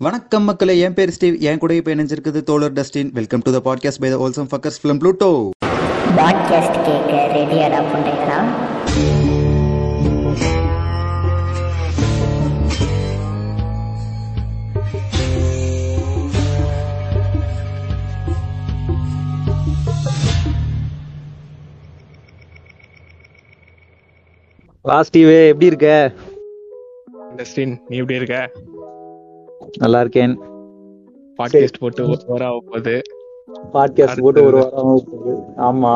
வணக்கம் 0.00 0.42
மக்களே 0.42 0.78
என் 0.78 0.94
பேர் 0.94 1.10
ஸ்டீவ் 1.10 1.36
என் 1.48 1.58
கூட 1.58 1.74
இப்போ 1.74 1.90
இணைஞ்சிருக்குது 1.94 2.40
தோழர் 2.48 2.72
Dustin. 2.72 3.10
Welcome 3.12 3.42
to 3.44 3.50
the 3.54 3.60
podcast 3.66 4.00
by 4.00 4.08
the 4.10 4.16
awesome 4.24 4.48
fuckers 4.50 4.76
film 4.80 4.98
Pluto 5.02 5.28
podcast 6.18 6.76
கேட்க 6.88 7.12
ரெடியாடா 7.36 7.80
புண்டையடா. 7.92 8.38
வா 24.84 24.98
ஸ்டீவ் 25.02 25.34
எப்படி 25.50 25.66
இருக்க? 25.66 25.90
டஸ்டின் 27.36 27.76
நீ 27.88 27.96
எப்படி 27.96 28.20
இருக்க? 28.22 28.36
நல்லா 29.78 30.00
இருக்கேன் 30.00 30.34
பாட்காஸ்ட் 31.38 31.80
போட்டு 31.80 32.02
ஒரு 32.08 32.18
வாரம் 32.26 32.48
ஆக 32.48 32.60
போகுது. 32.66 32.94
பாட்காஸ்ட் 33.72 34.22
போட்டு 34.22 34.44
ஒரு 34.44 34.56
வாரம் 34.56 34.88
ஆக 34.90 35.02
போகுது. 35.10 35.34
ஆமா. 35.68 35.94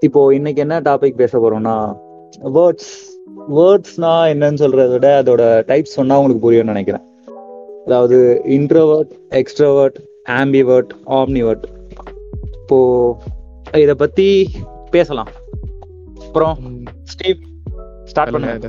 இப்போ 0.00 0.34
இன்னைக்கு 0.34 0.60
என்ன 0.60 0.80
டாபிக் 0.80 1.20
பேச 1.22 1.38
போறோம்னா 1.38 1.76
வேர்ட்ஸ் 2.56 2.92
வேர்ட்ஸ்னா 3.58 4.12
என்னன்னு 4.32 4.62
சொல்றதை 4.62 4.90
விட 4.90 5.22
அதோட 5.22 5.42
டைப்ஸ் 5.70 5.96
சொன்னா 5.98 6.18
உங்களுக்கு 6.18 6.44
புரியும்னு 6.46 6.72
நினைக்கிறேன். 6.74 7.04
அதாவது 7.86 8.18
இன்ட்ரோவர்ட் 8.44 9.12
எக்ஸ்ட்ரோவர்ட் 9.30 9.98
ஆம்பிவர்ட் 10.40 10.92
ஆம்னிவர்ட் 11.06 11.64
இப்போ 12.60 12.78
இத 13.84 13.94
பத்தி 13.94 14.28
பேசலாம். 14.90 15.32
அப்புறம் 16.26 16.56
ஸ்டீவ் 17.02 17.40
ஸ்டார்ட் 18.04 18.32
பண்ணுங்க. 18.32 18.68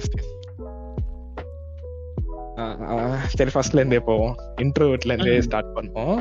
சரி 3.36 3.52
ஃபர்ஸ்ட்ல 3.54 3.82
இருந்தே 3.82 4.00
போவோம். 4.10 4.36
இன்ட்ரோவர்ட்ல 4.62 5.14
இருந்தே 5.14 5.36
ஸ்டார்ட் 5.48 5.72
பண்ணுவோம். 5.78 6.20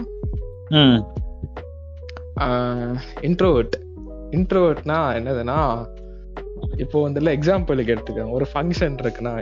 இன்ட்ரோவர்ட் 3.27 3.77
இன்ட்ரோவர்ட்னா 4.37 4.99
என்னதுன்னா 5.19 5.59
இப்போ 6.77 6.99
வந்துல 7.09 7.33
எக்ஸாம்பிளுக்கு 7.39 7.95
எடுத்துக்கோங்க. 7.95 8.37
ஒரு 8.39 8.47
ஃபங்க்ஷன் 8.53 8.97
இருக்குன்னா 9.03 9.35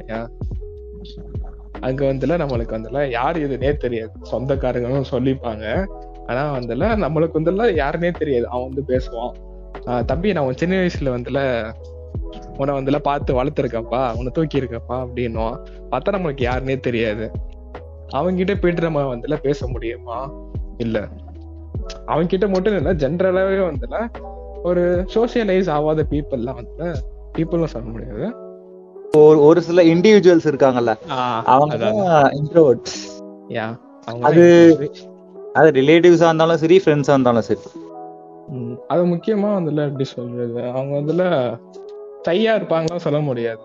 அங்க 1.80 2.02
வந்துல 2.12 2.36
நம்மளுக்கு 2.42 2.76
வந்துல 2.76 2.98
யார் 3.10 3.38
இதுனே 3.44 3.70
தெரியாது. 3.84 4.12
சொந்தக்காரங்களும் 4.32 5.10
சொல்லிப்பாங்க. 5.10 5.64
ஆனா 6.26 6.42
வந்துல 6.58 6.84
நம்மளுக்கு 7.04 7.38
வந்துல 7.38 7.64
யாருனே 7.82 8.10
தெரியாது. 8.20 8.46
அவன் 8.48 8.70
வந்து 8.70 8.84
பேசுவான். 8.92 9.34
தம்பி 10.10 10.32
நான் 10.32 10.60
சின்ன 10.62 10.74
வயசுல 10.82 11.10
வந்துல 11.16 11.40
உன்னை 12.58 12.74
வந்துல 12.74 12.98
பார்த்து 13.00 13.30
வளர்த்துருக்கப்பா 13.34 14.16
உன்னை 14.16 14.30
தூக்கி 14.32 14.60
இருக்கப்பா 14.60 14.96
அப்படின்னுவான் 15.04 15.58
பார்த்தா 15.90 16.14
நம்மளுக்கு 16.14 16.44
யாருனே 16.44 16.80
தெரியாது. 16.80 17.26
அவன்கிட்ட 18.12 18.54
போயிட்டு 18.54 18.82
நம்ம 18.82 19.02
வந்துல 19.14 19.36
பேச 19.40 19.66
முடியுமா? 19.66 20.18
இல்ல. 20.78 20.98
அவன்கிட்ட 22.06 22.46
மட்டும் 22.48 22.76
இல்ல 22.76 22.92
ஜென்ரலாவே 22.94 23.58
வந்துல 23.68 23.96
ஒரு 24.62 24.82
சோசியலைஸ் 25.14 25.70
ஆகாத 25.70 26.06
பீப்புள்லாம் 26.10 26.54
வந்து 26.54 26.86
பீப்புள்னு 27.34 27.64
சொல்ல 27.66 27.88
முடியாது. 27.88 28.26
ஒரு 29.18 29.38
ஒரு 29.44 29.60
சில 29.60 29.82
இண்டிவிஜுவல்ஸ் 29.84 30.48
இருக்காங்கல்ல 30.50 30.92
அவங்க 31.52 31.88
இன்ட்ரோவர்ட்ஸ் 32.38 32.96
யா 33.50 33.66
அது- 34.22 34.88
அது 35.54 35.68
ரிலேட்டிவ்ஸா 35.72 36.26
இருந்தாலும் 36.26 36.56
சரி 36.56 36.76
ஃப்ரெண்ட்ஸா 36.78 37.12
இருந்தாலும் 37.12 37.42
சரி. 37.42 37.60
அது 38.88 39.02
முக்கியமா 39.06 39.50
வந்துல 39.54 39.84
எப்படி 39.86 40.04
சொல்றது? 40.08 40.58
அவங்க 40.70 40.92
வந்துல 41.00 41.22
தையா 42.28 42.58
இருப்பாங்கன்னு 42.58 42.96
சொல்ல 42.96 43.20
முடியாது. 43.20 43.60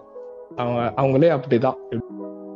அவங்க 0.56 1.02
அவங்களே 1.02 1.40
அப்படிதான். 1.40 1.76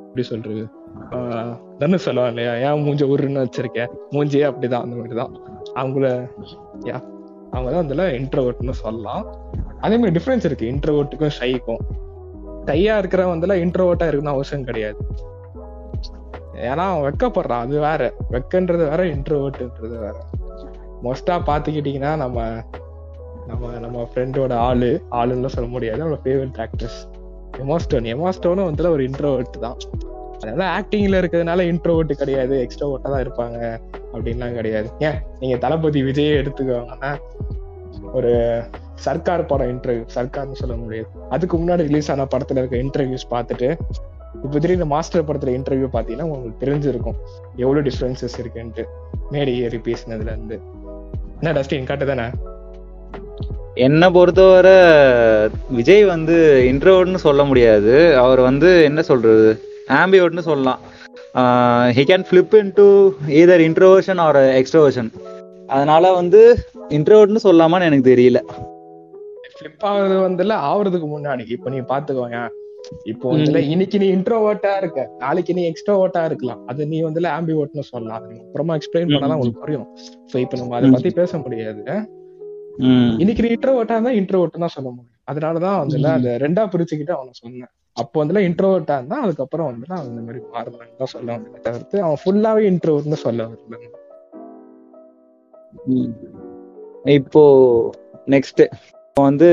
எப்படி 0.05 0.27
சொல்றது? 0.27 0.67
ஆஹ் 1.09 1.77
தானே 1.77 1.97
சொல்லுவாங்க 1.97 2.41
இல்லையா? 2.41 2.73
ஏன் 2.73 2.85
மூஞ்ச 2.85 2.99
உருன்னு 2.99 3.45
வச்சிருக்கேன் 3.45 3.89
மூஞ்சியே 4.11 4.45
அப்படிதான் 4.49 4.81
அந்த 4.81 4.95
மாதிரி 4.95 5.15
தான் 5.15 5.37
அவங்கள 5.75 6.29
யா 6.79 7.03
அவங்க 7.51 7.71
தான் 7.71 7.87
வந்துல 7.87 8.11
இன்ட்ரவர்ட்னு 8.11 8.69
சொல்லலாம். 8.69 9.35
அதே 9.79 9.97
மாதிரி 9.97 10.19
டிஃப்ரென்ஸ் 10.19 10.45
இருக்கு. 10.45 10.71
இன்ட்ரவர்ட்டுக்கும் 10.71 11.31
ஷைக்கும் 11.39 11.77
டையா 12.65 12.97
இருக்கிறவன் 12.99 13.35
வந்துல 13.35 13.55
இன்ட்ரோவர்ட்டா 13.63 14.03
இருக்கணும் 14.03 14.27
அவசியம் 14.27 14.63
கிடையாது. 14.63 14.97
ஏன்னா 16.53 16.75
அவன் 16.75 17.13
வெக்கப்படுறான். 17.13 17.59
அது 17.59 17.79
வேற. 17.79 18.13
வெக்கன்றது 18.31 18.89
வேற 18.89 19.03
இன்ட்ரோவர்ட்ன்றது 19.03 19.99
வேற. 19.99 20.15
மோஸ்டா 21.03 21.29
பாத்துக்கிட்டீங்கன்னா 21.29 22.15
நம்ம 22.15 22.41
நம்ம 23.47 23.79
நம்ம 23.79 24.09
ஃப்ரெண்டோட 24.13 24.53
ஆளு 24.53 25.01
ஆளுன்னு 25.11 25.45
சொல்ல 25.45 25.69
முடியாது. 25.69 26.03
நம்மளோட 26.03 26.19
ஃபேவரட் 26.23 26.65
ஆக்ட்ரஸ் 26.65 27.21
எமாஸ்டோன் 27.57 28.07
எமாஸ்டோனும் 28.13 28.63
வந்து 28.63 28.91
ஒரு 28.91 29.03
இன்ட்ரோவர்ட் 29.03 29.59
தான். 29.59 29.77
அதனால 30.39 30.81
ஆக்டிங்ல 30.81 31.23
இருக்கிறதுனால 31.23 31.73
இன்ட்ரோவர்ட் 31.73 32.11
கிடையாது. 32.11 32.67
எக்ஸ்ட்ரோவர்ட்டா 32.67 33.01
தான் 33.01 33.23
இருப்பாங்க. 33.25 33.79
அப்படின்லாம் 34.13 34.53
கிடையாது. 34.53 34.89
ஏன்? 34.99 35.21
நீங்க 35.39 35.57
தளபதி 35.57 36.03
விஜயே 36.03 36.45
எடுத்துக்கோங்கன்னா 36.45 37.17
ஒரு 38.13 38.63
சர்க்கார் 38.95 39.45
படம் 39.45 39.79
இன்டர்வியூ 39.79 40.05
சர்க்கார்னு 40.15 40.51
சொல்ல 40.51 40.75
முடியாது. 40.75 41.07
அதுக்கு 41.29 41.57
முன்னாடி 41.57 41.75
ரிலீஸ் 41.75 42.11
ஆன 42.11 42.23
படத்துல 42.23 42.67
இருக்க 42.67 42.77
இன்டர்வியூஸ் 42.77 43.31
பார்த்துட்டு 43.31 43.77
இப்போ 44.33 44.59
திடீர்னு 44.59 44.85
மாஸ்டர் 44.85 45.23
படத்துல 45.23 45.51
இன்டர்வியூ 45.51 45.87
பார்த்தீங்கன்னா 45.93 46.21
உங்களுக்கு 46.21 46.65
தெரிஞ்சிருக்கும். 46.65 47.15
எவ்வளவு 47.55 47.89
டிஃபரன்சஸ் 47.89 48.39
இருக்குன்ட்டு. 48.41 48.83
மேடை 49.29 49.61
ஏறி 49.61 49.77
பேசினதுல 49.77 50.21
இருந்து. 50.21 50.59
என்ன 51.41 51.61
டஸ்டின் 51.61 51.85
கட்டு 51.85 52.05
தானே? 52.05 52.23
என்ன 53.75 54.09
பொறுத்தவரை 54.11 54.75
விஜய் 55.69 56.03
வந்து 56.03 56.35
இன்ட்ரோவர்ட்னு 56.71 57.21
சொல்ல 57.27 57.43
முடியாது. 57.43 57.93
அவர் 58.17 58.39
வந்து 58.39 58.83
என்ன 58.83 59.01
சொல்றது? 59.01 59.47
ஆம்பிவர்ட்னு 59.99 60.43
சொல்லலாம். 60.49 60.81
He 61.95 62.03
can 62.09 62.25
flip 62.27 62.53
into 62.75 62.85
either 63.39 63.63
introversion 63.67 64.21
or 64.25 64.39
extroversion 64.59 65.09
அதனால 65.67 66.11
வந்து 66.13 66.41
இன்ட்ரோவர்ட்னு 66.89 67.43
சொல்லாமான்னு 67.43 67.89
எனக்கு 67.89 68.09
தெரியல. 68.11 68.39
ஃபிளிப் 69.55 69.85
ஆகுறது 69.89 70.17
வந்துல 70.27 70.53
ஆவறதுக்கு 70.69 71.07
முன்னாடி. 71.15 71.45
இப்ப 71.57 71.69
நீ 71.69 71.79
பாத்துக்கோங்க. 71.91 72.39
இப்போ 73.03 73.25
வந்துல 73.33 73.59
இன்னைக்கு 73.73 73.97
நீ 73.99 74.07
இன்ட்ரோவர்ட்டா 74.15 74.77
இருக்க. 74.77 75.09
நாளைக்கு 75.17 75.53
நீ 75.53 75.71
எக்ஸ்ட்ரோவர்ட்டா 75.71 76.23
இருக்கலாம். 76.25 76.67
அது 76.67 76.87
நீ 76.87 77.03
வந்துல 77.03 77.29
ஆம்பிவர்ட்னு 77.37 77.91
சொல்லலாம் 77.91 78.25
அப்புறமா 78.45 78.75
எக்ஸ்பிளைன் 78.75 79.13
பண்ணாதான் 79.13 79.37
உங்களுக்கு 79.37 79.65
புரியும். 79.65 79.87
சோ 80.33 80.37
இப்ப 80.37 80.57
நம்ம 80.57 80.75
அதை 80.75 80.89
பத்தி 80.89 81.09
பேச 81.09 81.37
முடியாது. 81.37 81.83
இன்னைக்கு 83.21 83.49
இன்ட்ரோவர்ட்டா 83.55 83.95
இருந்தா 83.95 84.13
இன்ட்ரோவர்ட் 84.19 84.63
தான் 84.63 84.75
சொல்ல 84.75 84.89
முடியும். 84.89 85.19
அதனாலதான் 85.31 85.79
வந்துல 85.81 86.07
அந்த 86.17 86.29
ரெண்டா 86.43 86.63
பிரிச்சுக்கிட்டு 86.73 87.13
அவனை 87.15 87.33
சொன்னேன். 87.41 87.71
அப்போ 88.01 88.15
வந்துல 88.21 88.41
இன்ட்ரோவர்ட்டா 88.49 88.95
இருந்தா 88.99 89.17
அதுக்கப்புறம் 89.25 89.67
வந்துல 89.71 89.93
அவன் 89.97 90.09
இந்த 90.11 90.21
மாதிரி 90.27 90.39
மாறுவான்னு 90.53 90.97
தான் 91.01 91.13
சொல்ல 91.15 91.27
வந்தேன். 91.35 91.61
தவிர்த்து 91.67 92.01
அவன் 92.05 92.21
ஃபுல்லாவே 92.23 92.63
இன்ட்ரோவர்ட்னு 92.71 93.19
சொல்ல 93.25 93.47
வரல. 93.47 93.79
இப்போ 97.19 97.43
நெக்ஸ்ட் 98.33 98.63
வந்து 99.17 99.49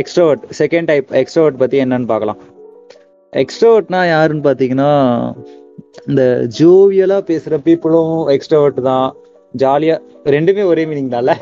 எக்ஸ்ட்ரோவர்ட் 0.00 0.44
செகண்ட் 0.60 0.90
டைப் 0.92 1.08
எக்ஸ்ட்ரோவர்ட் 1.22 1.60
பத்தி 1.62 1.76
என்னன்னு 1.84 2.10
பார்க்கலாம். 2.12 2.40
எக்ஸ்ட்ரோவர்ட்னா 3.32 4.08
யாருன்னு 4.14 4.46
பாத்தீங்கன்னா 4.48 4.92
இந்த 6.08 6.22
ஜோவியலா 6.58 7.18
பேசுற 7.30 7.58
பீப்புளும் 7.66 8.16
எக்ஸ்ட்ரோவர்ட் 8.34 8.80
தான். 8.90 9.08
ஜாலியா 9.58 9.96
ரெண்டுமே 10.24 10.64
ஒரே 10.64 10.84
மீனிங் 10.84 11.12
தான்ல. 11.14 11.32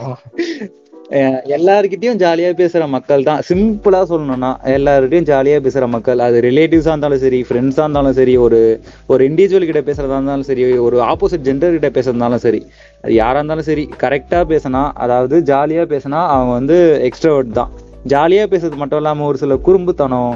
அஹ் 1.11 1.41
எல்லார்கிட்டயும் 1.47 2.19
ஜாலியா 2.19 2.51
பேசுற 2.61 2.89
மக்கள் 2.89 3.23
தான். 3.23 3.41
சிம்பிளா 3.49 4.01
சொல்லணும்னா 4.09 4.57
எல்லார்கிட்டயும் 4.65 5.27
ஜாலியா 5.31 5.57
பேசுற 5.61 5.89
மக்கள் 5.89 6.19
அது 6.19 6.41
ரிலேட்டிவ்ஸா 6.41 6.93
இருந்தாலும் 6.93 7.19
சரி 7.19 7.45
ஃப்ரெண்ட்ஸா 7.49 7.79
இருந்தாலும் 7.79 8.13
சரி 8.13 8.37
ஒரு 8.37 8.81
ஒரு 9.07 9.29
இண்டிவிஜுவல் 9.29 9.65
கிட்ட 9.65 9.93
பேசுறதா 9.93 10.13
இருந்தாலும் 10.13 10.43
சரி 10.43 10.79
ஒரு 10.79 10.99
ஆப்போசிட் 11.01 11.45
ஜெண்டர் 11.45 11.79
கிட்ட 11.79 12.01
பேசுறதாலும் 12.01 12.35
சரி 12.35 12.67
அது 13.01 13.15
யாரா 13.15 13.37
இருந்தாலும் 13.37 13.65
சரி 13.65 13.89
கரெக்டா 14.01 14.41
பேசினா 14.53 14.91
அதாவது 14.95 15.41
ஜாலியா 15.41 15.85
பேசினா 15.87 16.21
அவங்க 16.27 16.53
வந்து 16.53 17.09
எக்ஸ்ட்ரோவர்ட் 17.09 17.51
தான். 17.51 17.71
ஜாலியா 18.09 18.47
பேசுறது 18.47 18.75
மட்டும் 18.75 18.99
இல்லாம 18.99 19.27
ஒரு 19.27 19.39
சில 19.39 19.55
குறும்புத்தனம் 19.55 20.33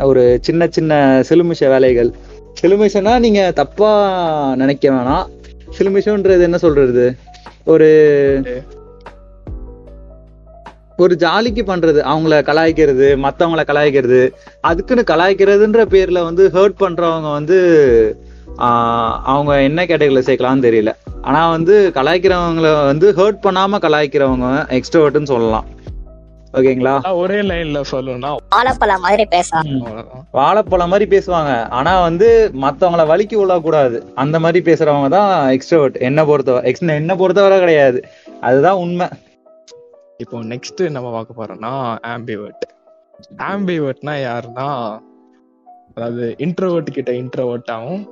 ஒரு 0.00 0.38
சின்ன 0.42 0.66
சின்ன 0.70 1.22
சிலுமிஷ 1.28 1.68
வேலைகள். 1.68 2.10
சிலுமிஷனா 2.62 3.18
நீங்க 3.18 3.52
தப்பா 3.54 3.90
நினைக்க 4.56 4.90
வேணாம். 4.90 5.35
சிலுமிஷன்றது 5.76 6.46
என்ன 6.48 6.58
சொல்றது? 6.64 7.04
ஒரு 7.64 7.90
ஒரு 10.96 11.14
ஜாலிக்கு 11.20 11.62
பண்றது 11.70 12.00
அவங்கள 12.12 12.36
கலாய்க்கிறது 12.48 13.08
மத்தவங்கள 13.24 13.62
கலாய்க்கிறது. 13.70 14.20
அதுக்குன்னு 14.68 15.04
கலாய்க்கிறதுன்ற 15.10 15.82
பேர்ல 15.94 16.22
வந்து 16.28 16.44
ஹர்ட் 16.54 16.78
பண்றவங்க 16.82 17.30
வந்து 17.32 17.58
அவங்க 19.32 19.52
என்ன 19.68 19.84
கேட்டகரியில 19.84 20.22
சேர்க்கலாம்னு 20.28 20.66
தெரியல. 20.68 20.92
ஆனா 21.22 21.40
வந்து 21.50 21.74
கலாய்க்கிறவங்கள 21.94 22.68
வந்து 22.90 23.08
ஹர்ட் 23.18 23.44
பண்ணாம 23.46 23.80
கலாய்க்கிறவங்க 23.86 24.48
எக்ஸ்ட்ரோவர்ட்னு 24.78 25.32
சொல்லலாம். 25.32 25.66
ஓகேங்களா? 26.58 26.92
ஒரே 27.20 27.38
லைன்ல 27.48 27.80
சொல்லணும்னா 27.90 28.30
வாழைப்பழம் 28.54 29.02
மாதிரி 29.06 29.24
பேச 29.34 29.50
அவ்வளவுதான். 29.58 30.22
வாழைப்பழம் 30.38 30.92
மாதிரி 30.92 31.06
பேசுவாங்க. 31.14 31.52
ஆனா 31.78 31.92
வந்து 32.06 32.28
மத்தவங்கள 32.64 33.04
வலிக்கு 33.12 33.36
விழக்கூடாது 33.40 33.98
அந்த 34.22 34.36
மாதிரி 34.44 34.60
பேசுறவங்க 34.70 35.08
தான் 35.16 35.30
எக்ஸ்ட்ரோவர்ட் 35.56 35.98
என்ன 36.08 36.24
பொறுத்தவரை 36.30 36.74
என்ன 37.02 37.16
பொறுத்தவரை 37.22 37.58
கிடையாது. 37.64 38.00
அதுதான் 38.48 38.80
உண்மை. 38.84 39.08
இப்போ 40.22 40.36
நெக்ஸ்ட் 40.52 40.82
நம்ம 40.96 41.08
பார்க்க 41.16 41.40
போறோம்னா 41.40 41.72
ஆம்பிவர்ட் 42.14 42.64
ஆம்பிவர்ட்னா 43.50 44.14
யாருன்னா 44.28 44.68
அதாவது 45.94 46.24
இன்ட்ரோவர்ட் 46.46 46.96
கிட்ட 46.96 47.12
இன்ட்ரோவர்ட்டாகவும் 47.22 48.04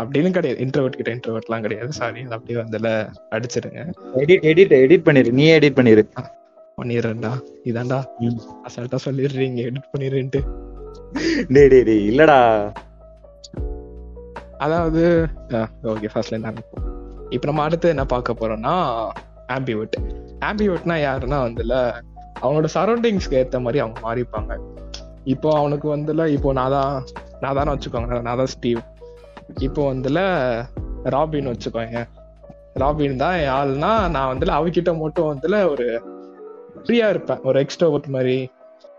அப்படின்னு 0.00 0.30
கிடையாது. 0.36 0.58
இன்ட்ரோவர்ட் 0.64 0.98
கிட்ட 0.98 1.12
இன்ட்ரோவர்ட்லாம் 1.16 1.64
கிடையாது. 1.66 1.92
சாரி 2.00 2.20
அது 2.26 2.36
அப்படியே 2.38 2.58
வந்துல 2.62 2.90
அடிச்சிருங்க 3.36 3.82
எடிட் 4.22 4.46
எடிட் 4.52 4.74
எடிட் 4.84 5.06
பண்ணிரு. 5.08 5.30
நீ 5.40 5.46
எடிட் 5.58 5.78
பண்ணிரு. 5.78 6.04
பண்ணிடுறேன்டா. 6.80 7.30
இதான்டா. 7.68 7.98
அசால்ட்டா 8.66 8.98
சொல்லிடுறீங்க. 9.04 9.60
எடிட் 9.68 9.92
பண்ணிடுறேன்ட்டு. 9.92 10.40
டேய் 11.54 11.68
டேய் 11.72 11.84
டேய் 11.88 12.02
இல்லடா. 12.08 12.36
அதாவது 14.64 15.02
ஓகே 15.92 16.08
ஃபர்ஸ்ட்ல 16.12 16.36
இருந்து 16.36 16.64
இப்போ 17.34 17.46
நம்ம 17.50 17.62
அடுத்து 17.66 17.86
என்ன 17.94 18.04
பார்க்க 18.12 18.34
போறோம்னா 18.40 18.74
ஆம்பிவட் 19.56 19.96
ஆம்பிவட்னா 20.48 20.96
யாருன்னா 21.04 21.38
வந்துல 21.46 21.74
அவனோட 22.42 22.68
சரௌண்டிங்ஸ்க்கு 22.74 23.38
ஏத்த 23.40 23.60
மாதிரி 23.66 23.80
அவங்க 23.84 24.00
மாறிப்பாங்க. 24.06 24.52
இப்போ 25.34 25.48
அவனுக்கு 25.60 25.88
வந்துல 25.94 26.26
இப்போ 26.36 26.52
நான் 26.58 26.74
தான் 26.76 26.92
நான் 27.44 27.56
தானே 27.60 27.70
வச்சுக்கோங்க 27.74 28.20
நான் 28.28 28.40
தான் 28.42 28.52
ஸ்டீவ் 28.56 28.82
இப்போ 29.68 29.80
வந்துல 29.92 30.18
ராபின் 31.14 31.50
வச்சுக்கோங்க. 31.52 32.02
ராபின் 32.84 33.18
தான் 33.24 33.38
ஆள்னா 33.56 33.92
நான் 34.16 34.30
வந்துல 34.32 34.54
அவகிட்ட 34.58 34.94
மட்டும் 35.04 35.30
வந்துல 35.32 35.62
ஒரு 35.72 35.86
ஃப்ரீயா 36.86 37.08
இருப்பேன். 37.08 37.40
ஒரு 37.42 37.64
எக்ஸ்ட்ரோவர்ட் 37.64 38.06
மாதிரி 38.06 38.50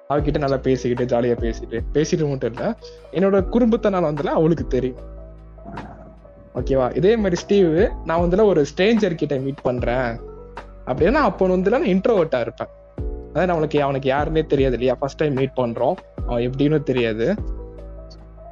அவகிட்ட 0.10 0.38
நல்லா 0.38 0.58
பேசிக்கிட்டு 0.58 1.06
ஜாலியா 1.14 1.36
பேசிட்டு. 1.44 1.80
பேசிட்டு 1.94 2.30
மட்டும் 2.30 2.54
இல்ல 2.54 2.78
என்னோட 3.12 3.38
குறும்புத்தனால 3.54 4.10
வந்துல 4.10 4.34
அவளுக்கு 4.40 4.68
தெரியும். 4.68 5.02
ஓகேவா 6.56 6.96
இதே 6.96 7.18
மாதிரி 7.18 7.36
ஸ்டீவ் 7.36 7.90
நான் 8.06 8.22
வந்துல 8.22 8.44
ஒரு 8.44 8.66
ஸ்ட்ரேஞ்சர் 8.76 9.16
கிட்ட 9.16 9.36
மீட் 9.36 9.62
பண்றேன். 9.62 10.10
அப்படின்னா 10.86 11.22
அப்போ 11.30 11.48
வந்துல 11.48 11.70
நான் 11.70 11.94
இன்ட்ரோவர்ட்டா 11.96 12.40
இருப்பேன். 12.40 12.72
அதான் 13.34 13.48
அவனுக்கு 13.48 13.84
அவனுக்கு 13.84 14.10
யாருன்னே 14.12 14.46
தெரியாது 14.46 14.74
இல்லையா? 14.74 14.96
ஃபர்ஸ்ட் 15.00 15.18
டைம் 15.18 15.34
மீட் 15.34 15.58
பண்றோம். 15.58 15.96
அவன் 16.28 16.50
எப்படின்னு 16.50 16.84
தெரியாது. 16.84 17.36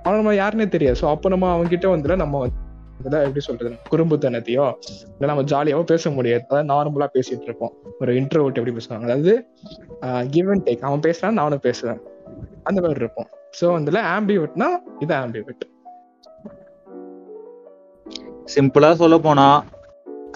அவன் 0.04 0.20
நம்ம 0.24 0.34
யாருன்னே 0.34 0.68
தெரியாது. 0.68 0.98
ஸோ 1.02 1.06
அப்போ 1.06 1.30
நம்ம 1.30 1.48
அவன்கிட்ட 1.56 1.88
வந்துல 1.96 2.16
நம்ம 2.16 2.48
வந்துல 3.06 3.25
எப்படி 3.28 3.42
சொல்றது? 3.48 3.72
குறும்புத்தனத்தையோ 3.92 4.66
இல்லை 5.16 5.28
நம்ம 5.31 5.44
ஜாலியாவோ 5.52 5.84
பேச 5.92 6.10
முடியாது. 6.18 6.44
அதாவது 6.50 6.68
நார்மலா 6.74 7.07
பேசிட்டு 7.16 7.48
இருப்போம். 7.50 7.74
ஒரு 8.02 8.12
இன்ட்ரோவர்ட் 8.22 8.60
எப்படி 8.60 8.75
பேசுவாங்க? 8.78 9.06
அதாவது 9.10 9.34
கிவ் 10.36 10.50
அண்ட் 10.54 10.66
டேக் 10.68 10.88
அவன் 10.90 11.06
பேசுறான் 11.07 11.40
நானும் 11.42 11.63
பேசுவேன். 11.68 12.02
அந்த 12.68 12.78
மாதிரி 12.84 13.02
இருப்போம். 13.04 13.30
ஸோ 13.60 13.66
வந்துல 13.78 14.02
ஆம்பிவிட்னா 14.16 14.69
இது 15.06 15.13
ஆம்பிவிட் 15.24 15.66
சிம்பிளா 18.54 18.90
சொல்ல 19.04 19.16
போனா 19.28 19.48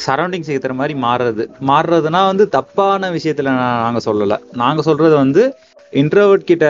சரௌண்டிங்ஸ் 0.06 0.52
ஏத்துற 0.54 0.74
மாதிரி 0.80 0.94
மாறுறது. 1.06 1.44
மாறுறதுனா 1.70 2.22
வந்து 2.32 2.46
தப்பான 2.56 3.10
விஷயத்துல 3.18 3.52
நான் 3.60 3.84
நாங்க 3.86 4.00
சொல்லல. 4.06 4.36
நாங்க 4.62 4.82
சொல்றது 4.88 5.16
வந்து 5.24 5.44
இன்ட்ரோவர்ட் 5.94 6.50
கிட்ட 6.52 6.66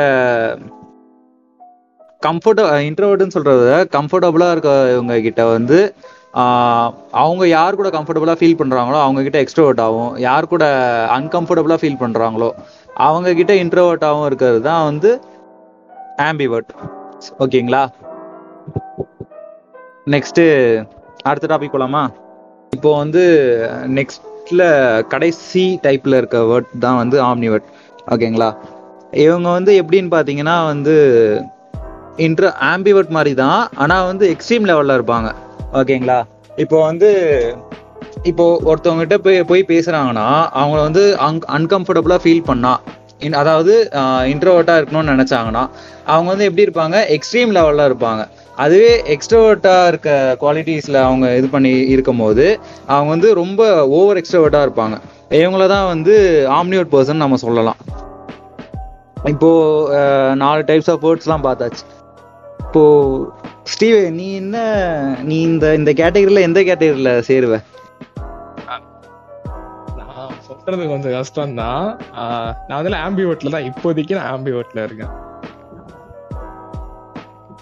கம்ஃபர்ட் 2.21 2.61
இன்ட்ரோவர்ட்னு 2.87 3.35
சொல்றத 3.35 3.75
கம்ஃபர்டபுளா 3.95 4.47
இருக்கவங்க 4.55 5.17
கிட்ட 5.21 5.41
வந்து 5.47 5.77
அவங்க 7.21 7.43
யார் 7.47 7.77
கூட 7.79 7.89
கம்ஃபர்டபுளா 7.89 8.35
ஃபீல் 8.39 8.59
பண்றாங்களோ 8.61 8.97
அவங்க 9.05 9.21
கிட்ட 9.27 9.37
எக்ஸ்ட்ரோவர்ட் 9.43 9.81
ஆகும் 9.85 10.11
யார் 10.25 10.51
கூட 10.53 10.65
அன்கம்ஃபர்டபுளா 11.17 11.77
ஃபீல் 11.81 12.01
பண்றாங்களோ 12.01 12.49
அவங்க 13.07 13.29
கிட்ட 13.39 13.53
இன்ட்ரோவர்ட் 13.63 14.05
ஆகும் 14.09 14.27
இருக்கிறது 14.29 14.61
தான் 14.69 14.85
வந்து 14.89 15.11
ஆம்பிவர்ட் 16.29 16.71
ஓகேங்களா? 17.43 17.81
நெக்ஸ்ட் 20.13 20.41
அடுத்த 21.23 21.47
டாபிக் 21.51 21.73
போலாமா? 21.73 22.03
இப்போ 22.73 22.89
வந்து 22.97 23.23
நெக்ஸ்ட்ல 23.97 24.63
கடைசி 25.13 25.63
டைப்ல 25.85 26.19
இருக்க 26.21 26.39
வேர்ட் 26.51 26.71
தான் 26.79 26.99
வந்து 27.01 27.17
ஆம்னிவர்ட் 27.29 27.67
ஓகேங்களா? 28.13 28.49
இவங்க 29.25 29.47
வந்து 29.49 29.71
எப்படின்னு 29.81 30.13
பாத்தீங்கன்னா 30.15 30.57
வந்து 30.65 30.95
இன்ட்ர 32.25 32.47
ஆம்பிவர்ட் 32.71 33.11
மாதிரி 33.17 33.33
தான் 33.43 33.61
ஆனால் 33.83 34.07
வந்து 34.11 34.25
எக்ஸ்ட்ரீம் 34.33 34.67
லெவலில் 34.69 34.97
இருப்பாங்க. 34.97 35.29
ஓகேங்களா? 35.79 36.19
இப்போ 36.63 36.77
வந்து 36.89 37.09
இப்போ 38.29 38.45
ஒருத்தவங்க 38.69 39.03
கிட்ட 39.03 39.17
போய் 39.25 39.37
போய் 39.49 39.69
பேசுகிறாங்கன்னா 39.73 40.27
அவங்கள 40.59 40.79
வந்து 40.87 41.03
அங் 41.25 41.39
அன்கம்ஃபர்டபுளாக 41.57 42.21
ஃபீல் 42.23 42.47
பண்ணா. 42.49 42.73
இன் 43.25 43.37
அதாவது 43.41 43.73
இன்ட்ரோவர்ட்டாக 44.33 44.79
இருக்கணும்னு 44.79 45.13
நினச்சாங்கன்னா 45.15 45.63
அவங்க 46.13 46.27
வந்து 46.33 46.47
எப்படி 46.49 46.65
இருப்பாங்க? 46.67 46.97
எக்ஸ்ட்ரீம் 47.15 47.53
லெவலில் 47.57 47.87
இருப்பாங்க. 47.89 48.21
அதுவே 48.63 48.91
எக்ஸ்ட்ரோவர்ட்டாக 49.13 49.89
இருக்க 49.91 50.09
குவாலிட்டிஸில் 50.41 50.99
அவங்க 51.07 51.27
இது 51.39 51.49
பண்ணி 51.55 51.73
இருக்கும்போது 51.93 52.45
அவங்க 52.93 53.09
வந்து 53.15 53.29
ரொம்ப 53.41 53.61
ஓவர் 53.99 54.19
எக்ஸ்ட்ரோவர்ட்டாக 54.21 54.67
இருப்பாங்க. 54.67 54.97
இவங்கள 55.41 55.67
தான் 55.75 55.89
வந்து 55.93 56.15
ஆம்னியோட் 56.59 56.91
பர்சன் 56.95 57.23
நம்ம 57.23 57.39
சொல்லலாம். 57.45 57.79
இப்போது 59.33 60.35
நாலு 60.43 60.61
டைப்ஸ் 60.69 60.91
ஆஃப் 60.93 61.03
வேர்ட்ஸ்லாம் 61.05 61.47
பார்த்தாச்சு. 61.47 61.83
இப்போ 62.69 62.81
ஸ்டீவ் 63.71 63.95
நீ 64.17 64.25
என்ன 64.39 64.57
நீ 65.29 65.35
இந்த 65.47 65.65
இந்த 65.77 65.91
கேட்டகரியில 65.99 66.41
எந்த 66.47 66.59
கேட்டகரியில 66.67 67.11
சேருவ? 67.27 67.55
நான் 69.99 70.35
சொல்றது 70.47 70.83
கொஞ்சம் 70.91 71.15
கஷ்டம் 71.15 71.55
தான் 71.61 71.87
நான் 72.67 72.77
வந்து 72.79 73.01
ஆம்பிவட்ல 73.05 73.53
தான் 73.55 73.67
இப்போதைக்கு 73.69 74.17
நான் 74.19 74.31
ஆம்பிவட்ல 74.35 74.85
இருக்கேன். 74.87 75.15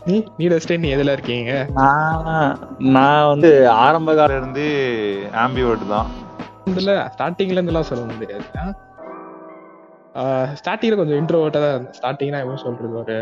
நீ 0.09 0.17
நீ 0.39 0.45
டஸ்டே 0.51 0.79
நீ 0.83 0.89
எதுல 0.97 1.15
இருக்கீங்க? 1.17 1.53
நான் 1.79 2.53
நான் 2.97 3.29
வந்து 3.31 3.49
ஆரம்ப 3.85 4.11
காலம் 4.19 4.39
இருந்து 4.41 4.67
ஆம்பிவர்ட் 5.45 5.87
தான். 5.95 6.09
இதுல 6.71 6.93
ஸ்டார்டிங்ல 7.15 7.59
இருந்து 7.59 7.75
எல்லாம் 7.75 7.89
சொல்ல 7.93 8.05
முடியாது. 8.13 8.45
ஸ்டார்டிங்ல 10.59 10.99
கொஞ்சம் 11.01 11.19
இன்ட்ரோவர்ட்டா 11.23 11.59
தான் 11.67 11.91
ஸ்டார்டிங்னா 11.97 12.41
எப்படி 12.43 12.61
சொல்றது 12.67 12.95
ஒரு 13.03 13.17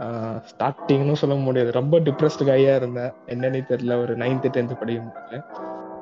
ஸ்டார்டிங்னு 0.00 1.12
சொல்ல 1.12 1.36
முடியாது. 1.36 1.72
ரொம்ப 1.72 1.98
டிப்ரெஸ்டு 1.98 2.44
கையா 2.44 2.74
இருந்தேன். 2.74 3.12
என்னன்னு 3.26 3.62
தெரியல 3.68 4.02
ஒரு 4.02 4.16
நைன்த் 4.16 4.52
டென்த் 4.52 4.78
படிக்கும் 4.78 5.12
போது. 5.12 5.42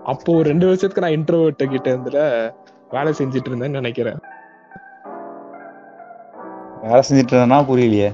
அப்போ 0.04 0.34
ஒரு 0.34 0.48
ரெண்டு 0.48 0.66
வருஷத்துக்கு 0.66 1.00
நான் 1.00 1.24
இன்ட்ரோவர்ட் 1.24 1.68
கிட்ட 1.68 1.90
இருந்துல 1.90 2.50
வேலை 2.90 3.12
செஞ்சுட்டு 3.18 3.48
இருந்தேன்னு 3.48 3.78
நினைக்கிறேன். 3.80 4.18
வேலை 6.82 7.02
செஞ்சுட்டு 7.10 7.34
இருந்தேன்னா 7.34 7.60
புரியலையே. 7.70 8.12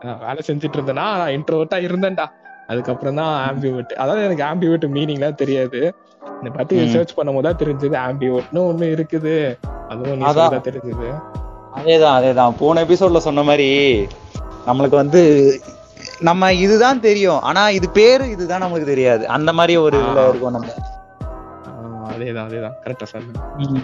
வேலை 0.00 0.42
செஞ்சுட்டு 0.46 0.76
இருந்தேன்னா 0.76 0.92
நான் 0.92 1.30
இன்ட்ரோவர்ட்டா 1.30 1.74
இருந்தேன்டா. 1.74 2.24
அதுக்கப்புறம் 2.66 3.14
தான் 3.14 3.34
ஆம்பிவர்ட் 3.50 3.92
அதாவது 3.92 4.24
எனக்கு 4.24 4.44
ஆம்பிவர்ட் 4.44 4.90
மீனிங்லாம் 4.92 5.34
தெரியாது. 5.34 5.94
இதை 6.38 6.52
பத்தி 6.54 6.76
ம். 6.76 6.88
சர்ச் 6.88 7.18
பண்ணும்போது 7.18 7.40
தான் 7.40 7.56
தெரிஞ்சது. 7.56 7.96
ஆம்பிவர்ட்னு 8.08 8.62
ஒண்ணு 8.70 8.86
இருக்குது. 8.94 9.58
அதுவும் 9.88 10.20
தெரிஞ்சது. 10.20 11.22
அதேதான் 11.74 12.16
அதேதான். 12.18 12.54
போன 12.58 12.84
எபிசோட்ல 12.84 13.16
சொன்ன 13.16 13.42
மாதிரி 13.42 14.06
நம்மளுக்கு 14.66 14.94
வந்து 14.94 15.22
நம்ம 16.20 16.52
இதுதான் 16.52 17.00
தெரியும். 17.00 17.40
ஆனா 17.40 17.68
இது 17.68 17.90
பேரு 17.90 18.30
இதுதான் 18.30 18.58
நமக்கு 18.58 18.86
தெரியாது. 18.86 19.28
அந்த 19.28 19.52
மாதிரி 19.52 19.76
ஒரு 19.76 19.98
இதுல. 20.02 20.28
இருக்கோம் 20.28 20.52
நம்ம. 20.52 20.66
அதேதான் 22.10 22.46
அதேதான். 22.48 22.76
கரெக்டா 22.84 23.06
ம். 23.58 23.82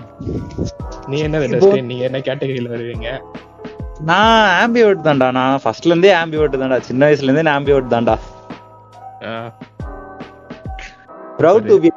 நீ 1.06 1.18
என்ன 1.18 1.38
நீங்க 1.82 2.04
என்ன 2.04 2.18
கேட்டகரியில 2.18 2.72
வருவீங்க? 2.74 3.08
நான் 4.00 4.46
ஆம்பிவர்ட் 4.62 5.06
தான்டா. 5.06 5.30
நான் 5.30 5.60
ஃபர்ஸ்ட்ல 5.64 5.84
இருந்தே 5.84 6.14
ஆம்பிவர்ட் 6.14 6.60
தான்டா. 6.62 6.80
சின்ன 6.80 7.06
வயசுல 7.06 7.22
இருந்தே 7.22 7.42
நான் 7.42 7.64
ஆம்பிவர்ட் 7.64 7.92
தான்டா. 7.94 8.16
ப்ரௌட் 11.38 11.66
டு 11.66 11.80
பி 11.80 11.90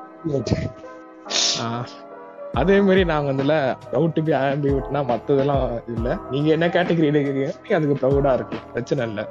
அதே 2.55 2.81
மாதிரி 2.81 3.05
நாங்க 3.05 3.31
வந்துல 3.33 3.75
ப்ரௌட் 3.91 4.13
டு 4.13 4.23
பி 4.23 4.31
ஆம்பிவட்னா 4.31 5.05
மத்ததெல்லாம் 5.05 5.81
இல்ல. 5.87 6.17
நீங்க 6.31 6.49
என்ன 6.51 6.67
கேட்டகரியில 6.67 7.15
இருக்கீங்க? 7.15 7.53
நீங்க 7.63 7.75
அதுக்கு 7.75 8.07
ப்ரௌடா 8.07 8.33
இருக்கு. 8.33 8.57
பிரச்சனை 8.73 9.07
இல்ல. 9.07 9.27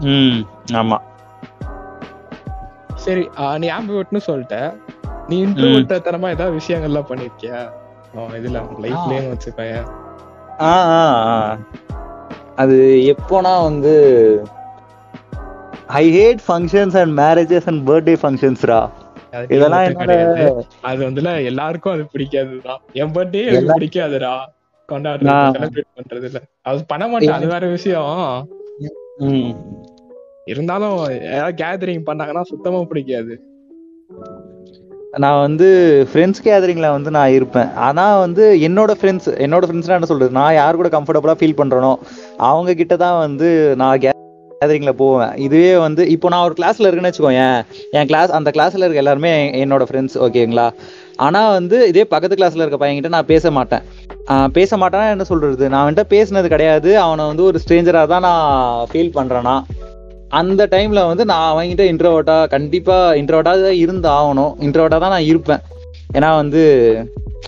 ம் 0.00 0.40
ஆமா. 0.72 0.98
சரி 2.94 3.28
நீ 3.58 3.70
ஆம்பிவட்னு 3.70 4.20
சொல்லிட்ட. 4.26 4.74
நீ 5.28 5.46
இன்ட்ரோவர்ட் 5.46 6.04
தரமா 6.04 6.28
ஏதாவது 6.30 6.56
விஷயங்கள்லாம் 6.56 7.08
பண்ணிருக்கியா? 7.08 7.72
இதுல 8.16 9.78
ஆ. 10.60 10.72
ஆ. 10.90 11.58
அது 12.56 12.74
எப்போனா 13.16 13.62
வந்து 13.62 13.94
I 15.86 16.18
hate 16.18 16.38
functions 16.48 16.96
and 17.00 17.18
marriages 17.18 17.66
and 17.66 17.88
birthday 17.88 18.16
ஃபங்க்ஷன்ஸ்ரா 18.22 18.88
இதெல்லாம் 19.54 20.00
கிடையாது. 20.00 20.42
அது 20.90 21.00
வந்துல 21.08 21.30
எல்லாருக்கும் 21.50 21.94
அது 21.94 22.04
பிடிக்காதுதான் 22.14 22.80
என் 23.02 23.14
பர்த்டே 23.14 23.44
எனக்கு 23.50 23.78
பிடிக்காதுடா. 23.78 24.32
கொண்டாடுறது 24.88 25.54
செலிப்ரேட் 25.56 25.96
பண்றது 25.98 26.26
இல்ல 26.28 26.38
அது 26.62 26.84
பண்ண 26.86 27.04
மாட்டேன் 27.08 27.38
அது 27.38 27.46
வேற 27.54 27.64
விஷயம். 27.76 28.10
இருந்தாலும் 30.44 30.96
யாராவது 31.30 31.56
கேதரிங் 31.62 32.06
பண்ணாங்கன்னா 32.08 32.42
சுத்தமா 32.50 32.80
பிடிக்காது. 32.90 33.34
நான் 35.22 35.42
வந்து 35.46 35.66
ஃப்ரெண்ட்ஸ் 36.10 36.44
கேதரிங்ல 36.44 36.88
வந்து 36.90 37.10
நான் 37.16 37.34
இருப்பேன். 37.38 37.68
ஆனா 37.86 38.04
வந்து 38.24 38.44
என்னோட 38.68 38.92
ஃப்ரெண்ட்ஸ் 39.00 39.28
என்னோட 39.44 39.64
ஃப்ரெண்ட்ஸ்லாம் 39.66 39.98
என்ன 39.98 40.10
சொல்றது? 40.12 40.36
நான் 40.38 40.58
யார் 40.60 40.78
கூட 40.80 40.90
கம்ஃபர்டபுளா 40.94 41.34
ஃபீல் 41.40 41.58
பண்றேனோ 41.60 41.92
அவங்க 42.50 42.74
கிட்ட 42.74 42.96
தான் 43.04 43.18
வந்து 43.26 43.48
நான் 43.82 44.00
கேதரிங்ல 44.62 44.92
போவேன். 45.02 45.32
இதுவே 45.46 45.70
வந்து 45.86 46.02
இப்போ 46.14 46.26
நான் 46.32 46.46
ஒரு 46.48 46.54
கிளாஸ்ல 46.58 46.86
இருக்கேன்னு 46.88 47.12
வச்சுக்கோயேன். 47.12 47.58
என் 47.98 48.08
கிளாஸ் 48.10 48.32
அந்த 48.38 48.50
கிளாஸ்ல 48.56 48.84
இருக்க 48.84 49.04
எல்லாருமே 49.04 49.32
என்னோட 49.62 49.84
ஃப்ரெண்ட்ஸ் 49.90 50.18
ஓகேங்களா 50.26 50.66
ஆனா 51.24 51.40
வந்து 51.56 51.76
இதே 51.90 52.04
பக்கத்து 52.12 52.38
கிளாஸ்ல 52.38 52.62
இருக்க 52.64 52.78
பையன்கிட்ட 52.82 53.10
நான் 53.16 53.30
பேச 53.32 53.50
மாட்டேன். 53.56 53.82
பேச 54.56 54.76
மாட்டேன்னா 54.82 55.06
என்ன 55.14 55.24
சொல்றது? 55.30 55.64
நான் 55.72 55.86
வந்துட்டு 55.86 56.12
பேசினது 56.14 56.48
கிடையாது. 56.54 56.90
அவனை 57.04 57.22
வந்து 57.30 57.44
ஒரு 57.48 57.58
ஸ்ட்ரேஞ்சரா 57.62 58.02
தான் 58.12 58.24
நான் 58.28 58.86
ஃபீல் 58.90 59.12
பண்றேனா? 59.18 59.56
அந்த 60.40 60.62
டைம்ல 60.74 61.00
வந்து 61.10 61.24
நான் 61.30 61.48
அவன்கிட்ட 61.52 61.84
இன்ட்ரோவர்ட்டா 61.92 62.36
கண்டிப்பா 62.54 62.96
இன்ட்ரோவர்ட்டா 63.20 63.54
தான் 63.64 63.80
இருந்து 63.84 64.08
ஆகணும் 64.18 64.52
இன்ட்ரோவர்ட்டா 64.66 65.00
தான் 65.04 65.14
நான் 65.16 65.28
இருப்பேன். 65.32 65.62
ஏன்னா 66.16 66.30
வந்து 66.40 66.62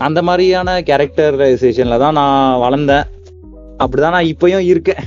அந்த 0.07 0.21
மாதிரியான 0.27 0.77
கேரக்டரைசேஷன்ல 0.89 1.97
தான் 2.05 2.17
நான் 2.19 2.61
வளர்ந்தேன். 2.65 3.05
அப்படிதான் 3.83 4.15
நான் 4.17 4.31
இப்பயும் 4.33 4.67
இருக்கேன். 4.71 5.03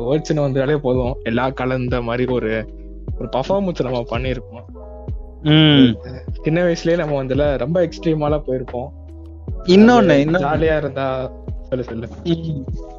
அந்த 0.00 0.32
வேர்ட்ஸ்னு 0.32 0.40
வந்தாலே 0.40 0.76
போதும். 0.76 1.16
எல்லாம் 1.22 1.52
கலந்த 1.52 2.02
மாதிரி 2.02 2.32
ஒரு 2.32 2.52
ஒரு 3.18 3.28
பர்ஃபார்மன்ஸ் 3.36 3.82
நம்ம 3.82 4.00
பண்ணியிருப்போம். 4.10 4.66
சின்ன 6.42 6.62
வயசுலயே 6.62 6.96
நம்ம 6.96 7.24
வந்துல 7.24 7.58
ரொம்ப 7.58 7.80
எக்ஸ்ட்ரீமாலாம் 7.80 8.46
போயிருப்போம். 8.46 8.88
இன்னொன்னு 9.64 10.16
ஜாலியா 10.44 10.76
இருந்தா. 10.76 11.06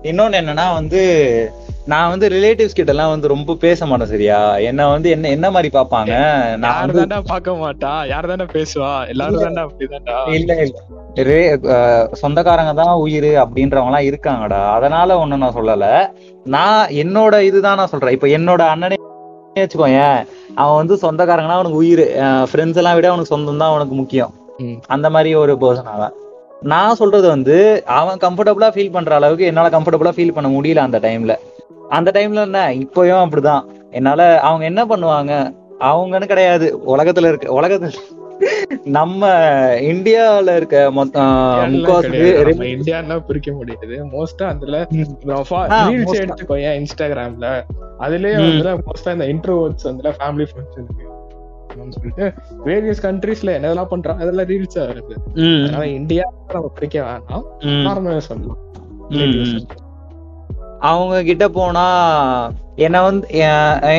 இன்னொன்னு 0.09 0.39
என்னன்னா 0.41 0.65
வந்து 0.77 1.01
நான் 1.85 2.09
வந்து 2.09 2.25
ரிலேட்டிவ்ஸ் 2.29 2.75
கிட்ட 2.77 2.91
எல்லாம் 2.93 3.11
வந்து 3.13 3.31
ரொம்ப 3.33 3.55
பேச 3.63 3.85
மாட்டேன் 3.85 4.11
சரியா? 4.11 4.37
என்ன 4.69 4.87
வந்து 4.87 5.07
என்ன 5.15 5.29
என்ன 5.35 5.47
மாதிரி 5.51 5.69
பாப்பாங்க 5.77 6.13
நான் 6.63 6.93
தாண்டா 6.97 7.19
பார்க்க 7.31 7.55
மாட்டா? 7.63 7.91
யாரு 8.11 8.29
தாண்டா 8.31 8.47
பேசுவா? 8.53 8.91
எல்லாரும் 9.13 9.43
தாண்டா 9.45 9.63
அப்படிதான்டா. 9.67 10.17
இல்ல 10.37 10.55
இல்ல. 10.65 10.77
சொந்தக்காரங்க 12.21 12.73
தான் 12.81 12.93
உயிர் 13.05 13.29
அப்படின்றவங்க 13.43 13.91
எல்லாம் 13.91 14.07
இருக்காங்கடா. 14.09 14.61
அதனால 14.77 15.17
ஒண்ணும் 15.23 15.43
நான் 15.45 15.57
சொல்லல. 15.59 15.87
நான் 16.55 16.93
என்னோட 17.03 17.35
இதுதான் 17.49 17.79
நான் 17.81 17.91
சொல்றேன். 17.93 18.15
இப்ப 18.17 18.27
என்னோட 18.37 18.61
அண்ணனே 18.73 18.99
வச்சுக்கோயேன். 19.59 20.19
அவன் 20.61 20.79
வந்து 20.81 20.95
சொந்தக்காரங்கன்னா 21.05 21.59
அவனுக்கு 21.59 21.81
உயிர். 21.83 22.05
ஃப்ரெண்ட்ஸ் 22.51 22.81
எல்லாம் 22.83 22.97
விட 22.99 23.09
அவனுக்கு 23.11 23.33
சொந்தம் 23.35 23.61
தான் 23.63 23.71
அவனுக்கு 23.73 23.97
முக்கியம். 24.01 24.33
அந்த 24.95 25.09
மாதிரி 25.15 25.31
ஒரு 25.43 25.53
பர்சன் 25.63 25.93
அவன் 25.97 26.15
நான் 26.61 26.95
சொல்றது 26.95 27.27
வந்து 27.27 27.83
அவன் 27.85 28.17
கம்ஃபர்டபுளா 28.17 28.69
ஃபீல் 28.73 28.91
பண்ற 28.91 29.15
அளவுக்கு 29.15 29.45
என்னால 29.45 29.69
கம்ஃபர்டபுளா 29.69 30.11
ஃபீல் 30.15 30.33
பண்ண 30.33 30.49
முடியல 30.49 30.75
அந்த 30.75 30.99
டைம்ல 30.99 31.35
அந்த 31.89 32.11
டைம்ல 32.11 32.41
என்ன? 32.41 32.73
இப்பயும் 32.73 33.21
அப்படிதான். 33.23 33.63
என்னால 33.91 34.39
அவங்க 34.39 34.65
என்ன 34.65 34.85
பண்ணுவாங்க? 34.85 35.53
அவங்கன்னு 35.79 36.27
கிடையாது. 36.27 36.79
உலகத்துல 36.87 37.27
இருக்க 37.27 37.61
உலகத்துல 37.61 38.19
நம்ம 38.83 39.27
இந்தியால 39.79 40.55
இருக்க 40.55 40.91
மொத்த 40.91 41.19
முக்காவாசி 41.71 42.09
பேர் 42.09 42.47
நம்ம 42.49 42.63
இந்தியான்னா 42.65 43.19
பிரிக்க 43.19 43.51
முடியாது. 43.51 44.05
மோஸ்டா 44.05 44.43
அதுல 44.43 44.87
ரீல்ஸ். 44.91 46.15
எடுத்துக்கோ 46.21 46.57
இன்ஸ்டாகிராம்ல 46.81 47.63
அதுலயே. 47.99 48.35
வந்து 48.35 48.83
மோஸ்டா 48.87 49.11
இந்த 49.11 49.25
இன்ட்ரோவர்ட்ஸ் 49.25 49.83
வந்து 49.83 50.15
ஃபேமிலி 50.19 50.47
ஃபங்க்ஷனுக்கு 50.51 51.07
சொல்லிட்டு 51.75 52.25
வேரியஸ் 52.65 53.03
கண்ட்ரீஸ்ல 53.03 53.55
என்னதெல்லாம் 53.57 53.85
பண்றாங்க 53.85 54.23
அதெல்லாம் 54.23 54.47
ரீல்ஸா 54.47 54.83
ம், 55.35 55.63
அதனால 55.63 55.87
இந்தியா 55.87 56.23
நம்ம 56.47 56.67
பிரிக்க 56.67 56.99
வேணாம். 57.01 57.45
நார்மலா 57.63 58.17
சொல்லலாம். 58.17 58.59
அவங்க 60.79 61.23
கிட்ட 61.23 61.49
போனா 61.49 61.85
என்ன 62.75 63.01
வந்து 63.01 63.27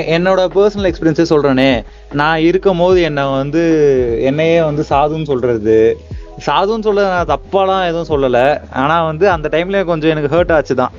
என்னோட 0.08 0.40
பர்சனல் 0.54 0.88
எக்ஸ்பீரியன்ஸே 0.90 1.26
சொல்றேனே. 1.30 1.84
நான் 2.12 2.38
இருக்கும் 2.38 2.78
போது 2.78 3.02
என்ன 3.02 3.28
வந்து 3.30 3.62
என்னையே 4.22 4.62
வந்து 4.62 4.84
சாதுன்னு 4.90 5.24
சொல்றது. 5.24 5.76
சாதுன்னு 6.46 6.82
சொல்ல 6.82 7.02
நான் 7.08 7.30
தப்பாலாம் 7.32 7.86
எதுவும் 7.86 8.10
சொல்லல. 8.12 8.60
ஆனா 8.72 9.04
வந்து 9.04 9.30
அந்த 9.30 9.48
டைம்ல 9.52 9.84
கொஞ்சம் 9.84 10.10
எனக்கு 10.10 10.36
ஹர்ட் 10.36 10.52
ஆச்சு 10.52 10.74
தான் 10.74 10.92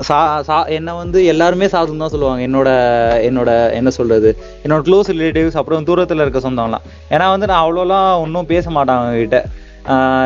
சா 0.00 0.42
சா 0.42 0.64
என்ன 0.64 0.94
வந்து 0.94 1.24
எல்லாருமே 1.24 1.66
சாதுன்னு 1.66 2.04
தான் 2.04 2.14
சொல்லுவாங்க. 2.14 2.42
என்னோட 2.46 2.70
என்னோட 3.28 3.72
என்ன 3.72 3.90
சொல்றது? 3.90 4.36
என்னோட 4.64 4.80
க்ளோஸ் 4.88 5.12
ரிலேட்டிவ்ஸ் 5.14 5.56
அப்புறம் 5.56 5.86
தூரத்துல 5.86 6.26
இருக்க 6.26 6.48
சொந்தம்லாம். 6.48 6.86
ஏன்னா 7.10 7.30
வந்து 7.30 7.46
நான் 7.46 7.64
அவ்வளோலாம் 7.64 8.20
ஒன்றும் 8.20 8.46
பேச 8.46 8.70
மாட்டேன் 8.70 8.96
அவங்க 8.96 9.16
கிட்ட 9.16 9.44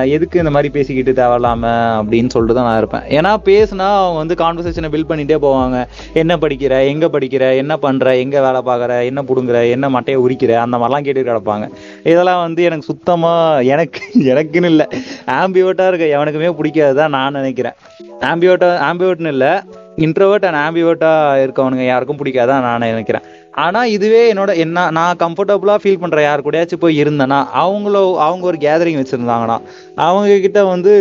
எதுக்கு 0.09 0.38
இந்த 0.38 0.50
மாதிரி 0.50 0.73
பேசிக்கிட்டு 0.73 1.23
தேவையில்லாம 1.23 1.64
அப்படின்னு 2.00 2.29
சொல்லிட்டு 2.29 2.61
தான் 2.61 2.69
நான் 2.69 2.76
இருப்பேன். 2.76 3.00
ஏன்னா 3.00 3.33
பேசுனா 3.45 3.88
அவங்க 4.02 4.17
வந்து 4.17 4.35
கான்வர்சேஷனை 4.35 4.88
பில்ட் 4.88 5.11
பண்ணிட்டே 5.11 5.37
போவாங்க. 5.47 5.87
என்ன 6.12 6.37
படிக்கிற 6.37 6.87
எங்க 6.87 7.07
படிக்கிற 7.07 7.57
என்ன 7.57 7.76
பண்ற 7.76 8.17
எங்க 8.17 8.40
வேலை 8.40 8.61
பார்க்குற 8.61 9.05
என்ன 9.05 9.23
புடுங்குற 9.23 9.71
என்ன 9.71 9.88
மட்டையை 9.88 10.19
உரிக்கிற 10.26 10.55
அந்த 10.55 10.76
மாதிரிலாம் 10.76 11.05
கேட்டு 11.05 11.23
கிடப்பாங்க. 11.23 11.69
இதெல்லாம் 12.05 12.40
வந்து 12.40 12.62
எனக்கு 12.62 12.85
சுத்தமா 12.85 13.59
எனக்கு 13.59 14.00
எனக்குன்னு 14.19 14.64
இல்லை. 14.64 14.87
ஆம்பியோட்டா 15.26 15.87
இருக்க 15.87 16.07
எவனுக்குமே 16.17 16.55
பிடிக்காதுதான் 16.61 17.09
நான் 17.09 17.33
நினைக்கிறேன். 17.33 17.73
ஆம்பியோட்டா 18.21 18.71
ஆம்பியோட்னு 18.90 19.26
இல்லை 19.26 19.49
இன்ட்ரோவர்ட் 19.97 20.45
அண்ட் 20.45 20.76
ஆம்பியோட்டா 20.76 21.11
இருக்கவனுங்க 21.45 21.87
யாருக்கும் 21.87 22.17
பிடிக்காதான் 22.17 22.61
நான் 22.61 22.79
நினைக்கிறேன். 22.79 23.23
ஆனா 23.54 23.80
இதுவே 23.95 24.21
என்னோட 24.33 24.50
என்ன 24.64 24.85
நான் 24.97 25.21
கம்ஃபர்டபுளா 25.23 25.75
ஃபீல் 25.80 26.00
பண்ற 26.00 26.21
யார் 26.23 26.45
கூடயாச்சும் 26.45 26.83
போய் 26.83 27.00
இருந்தேன்னா 27.02 27.38
அவங்களோ 27.62 28.02
அவங்க 28.26 28.45
ஒரு 28.47 28.59
கேதரிங் 28.64 29.00
வச்சிருந்தாங்கன்னா 29.00 29.57
அவங்க 30.04 30.37
கிட்ட 30.45 30.61
வந்து 30.73 30.92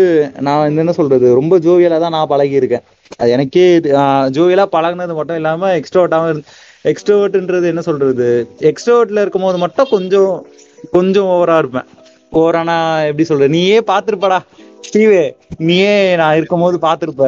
நான் 0.47 0.77
என்ன 0.77 0.95
சொல்றது 0.99 1.27
ரொம்ப 1.39 1.57
ஜோவியலா 1.65 1.99
தான் 1.99 2.15
நான் 2.17 2.31
பழகி 2.31 2.59
இருக்கேன் 2.61 2.85
அது 3.19 3.29
எனக்கே 3.31 3.65
ஜோவியலா 4.35 4.65
பழகுனது 4.73 5.15
மட்டும் 5.19 5.39
இல்லாம 5.39 5.71
எக்ஸ்ட்ரோட்டாவும் 5.79 6.31
இருந்து 6.31 6.47
எக்ஸ்ட்ரோவர்ட்ன்றது 6.85 7.67
என்ன 7.71 7.81
சொல்றது 7.81 8.27
எக்ஸ்ட்ரோவர்ட்ல 8.69 9.23
இருக்கும்போது 9.23 9.57
மட்டும் 9.57 9.89
கொஞ்சம் 9.89 10.33
கொஞ்சம் 10.93 11.29
ஓவரா 11.29 11.55
இருப்பேன். 11.57 11.87
ஓவரானா 12.31 12.75
எப்படி 13.07 13.25
சொல்றது 13.29 13.55
நீயே 13.55 13.79
பாத்திருப்படா 13.87 14.37
ஸ்டீவே 14.87 15.23
நீயே 15.61 15.93
நான் 16.15 16.37
இருக்கும்போது 16.39 16.77
பாத்திருப்ப 16.85 17.23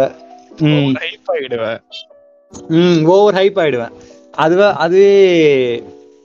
ம். 0.65 0.93
ஹைப் 1.01 1.29
ஆயிடுவேன். 1.33 1.79
ம் 2.77 2.99
ஓவர் 3.07 3.35
ஹைப் 3.35 3.59
ஆயிடுவேன். 3.61 3.93
அதுவே 4.43 4.67
அதுவே 4.85 5.11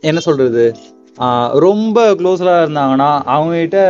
என்ன 0.01 0.21
சொல்றது? 0.21 0.65
ரொம்ப 1.67 1.99
க்ளோஸரா 2.21 2.55
இருந்தாங்கன்னா 2.65 3.11
அவங்க 3.35 3.55
கிட்ட 3.57 3.81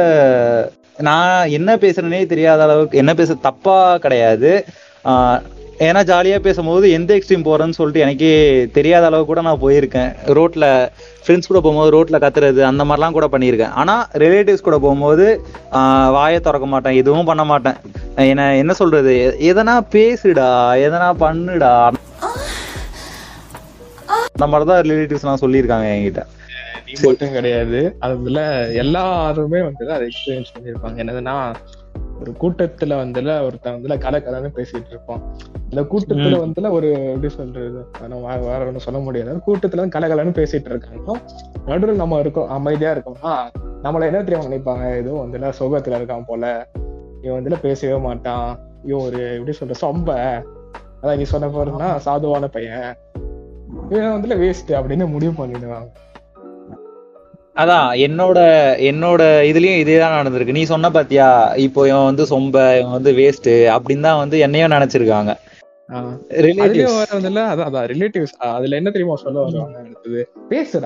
நான் 1.09 1.51
என்ன 1.59 1.71
பேசுறேனே 1.77 2.21
தெரியாத 2.27 2.63
அளவுக்கு 2.63 3.01
என்ன 3.03 3.15
பேச 3.15 3.35
தப்பா 3.47 3.79
கிடையாது. 4.05 4.53
ஏன்னா 5.87 6.01
ஜாலியா 6.11 6.37
பேசும்போது 6.47 6.87
எந்த 6.99 7.11
எக்ஸ்ட்ரீம் 7.17 7.47
போறேன்னு 7.49 7.77
சொல்லிட்டு 7.79 8.05
எனக்கே 8.05 8.31
தெரியாத 8.77 9.07
அளவு 9.07 9.25
கூட 9.31 9.41
நான் 9.47 9.63
போயிருக்கேன். 9.65 10.11
ரோட்ல 10.39 10.65
ஃப்ரெண்ட்ஸ் 11.25 11.51
கூட 11.51 11.61
போகும்போது 11.61 11.91
ரோட்ல 11.97 12.19
கத்துறது 12.23 12.61
அந்த 12.71 12.85
மாதிரிலாம் 12.85 13.17
கூட 13.19 13.27
பண்ணியிருக்கேன். 13.33 13.75
ஆனா 13.81 13.95
ரிலேட்டிவ்ஸ் 14.23 14.67
கூட 14.69 14.79
போகும்போது 14.85 15.27
வாயை 16.17 16.41
திறக்க 16.41 16.67
மாட்டேன் 16.67 16.99
எதுவும் 17.03 17.29
பண்ண 17.31 17.45
மாட்டேன். 17.45 17.79
என்ன 18.33 18.49
என்ன 18.63 18.73
சொல்றது? 18.81 19.15
எதனா 19.51 19.77
பேசுடா 19.97 20.51
எதனா 20.87 21.11
பண்ணுடா 21.25 21.75
அந்த 24.39 24.47
மாதிரிதான் 24.47 24.83
ரிலேட்டிவ்ஸ்லாம் 24.83 25.45
சொல்லியிருக்காங்க 25.45 25.91
என்கிட்ட. 25.91 26.23
நீ 26.87 26.93
மட்டும் 27.03 27.33
கிடையாது. 27.33 27.97
அதுல 27.99 28.69
எல்லாருமே 28.69 29.63
வந்து 29.63 29.93
அதை 29.93 30.09
எக்ஸ்பீரியன்ஸ் 30.09 30.59
பண்ணிருப்பாங்க 30.59 31.01
என்னதுன்னா 31.01 31.55
ஒரு 32.21 32.35
கூட்டத்துல 32.41 32.85
வந்துல 32.85 33.45
ஒருத்தன் 33.45 33.83
வந்துல 33.83 33.99
கலை 33.99 34.21
கலைன்னு 34.21 34.51
பேசிட்டு 34.57 34.89
இருப்பான். 34.89 35.37
இந்த 35.71 35.83
கூட்டத்துல 35.83 36.51
வந்துல 36.51 36.71
ஒரு 36.71 36.93
எப்படி 36.93 37.33
சொல்றது? 37.33 37.87
நம்ம 38.09 38.37
வேற- 38.37 38.59
ஒண்ணும் 38.59 38.79
சொல்ல 38.79 39.01
முடியாது. 39.01 39.41
கூட்டத்துல 39.47 39.77
வந்து 39.77 39.99
கலகலன்னு 39.99 40.47
பேசிட்டு 40.47 40.65
இருக்காங்க. 40.65 41.21
நடுவில் 41.67 41.97
நம்ம 41.97 42.19
இருக்கோம் 42.19 42.49
அமைதியா 42.49 42.93
இருக்கோம்னா 42.93 43.49
நம்மள 43.83 44.03
என்ன 44.03 44.25
தெரியாம 44.25 44.55
நினைப்பாங்க? 44.55 44.97
எதுவும் 44.97 45.33
வந்துல 45.33 45.53
சோகத்துல 45.59 45.99
இருக்கான் 45.99 46.25
போல. 46.27 46.69
இவன் 47.23 47.45
வந்துல 47.45 47.61
பேசவே 47.61 47.99
மாட்டான். 47.99 48.59
இவன் 48.85 49.05
ஒரு 49.05 49.35
எப்படி 49.35 49.57
சொல்ற 49.61 49.75
சொம்ப. 49.81 50.43
அதான் 51.03 51.17
நீ 51.17 51.23
சொன்ன 51.23 51.47
போறதுன்னா 51.47 52.09
சாதுவான 52.09 52.45
பையன். 52.45 52.97
இவன் 53.91 54.15
வந்துல 54.17 54.37
வேஸ்ட் 54.43 54.73
அப்படின்னு 54.79 55.07
முடிவு 55.15 55.33
பண்ணிடுவாங்க. 55.39 55.89
அதான் 57.63 57.89
என்னோட 58.07 58.39
என்னோட 58.89 59.23
இதுலயும் 59.51 59.81
இதேதான் 59.83 60.17
நடந்திருக்கு. 60.19 60.57
நீ 60.59 60.63
சொன்ன 60.73 60.91
பாத்தியா 60.91 61.29
இப்போ 61.67 61.81
இவன் 61.91 62.09
வந்து 62.11 62.25
சொம்ப 62.33 62.55
இவன் 62.79 62.97
வந்து 62.97 63.13
வேஸ்ட் 63.21 63.51
அப்படின்னு 63.77 64.07
தான் 64.09 64.23
வந்து 64.23 64.39
என்னையும் 64.47 64.75
நினைச்சிருக்காங்க. 64.77 65.33
ரிலேட்டிவ்ஸ் 66.45 68.35
அதுல 68.55 68.77
என்ன 68.79 68.91
தெரியுமா 68.95 69.17
சொல்ல 69.17 69.37
வருவாங்க 69.41 69.79
அடுத்தது? 69.79 70.23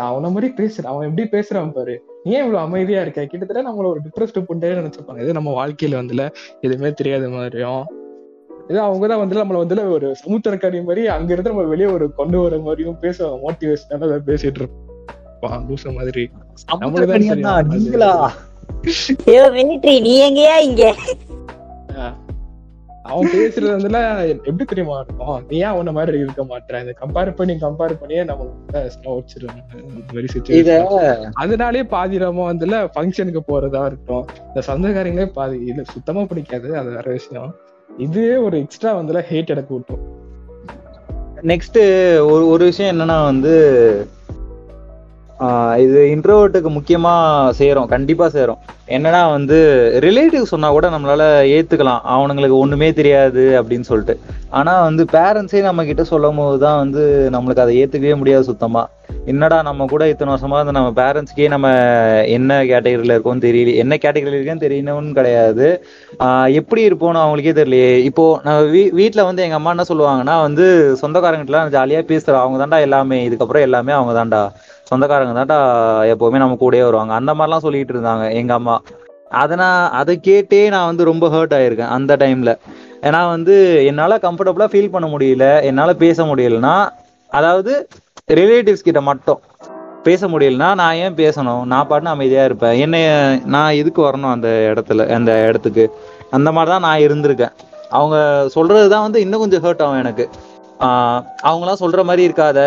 அவன 0.08 0.30
மாதிரி 0.34 0.48
பேசுடா 0.58 0.90
அவன் 0.92 1.06
எப்படி 1.08 1.24
பேசுறான் 1.36 1.72
பாரு. 1.76 1.94
நீ 2.24 2.30
ஏன் 2.32 2.44
இவ்வளவு 2.44 2.64
அமைதியா 2.66 3.00
இருக்க? 3.00 3.24
கிட்டத்தட்ட 3.24 3.62
நம்மள 3.68 3.86
ஒரு 3.92 4.00
டிப்ரெஸ்ட் 4.06 4.38
புண்டே 4.48 4.70
நினைச்சிருப்பாங்க. 4.80 5.22
இது 5.24 5.38
நம்ம 5.38 5.54
வாழ்க்கையில 5.60 6.00
வந்துல 6.02 6.26
எதுவுமே 6.60 6.90
தெரியாத 7.00 7.28
மாதிரியும் 7.36 7.82
இது 8.70 8.78
அவங்கதான் 8.80 9.20
வந்து 9.22 9.38
நம்மள 9.38 9.60
வந்து 9.62 9.84
ஒரு 9.92 10.08
சமுத்திரக்கடி 10.22 10.80
மாதிரி 10.84 11.02
அங்க 11.06 11.32
இருந்து 11.32 11.52
நம்ம 11.52 11.62
வெளியே 11.62 11.86
ஒரு 11.86 12.06
கொண்டு 12.14 12.38
வர 12.38 12.58
மாதிரியும் 12.58 12.98
பேச 12.98 13.28
மோட்டிவேஷனால 13.44 14.18
பேசிட்டு 14.28 14.60
இருப்பான் 14.62 15.64
லூச 15.68 15.92
மாதிரி. 15.94 16.24
தான் 17.44 17.70
நீ 20.06 20.12
எங்கயா 20.28 20.56
இங்க? 20.68 20.84
அவன் 23.04 23.30
பேசுறது 23.34 23.70
வந்துல 23.70 24.00
எப்படி 24.48 24.64
தெரியுமா 24.64 24.96
இருக்கும்? 24.98 25.38
நீ 25.48 25.56
ஏன் 25.56 25.72
அவன 25.72 25.92
மாதிரி 25.92 26.18
இருக்க 26.18 26.42
மாட்டேற 26.44 26.80
இந்த 26.80 26.94
கம்பேர் 27.00 27.30
பண்ணி 27.34 27.54
கம்பேர் 27.62 27.94
பண்ணியே 28.00 28.24
நம்ம 28.24 28.46
அதனாலே 31.34 31.82
பாதி 31.94 32.18
நம்ம 32.18 32.46
வந்துல 32.52 32.78
ஃபங்க்ஷனுக்கு 32.94 33.42
போறதா 33.48 33.82
இருக்கட்டும். 33.86 34.26
இந்த 34.48 34.62
சொந்தக்காரங்களே 34.68 35.26
பாதி 35.38 35.58
இது 35.66 35.84
சுத்தமா 35.94 36.24
பிடிக்காது 36.24 36.70
அது 36.78 36.90
வேற 36.90 37.06
விஷயம். 37.10 37.50
இதுவே 38.00 38.36
ஒரு 38.36 38.58
எக்ஸ்ட்ரா 38.58 38.96
வந்துல 38.96 39.22
ஹேட் 39.30 39.46
எனக்கு 39.46 39.74
விட்டோம். 39.78 40.02
நெக்ஸ்ட் 41.42 41.78
ஒரு 42.30 42.48
ஒரு 42.48 42.64
விஷயம் 42.64 42.98
என்னன்னா 42.98 43.24
வந்து 43.24 43.54
இது 45.82 45.98
இன்ட்ரோவர்ட்டுக்கு 46.14 46.70
முக்கியமா 46.76 47.12
சேரும் 47.60 47.90
கண்டிப்பா 47.92 48.28
சேரும். 48.28 48.58
என்னன்னா 48.96 49.20
வந்து 49.30 49.58
ரிலேட்டிவ் 50.04 50.50
சொன்னா 50.52 50.68
கூட 50.76 50.86
நம்மளால 50.90 51.24
ஏத்துக்கலாம். 51.56 52.02
அவனுங்களுக்கு 52.14 52.56
ஒண்ணுமே 52.62 52.88
தெரியாது 52.92 53.44
அப்படின்னு 53.60 53.88
சொல்லிட்டு. 53.90 54.16
ஆனா 54.58 54.72
வந்து 54.82 55.02
பேரண்ட்ஸே 55.12 55.60
நம்ம 55.68 55.84
கிட்ட 55.90 56.04
சொல்லும் 56.04 56.40
போதுதான் 56.42 56.80
வந்து 56.84 57.02
நம்மளுக்கு 57.34 57.64
அதை 57.64 57.74
ஏத்துக்கவே 57.82 58.16
முடியாது 58.22 58.48
சுத்தமா. 58.50 58.82
என்னடா 59.30 59.56
நம்ம 59.68 59.86
கூட 59.92 60.02
இத்தனை 60.08 60.30
வருஷமா 60.34 60.58
இருந்து 60.58 60.74
நம்ம 60.76 60.90
பேரண்ட்ஸ்க்கே 61.00 61.46
நம்ம 61.54 61.68
என்ன 62.36 62.58
கேட்டகரியில 62.70 63.14
இருக்கோம்னு 63.14 63.44
தெரியல 63.46 63.74
என்ன 63.82 63.94
கேட்டகரியில 64.04 64.38
இருக்கேன்னு 64.38 64.64
தெரியணும்னு 64.66 65.12
கிடையாது. 65.18 65.68
எப்படி 66.60 66.82
இருப்போம்னு 66.88 67.22
அவங்களுக்கே 67.22 67.54
தெரியலையே. 67.60 67.92
இப்போ 68.10 68.24
நம்ம 68.44 68.60
வீ 68.74 68.82
வீட்டில் 69.00 69.28
வந்து 69.28 69.44
எங்க 69.46 69.58
அம்மா 69.60 69.74
என்ன 69.76 69.86
சொல்லுவாங்கன்னா 69.92 70.36
வந்து 70.46 70.66
சொந்தக்காரங்கிட்டலாம் 71.02 71.74
ஜாலியா 71.76 72.02
பேசுறோம் 72.12 72.42
அவங்க 72.44 72.58
தாண்டா 72.62 72.80
எல்லாமே 72.88 73.18
இதுக்கப்புறம் 73.28 73.66
எல்லாமே 73.68 73.92
அவங்க 73.92 74.14
தாண்டா 74.20 74.42
சொந்தக்காரங்க 74.90 75.34
தான்டா 75.38 75.58
எப்பவுமே 76.12 76.38
நம்ம 76.42 76.56
கூடயே 76.60 76.84
வருவாங்க. 76.88 77.12
அந்த 77.14 77.34
மாதிரிலாம் 77.34 77.64
சொல்லிட்டு 77.66 77.94
இருந்தாங்க 77.94 78.24
எங்க 78.32 78.54
அம்மா. 78.54 78.76
அதை 79.40 79.56
நான் 79.56 79.90
அதை 79.90 80.14
கேட்டே 80.28 80.60
நான் 80.68 80.86
வந்து 80.86 81.04
ரொம்ப 81.04 81.24
ஹர்ட் 81.28 81.54
ஆயிருக்கேன் 81.58 81.92
அந்த 81.96 82.12
டைம்ல 82.16 82.52
ஏன்னா 83.02 83.20
வந்து 83.28 83.54
என்னால 83.84 84.16
கம்ஃபர்டபுளா 84.16 84.66
ஃபீல் 84.72 84.90
பண்ண 84.90 85.06
முடியல. 85.08 85.44
என்னால 85.62 85.90
பேச 85.94 86.24
முடியலன்னா 86.24 86.74
அதாவது 87.32 87.72
ரிலேட்டிவ்ஸ் 88.32 88.86
கிட்ட 88.88 89.00
மட்டும் 89.00 89.40
பேச 90.02 90.26
முடியலன்னா 90.26 90.68
நான் 90.74 90.94
ஏன் 90.94 91.14
பேசணும்? 91.14 91.64
நான் 91.64 91.88
பாட்டுன்னு 91.88 92.14
அமைதியா 92.14 92.44
இருப்பேன். 92.44 92.76
என்னைய 92.78 93.08
நான் 93.44 93.78
எதுக்கு 93.80 94.00
வரணும் 94.02 94.30
அந்த 94.30 94.48
இடத்துல 94.70 95.06
அந்த 95.08 95.32
இடத்துக்கு? 95.48 95.84
அந்த 96.30 96.48
மாதிரி 96.52 96.70
தான் 96.70 96.86
நான் 96.86 97.04
இருந்திருக்கேன். 97.06 97.54
அவங்க 97.88 98.16
சொல்றதுதான் 98.54 99.06
வந்து 99.06 99.20
இன்னும் 99.20 99.40
கொஞ்சம் 99.40 99.64
ஹர்ட் 99.64 99.82
ஆகும் 99.82 99.98
எனக்கு. 99.98 100.24
அவங்களாம் 101.48 101.82
சொல்ற 101.82 102.02
மாதிரி 102.04 102.22
இருக்காத. 102.28 102.60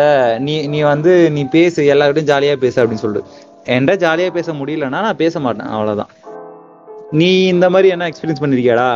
நீ 0.46 0.54
நீ 0.66 0.80
வந்து 0.82 1.12
நீ 1.36 1.42
பேசு 1.56 1.80
எல்லார்கிட்டையும் 1.94 2.30
ஜாலியா 2.32 2.56
பேசு 2.64 2.76
அப்படின்னு 2.82 3.04
சொல்லிட்டு. 3.04 3.30
என்கிட்ட 3.74 3.94
ஜாலியா 4.04 4.30
பேச 4.30 4.52
முடியலன்னா 4.52 5.00
நான் 5.06 5.22
பேச 5.22 5.40
மாட்டேன் 5.40 5.72
அவ்வளவுதான். 5.76 6.12
நீ 7.20 7.30
இந்த 7.46 7.66
மாதிரி 7.70 7.88
என்ன 7.94 8.08
எக்ஸ்பீரியன்ஸ் 8.10 8.42
பண்ணிருக்கியாடா? 8.44 8.88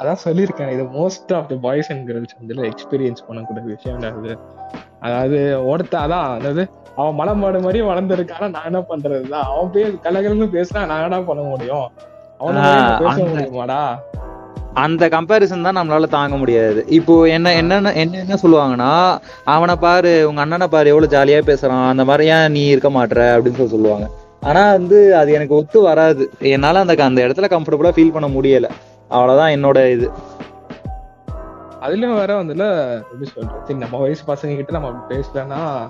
அதான் 0.00 0.22
சொல்லியிருக்கேன். 0.24 0.70
இது 0.74 0.84
most 0.98 1.32
of 1.38 1.48
the 1.50 1.54
boys 1.64 1.90
and 1.92 2.04
girls 2.06 2.36
வந்து 2.38 2.54
எக்ஸ்பீரியன்ஸ் 2.70 3.24
பண்ணக்கூடிய 3.28 3.68
விஷயம் 3.76 3.98
அது. 4.10 4.36
அதாவது 5.06 5.38
ஒருத்த 5.72 5.94
அதான் 6.04 6.26
அதாவது 6.38 6.64
அவன் 6.96 7.16
மலமாடு 7.20 7.60
மாதிரி 7.66 7.80
வளர்ந்துருக்கானா 7.90 8.48
நான் 8.54 8.68
என்ன 8.70 8.80
பண்றதுதான்? 8.90 9.46
அவன் 9.52 9.70
பேச 9.76 9.92
கலகலன்னு 10.06 10.48
பேசினா 10.56 10.82
நான் 10.90 11.04
என்ன 11.06 11.20
பண்ண 11.30 11.42
முடியும்? 11.42 11.86
அவன 12.40 12.64
பேச 13.04 13.16
முடியுமாடா? 13.30 13.80
அந்த 14.74 15.08
கம்பேரிசன் 15.08 15.62
தான் 15.62 15.76
நம்மளால 15.76 16.08
தாங்க 16.08 16.36
முடியாது. 16.36 16.84
இப்போ 16.88 17.24
என்ன 17.24 17.54
என்னென்ன 17.54 17.92
என்ன 17.92 18.18
என்ன 18.18 18.34
சொல்லுவாங்கன்னா 18.42 19.18
அவனை 19.44 19.76
பாரு 19.76 20.28
உங்க 20.28 20.40
அண்ணனை 20.40 20.66
பாரு 20.66 20.88
எவ்வளவு 20.88 21.16
ஜாலியா 21.16 21.48
பேசுறான். 21.48 21.88
அந்த 21.88 22.04
மாதிரி 22.04 22.28
ஏன் 22.28 22.50
நீ 22.50 22.66
இருக்க 22.66 22.88
மாட்ற? 22.88 23.18
அப்படின்னு 23.34 23.54
சொல்லி 23.54 23.68
சொல்லுவாங்க. 23.68 24.10
ஆனா 24.40 24.70
வந்து 24.70 25.16
அது 25.16 25.32
எனக்கு 25.32 25.54
ஒத்து 25.54 25.80
வராது. 25.80 26.30
என்னால 26.38 26.78
அந்த 26.78 27.04
அந்த 27.04 27.28
இடத்துல 27.28 27.50
கம்ஃபர்டபுளா 27.50 27.90
ஃபீல் 27.90 28.12
பண்ண 28.12 28.40
முடியல. 28.40 28.70
அவ்வளவுதான் 29.08 29.50
என்னோட 29.50 29.90
இது. 29.90 30.10
அதுலயும் 31.80 32.14
வேற 32.14 32.42
வந்துல 32.42 32.64
எப்படி 32.98 33.30
சொல்றது? 33.34 33.74
நம்ம 33.74 33.98
வயசு 33.98 34.22
பசங்க 34.26 34.56
கிட்ட 34.56 34.72
நம்ம 34.72 35.06
பேசலன்னா 35.08 35.88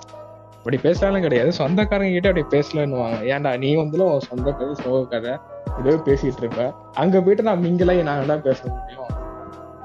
அப்படி 0.62 0.78
பேசலாம் 0.84 1.24
கிடையாது. 1.24 1.50
சொந்தக்காரங்க 1.58 2.12
கிட்ட 2.16 2.28
அப்படி 2.30 2.44
பேசலன்னுவாங்க. 2.56 3.16
ஏன்டா 3.32 3.52
நீ 3.62 3.70
வந்துல 3.78 4.04
உன் 4.10 4.26
சொந்த 4.28 4.48
கதை 4.58 4.74
சோக 4.82 5.00
கதை 5.14 5.32
இதோ 5.78 5.94
பேசிட்டு 6.08 6.42
இருப்ப. 6.42 6.64
அங்க 7.02 7.14
போயிட்டு 7.24 7.46
நான் 7.48 7.64
மிங்கலாம் 7.64 8.02
நான் 8.08 8.30
தான் 8.32 8.44
பேச 8.46 8.60
முடியும். 8.74 9.08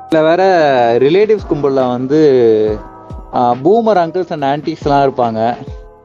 இதுல 0.03 0.19
வேற 0.29 0.43
ரிலேட்டிவ்ஸ் 1.05 1.49
கும்பல்ல 1.51 1.81
வந்து 1.95 2.19
பூமர் 3.63 4.01
அங்கிள்ஸ் 4.03 4.33
அண்ட் 4.35 4.47
ஆன்டிஸ் 4.51 4.85
எல்லாம் 4.87 5.05
இருப்பாங்க. 5.07 5.39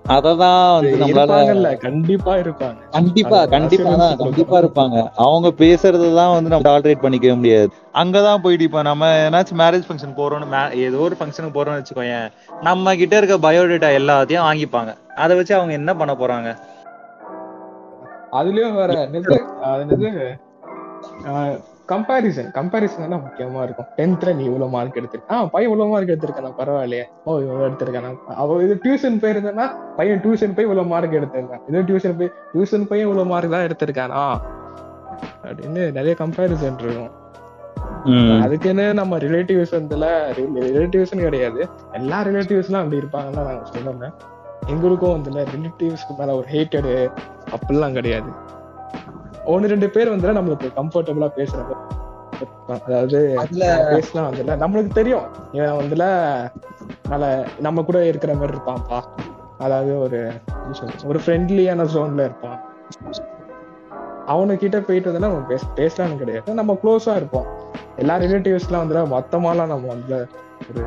அததான் 0.04 0.72
வந்து 0.74 0.96
நம்மளால 1.02 1.72
கண்டிப்பா 1.84 2.32
இருப்பாங்க. 2.36 2.78
கண்டிப்பா 2.90 3.44
கண்டிப்பா 3.46 3.92
தான் 4.00 4.16
கண்டிப்பா 4.16 4.58
இருப்பாங்க. 4.58 4.96
அவங்க 5.16 5.48
பேசுறது 5.60 6.14
தான் 6.14 6.32
வந்து 6.34 6.50
நம்ம 6.50 6.66
டாலரேட் 6.70 7.02
பண்ணிக்கவே 7.04 7.36
முடியாது. 7.36 7.68
அங்கதான் 7.94 8.42
போயிட்டு 8.44 8.64
இப்ப 8.64 8.82
நம்ம 8.82 9.06
ஏதாச்சும் 9.26 9.60
மேரேஜ் 9.62 9.86
ஃபங்க்ஷன் 9.88 10.16
போறோம்னு 10.16 10.48
ஏதோ 10.86 10.98
ஒரு 10.98 11.16
ஃபங்க்ஷனுக்கு 11.20 11.56
போறோம்னு 11.58 11.80
வச்சுக்கோயேன் 11.80 12.28
நம்ம 12.62 12.94
கிட்ட 12.94 13.16
இருக்க 13.16 13.38
பயோடேட்டா 13.48 13.90
எல்லாத்தையும் 14.00 14.46
வாங்கிப்பாங்க. 14.48 14.92
அதை 15.16 15.36
வச்சு 15.36 15.54
அவங்க 15.54 15.72
என்ன 15.72 15.94
பண்ண 15.94 16.14
போறாங்க? 16.14 16.50
அதுலயும் 18.32 18.76
வேற 18.76 18.90
கம்பாரிசன் 21.92 22.50
கம்பாரிசன் 22.58 23.12
தான் 23.14 23.24
முக்கியமா 23.26 23.62
இருக்கும். 23.66 23.88
டென்த்ல 23.96 24.34
நீ 24.38 24.44
இவ்வளவு 24.50 24.72
மார்க் 24.74 24.98
எடுத்திருக்க 25.00 25.34
ஆஹ் 25.36 25.48
பையன் 25.54 25.70
இவ்வளவு 25.70 25.92
மார்க் 25.94 26.12
எடுத்திருக்கானா 26.14 26.52
பரவாயில்லையே. 26.60 27.04
ஓ 27.24 27.38
இவ்வளவு 27.38 27.66
எடுத்திருக்கானா. 27.68 28.10
அவ 28.42 28.58
இது 28.62 28.74
டியூஷன் 28.84 29.18
போயிருந்தா 29.22 29.66
பையன் 29.96 30.22
டியூஷன் 30.26 30.54
போய் 30.56 30.66
இவ்வளவு 30.68 30.90
மார்க் 30.92 31.18
எடுத்திருக்கான். 31.20 31.64
இது 31.68 31.82
டியூஷன் 31.90 32.16
போய் 32.18 32.32
டியூஷன் 32.52 32.86
பையன் 32.90 33.08
இவ்வளவு 33.08 33.30
மார்க் 33.32 33.56
தான் 33.56 33.66
எடுத்திருக்கானா? 33.68 34.22
அப்படின்னு 35.48 35.82
நிறைய 35.98 36.14
கம்பாரிசன் 36.18 36.78
இருக்கும். 36.84 37.10
அதுக்குன்னு 38.44 38.84
நம்ம 38.94 39.18
ரிலேட்டிவ்ஸ் 39.18 39.74
வந்துல 39.78 40.06
ரிலேட்டிவ்ஸ்னு 40.68 41.26
கிடையாது. 41.26 41.60
எல்லா 41.92 42.18
ரிலேட்டிவ்ஸ்லாம் 42.28 42.82
அப்படி 42.82 43.00
இருப்பாங்கன்னு 43.02 43.46
நாங்க 43.48 43.66
சொல்லணும் 43.74 44.14
எங்களுக்கும் 44.66 45.14
வந்துல 45.16 45.44
ரிலேட்டிவ்ஸ்க்கு 45.54 46.16
மேல 46.18 46.34
ஒரு 46.36 46.46
ஹேட்டடு 46.52 46.94
அப்படிலாம் 47.54 47.92
கிடையாது. 47.92 48.30
ஒன்னு 49.44 49.68
ரெண்டு 49.68 49.88
பேர் 49.90 50.12
வந்துல 50.14 50.34
நம்மளுக்கு 50.38 50.68
கம்ஃபர்டபுளா 50.78 51.28
பேசுறாங்க 51.36 51.74
அதாவது 52.86 53.18
பேசலாம் 53.94 54.26
வந்துல 54.28 54.54
நம்மளுக்கு 54.62 54.92
தெரியும். 54.92 55.26
இவன் 55.52 55.78
வந்துல 55.80 56.04
நல்ல 57.08 57.26
நம்ம 57.60 57.82
கூட 57.82 57.98
இருக்கிற 58.06 58.32
மாதிரி 58.34 58.54
இருப்பான்ப்பா. 58.56 58.98
அதாவது 59.58 59.92
ஒரு 59.98 60.20
ஒரு 61.04 61.18
ஃப்ரெண்ட்லியான 61.24 61.86
ஜோன்ல 61.94 62.26
இருப்பான். 62.28 62.58
அவனுக்கிட்ட 64.26 64.78
போயிட்டு 64.86 65.10
வந்து 65.10 65.26
நம்ம 65.26 65.44
பேச 65.52 65.66
பேசலாம்னு 65.80 66.20
கிடையாது. 66.22 66.58
நம்ம 66.60 66.76
க்ளோஸா 66.82 67.14
இருப்போம். 67.16 67.48
எல்லா 67.96 68.16
ரிலேட்டிவ்ஸ்லாம் 68.16 68.84
வந்து 68.84 69.04
மொத்தமாலாம் 69.16 69.72
நம்ம 69.74 69.86
வந்து 69.86 70.18
ஒரு 70.70 70.82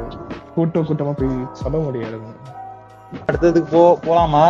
கூட்டம் 0.56 0.88
கூட்டமா 0.90 1.14
போய் 1.22 1.34
சொல்ல 1.54 1.78
முடியாது 1.78 2.20
அடுத்ததுக்கு 3.28 3.70
போ 3.72 3.82
போலாமா? 4.08 4.46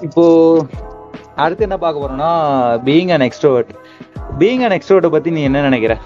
இப்போ 0.00 0.24
அடுத்து 1.34 1.62
என்ன 1.62 1.78
பார்க்க 1.78 2.02
போறோம்னா 2.02 2.30
being 2.84 3.10
an 3.10 3.30
extrovert 3.30 3.68
being 4.38 4.62
an 4.66 4.80
எக்ஸ்ட்ரோவர்ட்டை 4.80 5.10
பத்தி 5.10 5.30
நீ 5.30 5.42
என்ன 5.42 5.62
நினைக்கிற? 5.62 5.98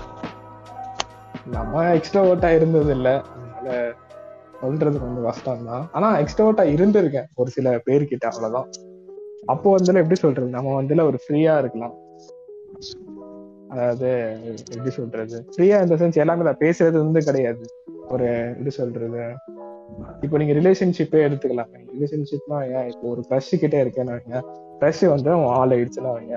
நம்ம 1.47 1.95
எக்ஸ்ட்ரோவர்ட்டா 1.95 2.55
இருந்தது 2.55 2.91
இல்ல. 2.91 3.23
அதனால 3.29 3.95
சொல்றது 4.61 5.01
கொஞ்சம் 5.01 5.23
கஷ்டம் 5.23 5.65
தான். 5.65 5.89
ஆனா 5.93 6.19
எக்ஸ்ட்ரோவர்ட்டா 6.19 6.65
இருந்திருக்கேன் 6.75 7.25
ஒரு 7.35 7.51
சில 7.51 7.83
பேர்கிட்ட 7.87 8.25
அவ்வளவுதான். 8.25 8.69
அப்போ 9.47 9.71
வந்து 9.71 9.95
எப்படி 9.95 10.15
சொல்றது? 10.15 10.49
நம்ம 10.49 10.75
வந்து 10.75 11.05
ஒரு 11.05 11.19
ஃப்ரீயா 11.29 11.59
இருக்கலாம். 11.59 11.95
அதாவது 13.69 14.39
எப்படி 14.71 14.91
சொல்றது? 14.91 15.47
ஃப்ரீயா 15.57 15.83
இந்த 15.83 15.95
சென்ஸ் 15.95 16.15
எல்லாமே 16.15 16.43
பேசுறது 16.43 16.93
வந்து 16.93 17.21
கிடையாது. 17.21 17.67
ஒரு 18.09 18.25
எப்படி 18.51 18.71
சொல்றது? 18.71 19.35
இப்போ 20.25 20.37
நீங்க 20.41 20.55
ரிலேஷன்ஷிப்பே 20.59 21.21
எடுத்துக்கலாம். 21.29 21.73
ரிலேஷன்ஷிப்னா 21.95 22.59
ஏன் 22.77 22.91
இப்போ 22.93 23.09
ஒரு 23.15 23.25
க்ரஷ் 23.31 23.55
கிட்டே 23.63 23.81
இருக்கேன்னு 23.85 24.15
வைங்க. 24.17 24.43
க்ரஷ் 24.81 25.05
வந்து 25.15 25.31
அவன் 25.37 25.55
ஆள் 25.61 25.75
ஆயிடுச்சுன்னா 25.77 26.13
வைங்க. 26.19 26.37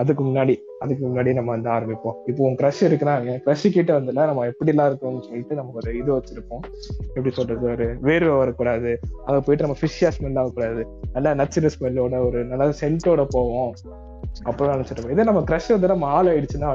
அதுக்கு 0.00 0.22
முன்னாடி 0.24 0.54
அதுக்கு 0.84 1.02
முன்னாடி 1.06 1.30
நம்ம 1.36 1.50
வந்து 1.50 1.70
ஆரம்பிப்போம். 1.70 2.16
இப்போ 2.30 2.40
உன் 2.46 2.56
க்ரஷ் 2.60 2.80
இருக்குன்னா 2.80 3.14
க்ரஷ் 3.44 3.64
கிட்ட 3.76 3.90
வந்துல 4.00 4.24
நம்ம 4.30 4.44
எப்படி 4.50 4.70
எல்லாம் 4.72 4.88
இருக்கோம்னு 4.90 5.22
சொல்லிட்டு 5.28 5.54
நம்ம 5.54 5.72
ஒரு 5.74 5.90
இது 5.98 6.10
வச்சிருப்போம். 6.16 6.64
எப்படி 7.14 7.32
சொல்றது 7.38 7.64
ஒரு 7.74 7.86
வேர்வை 8.08 8.36
வரக்கூடாது. 8.38 8.92
அங்க 9.24 9.38
போயிட்டு 9.46 9.66
நம்ம 9.66 9.76
ஃபிஷ்ஷா 9.82 10.10
ஸ்மெல் 10.16 10.38
ஆகக்கூடாது. 10.42 10.82
நல்லா 11.12 11.32
நச்சுற 11.42 11.70
ஸ்மெல்லோட 11.76 12.26
ஒரு 12.26 12.44
நல்ல 12.44 12.72
சென்ட்டோட 12.80 13.24
போவோம். 13.36 13.72
அப்படின்னு 14.48 14.74
நினைச்சிருப்போம் 14.76 15.14
இதே 15.16 15.24
நம்ம 15.30 15.40
க்ரஷ் 15.50 15.72
வந்து 15.76 15.92
நம்ம 15.94 16.06
ஆள் 16.18 16.30
ஆயிடுச்சுன்னா 16.32 16.70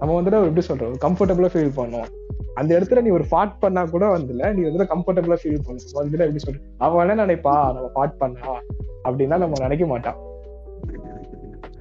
நம்ம 0.00 0.20
வந்துட்டு 0.20 0.48
எப்படி 0.48 0.66
சொல்றோம் 0.70 0.98
கம்ஃபர்டபுளா 1.06 1.50
ஃபீல் 1.54 1.78
பண்ணுவோம். 1.80 2.10
அந்த 2.54 2.78
இடத்துல 2.78 3.00
நீ 3.00 3.10
ஒரு 3.10 3.24
ஃபாட் 3.30 3.52
பண்ணா 3.60 3.84
கூட 3.84 4.18
வந்துல 4.18 4.54
நீ 4.54 4.70
வந்து 4.70 4.94
கம்ஃபர்டபுளா 4.94 5.36
ஃபீல் 5.44 5.58
பண்ணு. 5.64 5.80
வந்துட்டு 5.94 6.34
எப்படி 6.34 6.36
சொல்ற 6.46 6.60
அவன் 6.78 7.08
என்ன 7.08 7.26
நினைப்பா 7.26 7.72
நம்ம 7.74 7.90
ஃபாட் 7.94 8.12
பண்ணா 8.18 8.60
அப்படின்னா 9.04 9.38
நம்ம 9.38 9.58
நினைக்க 9.58 9.86
மாட்டான். 9.86 10.16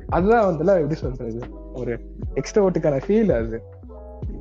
அதுதான் 0.09 0.53
வந்துல 0.53 0.65
எப்படி 0.65 0.93
சொல்றது? 0.93 1.39
ஒரு 1.73 1.99
எக்ஸ்ட்ரோட்டுக்கான 2.35 3.01
ஃபீல் 3.07 3.31
அது. 3.31 3.63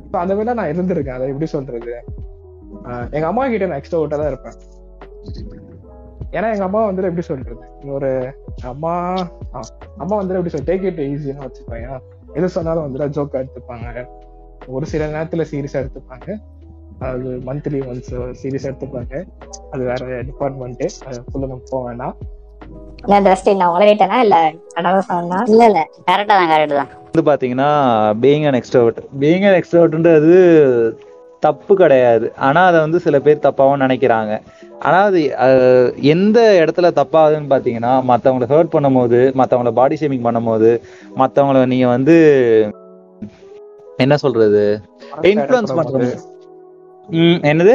இப்ப 0.04 0.18
அந்த 0.18 0.34
மாதிரி 0.34 0.54
நான் 0.54 0.68
இருந்திருக்கேன். 0.68 1.08
அதை 1.08 1.26
எப்படி 1.26 1.46
சொல்றது? 1.46 2.04
ஆஹ் 2.84 3.10
எங்க 3.10 3.26
அம்மா 3.26 3.48
கிட்ட 3.48 3.66
நான் 3.66 3.80
எக்ஸ்ட்ரோட்டா 3.80 4.08
தான் 4.08 4.26
இருப்பேன். 4.26 4.52
ஏன்னா 6.30 6.52
எங்க 6.52 6.62
அம்மா 6.62 6.84
வந்து 6.84 7.02
எப்படி 7.02 7.20
சொல்றது? 7.20 7.60
ஒரு 7.84 8.32
அம்மா 8.62 9.14
அம்மா 9.96 10.16
வந்து 10.16 10.34
எப்படி 10.34 10.54
சொல்ற 10.54 10.66
டேக் 10.66 10.82
இட் 10.82 10.98
ஈஸின்னு 10.98 11.46
வச்சுப்பாங்க 11.46 11.98
எது 12.34 12.48
சொன்னாலும் 12.48 12.92
வந்து 12.92 13.22
ஜோக்கா 13.22 13.44
எடுத்துப்பாங்க. 13.44 14.06
ஒரு 14.76 14.86
சில 14.92 15.04
நேரத்துல 15.14 15.44
சீரியஸா 15.50 15.80
எடுத்துப்பாங்க. 15.82 16.28
அது 17.08 17.30
மந்த்லி 17.48 17.80
ஒன்ஸ் 17.90 18.10
சீரியஸா 18.40 18.68
எடுத்துப்பாங்க. 18.70 19.14
அது 19.72 19.82
வேற 19.90 20.22
டிபார்ட்மெண்ட் 20.30 20.84
அதுக்குள்ள 21.08 21.44
நம்ம 21.52 21.68
போக 21.72 21.82
வேண்டாம் 21.88 22.16
என்ன 23.04 23.18
ட்ரெஸ் 23.24 23.44
நான் 23.60 23.74
உளறிட்டேனா 23.74 24.16
இல்ல 24.24 24.36
சொன்னா 25.10 25.38
இல்ல 25.52 25.64
இல்ல. 25.70 25.82
கரெக்டா 26.08 26.34
தான் 26.40 26.50
கரெக்ட் 26.52 26.78
தான். 26.80 26.90
வந்து 27.10 27.28
பாத்தீங்கன்னா 27.28 27.68
being 28.22 28.46
an 28.48 28.58
extrovert 28.60 28.98
being 29.22 29.46
an 29.50 29.58
எக்ஸ்ட்ரோவர்ட்ன்றது 29.60 30.34
தப்பு 31.46 31.72
கிடையாது. 31.80 32.26
ஆனா 32.46 32.60
அதை 32.68 32.78
வந்து 32.84 32.98
சில 33.04 33.16
பேர் 33.26 33.44
தப்பாவும் 33.44 33.82
நினைக்கிறாங்க. 33.84 34.32
ஆனா 34.86 34.98
அது 35.08 35.20
எந்த 36.14 36.38
இடத்துல 36.62 36.88
தப்பாகுதுன்னு 36.98 37.52
பாத்தீங்கன்னா 37.52 37.92
மத்தவங்கள 38.10 38.48
ஹர்ட் 38.52 38.74
பண்ணும்போது 38.74 39.20
மத்தவங்கள 39.40 39.72
பாடி 39.78 39.98
ஷேமிங் 40.00 40.26
பண்ணும்போது 40.26 40.70
மத்தவங்கள 41.22 41.64
நீங்க 41.74 41.86
வந்து 41.96 42.16
என்ன 43.98 44.16
சொல்றது? 44.16 44.64
இன்ஃப்ளூயன்ஸ் 45.30 45.76
பண்றது 45.78 46.08
ம், 47.08 47.38
என்னது? 47.50 47.74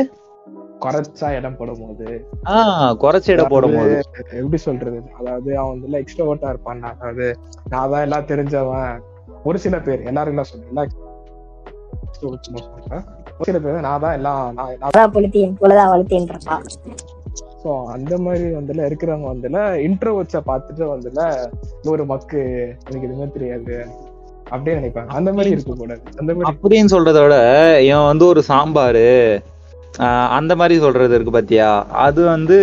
குறைச்சா 0.83 1.27
இடம் 1.37 1.57
போடும்போது. 1.59 2.07
ஆஹ் 2.53 2.91
குறைச்ச 3.01 3.27
இடம் 3.31 3.51
போடும்போது. 3.53 3.93
எப்படி 4.39 4.59
சொல்றது? 4.63 4.99
அதாவது 5.19 5.49
அவன் 5.57 5.73
வந்து 5.75 6.01
எக்ஸ்ட்ரோவர்ட்டா 6.01 6.49
இருப்பான். 6.49 6.83
அதாவது 6.91 7.27
நான் 7.71 7.91
தான் 7.93 8.05
எல்லாம் 8.05 8.29
தெரிஞ்சவன். 8.31 8.93
ஒரு 9.45 9.57
சில 9.59 9.77
பேர் 9.79 10.07
எல்லாரும் 10.09 10.33
எல்லாம் 10.33 10.51
சொல்றேன். 10.51 10.91
ஒரு 13.35 13.47
சில 13.47 13.57
பேர் 13.59 13.85
நான் 13.87 14.03
தான் 14.03 14.15
எல்லாம் 14.17 14.41
நான் 14.55 14.75
ஸோ 17.63 17.73
அந்த 17.93 18.13
மாதிரி 18.23 18.45
வந்துல 18.55 18.85
இருக்கிறவங்க 18.87 19.27
வந்துல 19.29 19.59
இன்ட்ரோவர்ட்ஸ 19.85 20.39
பார்த்துட்டு 20.47 20.85
வந்துல 20.89 21.21
ஒரு 21.91 22.03
மக்கு 22.05 22.41
எனக்கு 22.81 23.07
எதுவுமே 23.07 23.27
தெரியாது. 23.35 23.75
அப்படியே 24.53 24.75
நினைப்பாங்க. 24.79 25.09
அந்த 25.19 25.29
மாதிரி 25.37 25.53
இருக்க 25.55 25.73
கூடாது. 25.81 26.01
அந்த 26.19 26.31
மாதிரி 26.33 26.51
அப்படின்னு 26.51 26.93
சொல்றத 26.95 27.21
விட 27.23 27.37
இவன் 27.87 28.09
வந்து 28.11 28.25
ஒரு 28.33 28.43
சாம்பாரு. 28.51 29.07
அந்த 30.37 30.51
மாதிரி 30.59 30.75
சொல்றது 30.83 31.15
இருக்கு 31.15 31.33
பாத்தியா? 31.37 31.69
அது 32.05 32.21
வந்து 32.33 32.57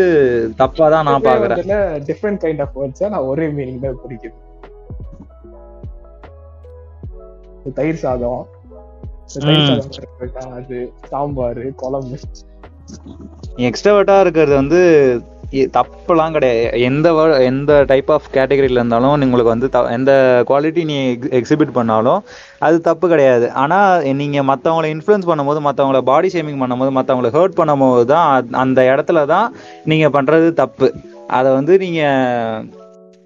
தப்பா 0.61 0.87
தான் 0.95 1.07
நான் 1.09 1.27
பாக்குறேன். 1.27 1.61
டிஃப்ரெண்ட் 2.09 2.41
கைண்ட் 2.45 2.63
ஆஃப் 2.65 2.77
வேர்ட்ஸை 2.79 3.09
நான் 3.15 3.29
ஒரே 3.33 3.49
மீனிங் 3.59 3.83
தான் 3.85 4.01
பிடிக்குது 4.05 4.39
தயிர் 7.79 8.03
சாதம். 8.05 8.43
அது 10.59 10.77
சாம்பார் 11.11 11.61
குழம்பு. 11.83 12.17
எக்ஸ்ட்ராவர்ட்டா 13.69 14.17
இருக்கிறது 14.25 14.55
வந்து 14.61 14.81
தப்புலாம் 15.53 16.33
கிடையாது. 16.33 16.81
எந்த 16.81 17.15
எந்த 17.39 17.85
டைப் 17.87 18.13
ஆஃப் 18.13 18.23
கேட்டகரியில 18.33 18.71
இருந்தாலும் 18.71 19.11
உங்களுக்கு 19.11 19.45
வந்து 19.45 19.69
த- 19.69 19.91
எந்த 19.91 20.45
குவாலிட்டி 20.49 20.85
நீ 20.85 21.13
எக்ஸிபிட் 21.13 21.71
பண்ணாலும் 21.73 22.25
அது 22.59 22.81
தப்பு 22.81 23.09
கிடையாது. 23.09 23.53
ஆனா 23.53 23.99
நீங்க 23.99 24.43
மற்றவங்கள 24.43 24.95
இன்ஃப்ளூயன்ஸ் 24.95 25.27
பண்ணும்போது 25.27 25.59
மற்றவங்கள 25.65 26.01
பாடி 26.01 26.29
ஷேமிங் 26.29 26.63
பண்ணும்போது 26.63 27.01
மற்றவங்கள 27.01 27.31
ஹர்ட் 27.33 27.57
பண்ணும்போது 27.57 28.05
தான் 28.05 28.49
அந்த 28.51 28.83
இடத்துல 28.83 29.27
தான் 29.27 29.55
நீங்க 29.85 30.23
பண்றது 30.23 30.53
தப்பு. 30.53 30.95
அதை 31.27 31.53
வந்து 31.53 31.79
நீங்க 31.79 32.23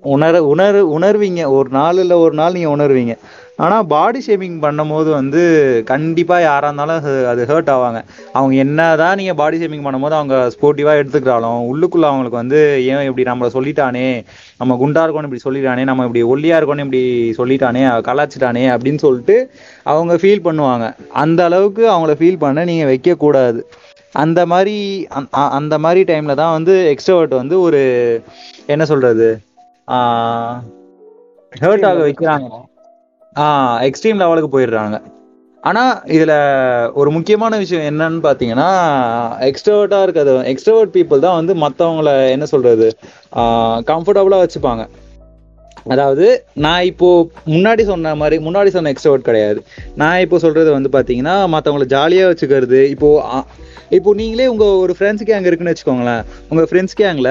உணர 0.01 0.45
உணர் 0.45 0.87
உணர்வீங்க. 0.87 1.49
ஒரு 1.49 1.69
நாள் 1.71 1.97
இல்லை 1.97 2.17
ஒரு 2.17 2.35
நாள் 2.35 2.53
நீங்கள் 2.53 2.71
உணர்வீங்க. 2.71 3.17
ஆனால் 3.57 3.87
பாடி 3.87 4.23
ஷேமிங் 4.27 4.61
பண்ணும்போது 4.63 5.11
வந்து 5.11 5.83
கண்டிப்பாக 5.85 6.43
யாராக 6.43 6.75
இருந்தாலும் 6.75 7.05
அது- 7.05 7.29
அது 7.29 7.45
ஹர்ட் 7.49 7.75
ஆவாங்க. 7.75 8.05
அவங்க 8.33 8.55
என்னதான் 8.55 9.17
நீங்கள் 9.17 9.35
பாடி 9.35 9.67
ஷேமிங் 9.67 9.85
பண்ணும்போது 9.85 10.11
அவங்க 10.11 10.51
ஸ்போர்ட்டிவாக 10.61 11.03
எடுத்துக்கிறாலும் 11.03 11.69
உள்ளுக்குள்ள 11.73 12.05
அவங்களுக்கு 12.05 12.37
வந்து 12.37 12.87
ஏன் 12.87 13.15
இப்படி 13.15 13.31
நம்மளை 13.31 13.57
சொல்லிட்டானே? 13.57 14.25
நம்ம 14.59 14.79
குண்டா 14.83 15.05
இருக்கோம்னு 15.05 15.35
இப்படி 15.35 15.41
சொல்லிட்டானே? 15.45 15.83
நம்ம 15.83 16.07
இப்படி 16.07 16.23
ஒல்லியாக 16.25 16.55
இருக்கோம்னு 16.55 16.85
இப்படி 16.85 17.35
சொல்லிட்டானே? 17.39 18.01
கலாச்சிட்டானே 18.01 18.77
அப்படின்னு 18.77 18.99
சொல்லிட்டு 18.99 19.51
அவங்க 19.83 20.15
ஃபீல் 20.15 20.41
பண்ணுவாங்க. 20.45 20.97
அந்த 21.13 21.45
அளவுக்கு 21.45 21.91
அவங்கள 21.91 22.11
ஃபீல் 22.11 22.39
பண்ண 22.39 22.65
நீங்கள் 22.65 22.97
வைக்கக்கூடாது. 22.97 23.61
அந்த 24.13 24.47
மாதிரி 24.47 25.07
அந்த- 25.09 25.39
அ- 25.39 25.49
அந்த 25.49 25.79
மாதிரி 25.79 26.13
டைமில் 26.13 26.35
தான் 26.35 26.53
வந்து 26.53 26.95
எக்ஸ்ட்ரோவர்ட் 26.95 27.35
வந்து 27.35 27.61
ஒரு 27.61 28.23
என்ன 28.67 28.85
சொல்கிறது 28.85 29.41
ஹர்ட் 31.61 31.87
ஆக 31.87 32.09
வைக்கிறாங்க. 32.09 32.49
எக்ஸ்ட்ரீம் 33.87 34.21
லெவலுக்கு 34.23 34.51
போயிடுறாங்க 34.55 34.97
ஆனா 35.63 35.83
இதுல 36.17 36.33
ஒரு 37.01 37.11
முக்கியமான 37.11 37.59
விஷயம் 37.63 37.87
என்னன்னு 37.91 38.21
பாத்தீங்கன்னா 38.27 38.69
எக்ஸ்ட்ரோவர்ட்டா 39.49 40.01
இருக்கிறது 40.07 40.35
எக்ஸ்ட்ரவர்ட் 40.53 40.93
பீப்புள் 40.97 41.25
தான் 41.27 41.39
வந்து 41.41 41.55
மத்தவங்கள 41.65 42.11
என்ன 42.35 42.47
சொல்றது 42.53 42.89
கம்ஃபர்டபுளா 43.91 44.41
வச்சுப்பாங்க. 44.43 44.85
அதாவது 45.95 46.27
நான் 46.65 46.87
இப்போ 46.91 47.09
முன்னாடி 47.55 47.83
சொன்ன 47.91 48.15
மாதிரி 48.21 48.37
முன்னாடி 48.45 48.71
சொன்ன 48.77 48.91
எக்ஸ்ட்ரவர்ட் 48.93 49.29
கிடையாது. 49.31 49.59
நான் 50.03 50.23
இப்போ 50.25 50.39
சொல்றது 50.45 50.71
வந்து 50.77 50.91
பாத்தீங்கன்னா 50.97 51.37
மத்தவங்களை 51.55 51.89
ஜாலியா 51.95 52.27
வச்சுக்கிறது. 52.31 52.81
இப்போ 52.95 53.09
இப்போ 53.99 54.11
நீங்களே 54.21 54.47
உங்க 54.53 54.67
ஒரு 54.85 54.95
ஃப்ரெண்ட்ஸ் 54.99 55.27
கேங் 55.31 55.49
இருக்குன்னு 55.49 55.75
வச்சுக்கோங்களேன். 55.75 56.23
உங்க 56.51 56.63
ஃப்ரெண்ட்ஸ் 56.71 56.99
கேங்ல 57.03 57.31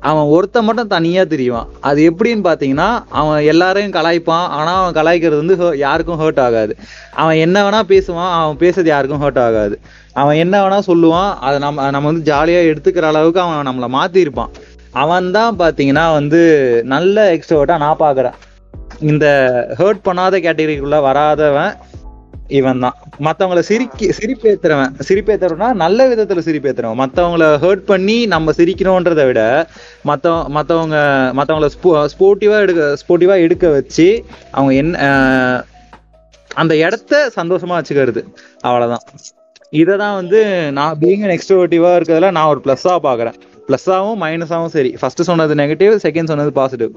அவன் 0.00 0.24
ஒருத்தன் 0.24 0.64
மட்டும் 0.64 0.86
தனியா 0.86 1.22
தெரியுவான் 1.22 1.68
அது 1.80 2.00
எப்படின்னு 2.10 2.44
பாத்தீங்கன்னா 2.48 3.04
அவன் 3.08 3.42
எல்லாரையும் 3.42 3.92
கலாய்ப்பான். 3.92 4.46
ஆனா 4.58 4.72
அவன் 4.82 4.96
கலாய்க்கிறது 4.98 5.40
வந்து 5.44 5.78
யாருக்கும் 5.78 6.20
ஹர்ட் 6.20 6.40
ஆகாது. 6.40 6.76
அவன் 7.14 7.36
என்ன 7.36 7.56
வேணா 7.62 7.82
பேசுவான். 7.92 8.32
அவன் 8.32 8.56
பேசுறது 8.56 8.84
யாருக்கும் 8.84 9.22
ஹர்ட் 9.22 9.42
ஆகாது. 9.44 9.80
அவன் 10.12 10.36
என்ன 10.36 10.54
வேணா 10.62 10.78
சொல்லுவான். 10.86 11.32
அதை 11.34 11.58
நம்ம 11.58 11.90
நம்ம 11.90 12.10
வந்து 12.10 12.32
ஜாலியா 12.32 12.60
எடுத்துக்கிற 12.72 13.06
அளவுக்கு 13.12 13.40
அவன் 13.40 13.68
நம்மளை 13.68 13.88
மாத்திருப்பான் 13.98 14.52
அவன் 14.92 15.30
தான் 15.30 15.58
பாத்தீங்கன்னா 15.58 16.12
வந்து 16.12 16.40
நல்ல 16.84 17.34
எக்ஸ்ட்ரோவர்ட்டா 17.34 17.76
நான் 17.78 18.00
பாக்குறேன். 18.00 18.36
இந்த 19.00 19.26
ஹர்ட் 19.78 20.00
பண்ணாத 20.04 20.36
கேட்டகரிக்குள்ள 20.46 20.96
வராதவன் 21.02 21.72
இவன் 22.58 22.82
தான் 22.84 22.96
மத்தவங்கள 23.26 23.60
சிரிக்கி 23.68 24.06
சிரிப்பேத்துறவன். 24.18 24.92
சிரிப்பேத்துறவனா 25.08 25.68
நல்ல 25.82 26.06
விதத்துல 26.12 26.42
சிரிப்பேத்துறவன். 26.48 27.00
மத்தவங்கள 27.02 27.44
ஹர்ட் 27.64 27.84
பண்ணி 27.90 28.16
நம்ம 28.34 28.52
சிரிக்கணும்ன்றதை 28.58 29.24
விட 29.30 29.42
மத்த 30.10 30.32
மத்தவங்க 30.56 30.96
மத்தவங்கள 31.40 31.68
ஸ்போர்ட்டிவா 32.14 32.56
எடுக்க 32.66 32.86
ஸ்போர்ட்டிவா 33.02 33.36
எடுக்க 33.46 33.68
வச்சு 33.76 34.08
அவங்க 34.56 34.72
என்ன 34.82 34.96
அந்த 36.62 36.72
இடத்த 36.86 37.22
சந்தோஷமா 37.38 37.76
வச்சுக்கிறது. 37.78 38.22
அவ்வளவுதான். 38.68 39.04
இதை 39.80 39.94
தான் 40.02 40.18
வந்து 40.20 40.38
நான் 40.78 40.98
பீங் 41.02 41.24
எக்ஸ்ட்ரோவேட்டிவா 41.36 41.90
இருக்கிறதுல 41.98 42.30
நான் 42.36 42.50
ஒரு 42.54 42.60
ப்ளஸ்ஸா 42.66 42.94
பாக்குறேன். 43.08 43.36
ப்ளஸ்ஸாவும் 43.68 44.20
மைனஸாவும் 44.24 44.74
சரி. 44.76 44.90
ஃபர்ஸ்ட் 45.00 45.28
சொன்னது 45.30 45.54
நெகட்டிவ் 45.62 45.94
செகண்ட் 46.06 46.32
சொன்னது 46.32 46.52
பாசிட்டிவ் 46.60 46.92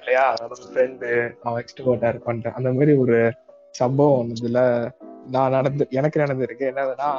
இல்லையா? 0.00 0.24
அதாவது 0.34 0.66
ஃப்ரெண்டு 0.68 1.08
அவன் 1.46 1.60
எக்ஸ்ட்ரோவேட்டா 1.62 2.10
இருப்பான்ட்டு. 2.12 2.50
அந்த 2.58 2.68
மாதிரி 2.76 2.92
ஒரு 3.04 3.16
சம்பவம் 3.78 4.20
வந்ததுல 4.20 4.60
நான் 5.30 5.50
நடந்து 5.50 5.86
எனக்கு 5.90 6.20
நடந்திருக்கு. 6.20 6.64
என்னதுன்னா 6.70 7.10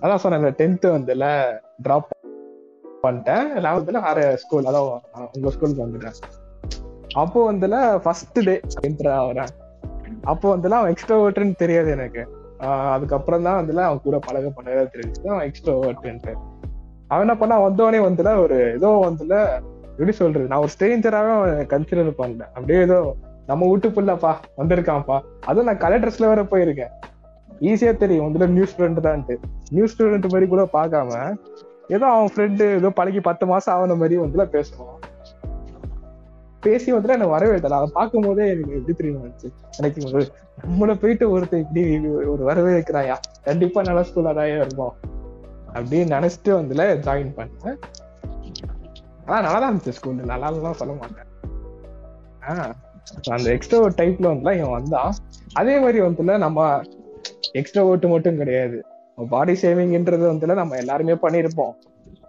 அதான் 0.00 0.22
சொன்னேன் 0.24 0.54
டென்த்து 0.54 0.88
வந்துல 0.96 1.24
டிராப் 1.82 2.08
பண்ணிட்டேன். 3.02 3.46
லெவன்த்துல 3.56 3.98
வேற 4.02 4.36
ஸ்கூல் 4.36 4.64
அதான் 4.64 4.98
உங்க 5.32 5.50
ஸ்கூலுக்கு 5.50 5.86
வந்துட்டேன். 5.86 6.18
அப்போ 7.14 7.52
வந்துல 7.52 7.98
ஃபர்ஸ்ட் 7.98 8.38
டே 8.44 8.60
என்ட்ரு 8.86 9.10
ஆகிறேன். 9.20 9.52
அப்போ 10.22 10.56
வந்துல 10.56 10.70
அவன் 10.70 10.94
எக்ஸ்ட்ரோவர்ட்னு 10.94 11.54
தெரியாது 11.54 11.90
எனக்கு. 11.90 12.22
ஆஹ் 12.58 12.90
அதுக்கப்புறம் 12.90 13.42
தான் 13.42 13.58
வந்துல 13.58 13.80
அவன் 13.80 14.00
கூட 14.02 14.18
பழக 14.18 14.50
பண்ணவே 14.56 14.84
தெரிஞ்சு 14.94 15.28
அவன் 15.28 15.50
எக்ஸ்ட்ரோவர்ட்ன்ட்டு 15.50 16.32
அவன் 17.08 17.28
என்ன 17.28 17.36
பண்ணா 17.36 17.56
வந்தவனே 17.62 18.00
வந்துல 18.08 18.36
ஒரு 18.42 18.58
ஏதோ 18.72 18.88
வந்துல 19.08 19.34
எப்படி 19.92 20.12
சொல்றது? 20.12 20.46
நான் 20.46 20.58
ஒரு 20.58 20.68
ஸ்ட்ரேஞ்சராவே 20.78 21.32
அவன் 21.32 21.66
கன்சிடர் 21.66 22.12
பண்ணல. 22.18 22.40
அப்படியே 22.40 22.80
ஏதோ 22.80 22.98
நம்ம 23.50 23.68
வீட்டு 23.70 23.88
புள்ளப்பா 23.88 24.32
வந்திருக்கான்ப்பா. 24.58 25.16
அதுவும் 25.46 25.68
நான் 25.68 25.82
கலர் 25.84 26.02
ட்ரெஸ்ல 26.02 26.30
வேற 26.32 26.42
போயிருக்கேன். 26.42 26.92
ஈஸியா 27.60 27.92
தெரியும். 27.96 28.26
வந்துல 28.26 28.48
நியூ 28.48 28.66
ஸ்டூடெண்ட் 28.72 29.06
தான்ட்டு. 29.06 29.36
நியூ 29.70 29.86
ஸ்டூடெண்ட் 29.92 30.32
மாதிரி 30.32 30.48
கூட 30.48 30.62
பார்க்காம 30.72 31.38
ஏதோ 31.88 32.06
அவன் 32.06 32.32
ஃப்ரெண்டு 32.34 32.64
ஏதோ 32.74 32.90
பழகி 32.90 33.20
பத்து 33.20 33.46
மாசம் 33.46 33.80
ஆன 33.80 33.94
மாதிரி 33.94 34.16
வந்துல 34.20 34.44
பேசுவான். 34.56 34.98
பேசி 36.64 36.88
வந்துட்டு 36.92 37.16
எனக்கு 37.16 37.34
வரவே 37.34 37.54
இல்லை 37.54 37.76
அதை 37.76 37.90
பார்க்கும் 37.92 38.24
போதே 38.26 38.46
எனக்கு 38.48 38.74
எப்படி 38.74 38.96
தெரியும் 38.96 39.22
வந்துச்சு 39.22 39.48
எனக்கு 39.76 40.00
ஒரு 40.08 40.20
நம்மள 40.64 40.94
போயிட்டு 41.02 41.24
ஒருத்தர் 41.34 41.62
இப்படி 41.64 41.82
ஒரு 42.32 42.42
வரவே 42.48 42.72
இருக்கிறாயா 42.78 43.16
கண்டிப்பா 43.42 43.82
நல்ல 43.82 44.00
ஸ்கூல்ல 44.08 44.34
தான் 44.34 44.50
இருப்போம் 44.56 44.94
அப்படின்னு 45.74 46.12
நினைச்சிட்டு 46.16 46.52
வந்துல 46.60 46.84
ஜாயின் 47.06 47.32
பண்ணேன். 47.38 47.78
ஆனா 49.26 49.40
நல்லா 49.40 49.58
தான் 49.58 49.70
இருந்துச்சு 49.72 49.96
ஸ்கூல் 49.98 50.30
நல்லா 50.32 50.50
தான் 50.66 50.80
சொல்ல 50.82 50.94
மாட்டேன். 50.94 51.28
ஆஹ் 52.48 52.74
அந்த 53.30 53.50
எக்ஸ்ட்ரா 53.50 53.78
டைப்ல 53.78 54.22
வந்து 54.22 54.58
இவன் 54.58 54.70
வந்தான். 54.70 55.12
அதே 55.52 55.80
மாதிரி 55.80 56.00
வந்துல 56.00 56.38
நம்ம 56.38 56.80
எக்ஸ்ட்ரா 57.52 57.84
ஓட்டு 57.84 58.08
மட்டும் 58.08 58.36
கிடையாது. 58.36 58.84
பாடி 59.30 59.52
ஷேவிங்ன்றது 59.62 60.26
வந்துல 60.32 60.54
நம்ம 60.54 60.76
எல்லாருமே 60.76 61.12
பண்ணியிருப்போம். 61.12 61.72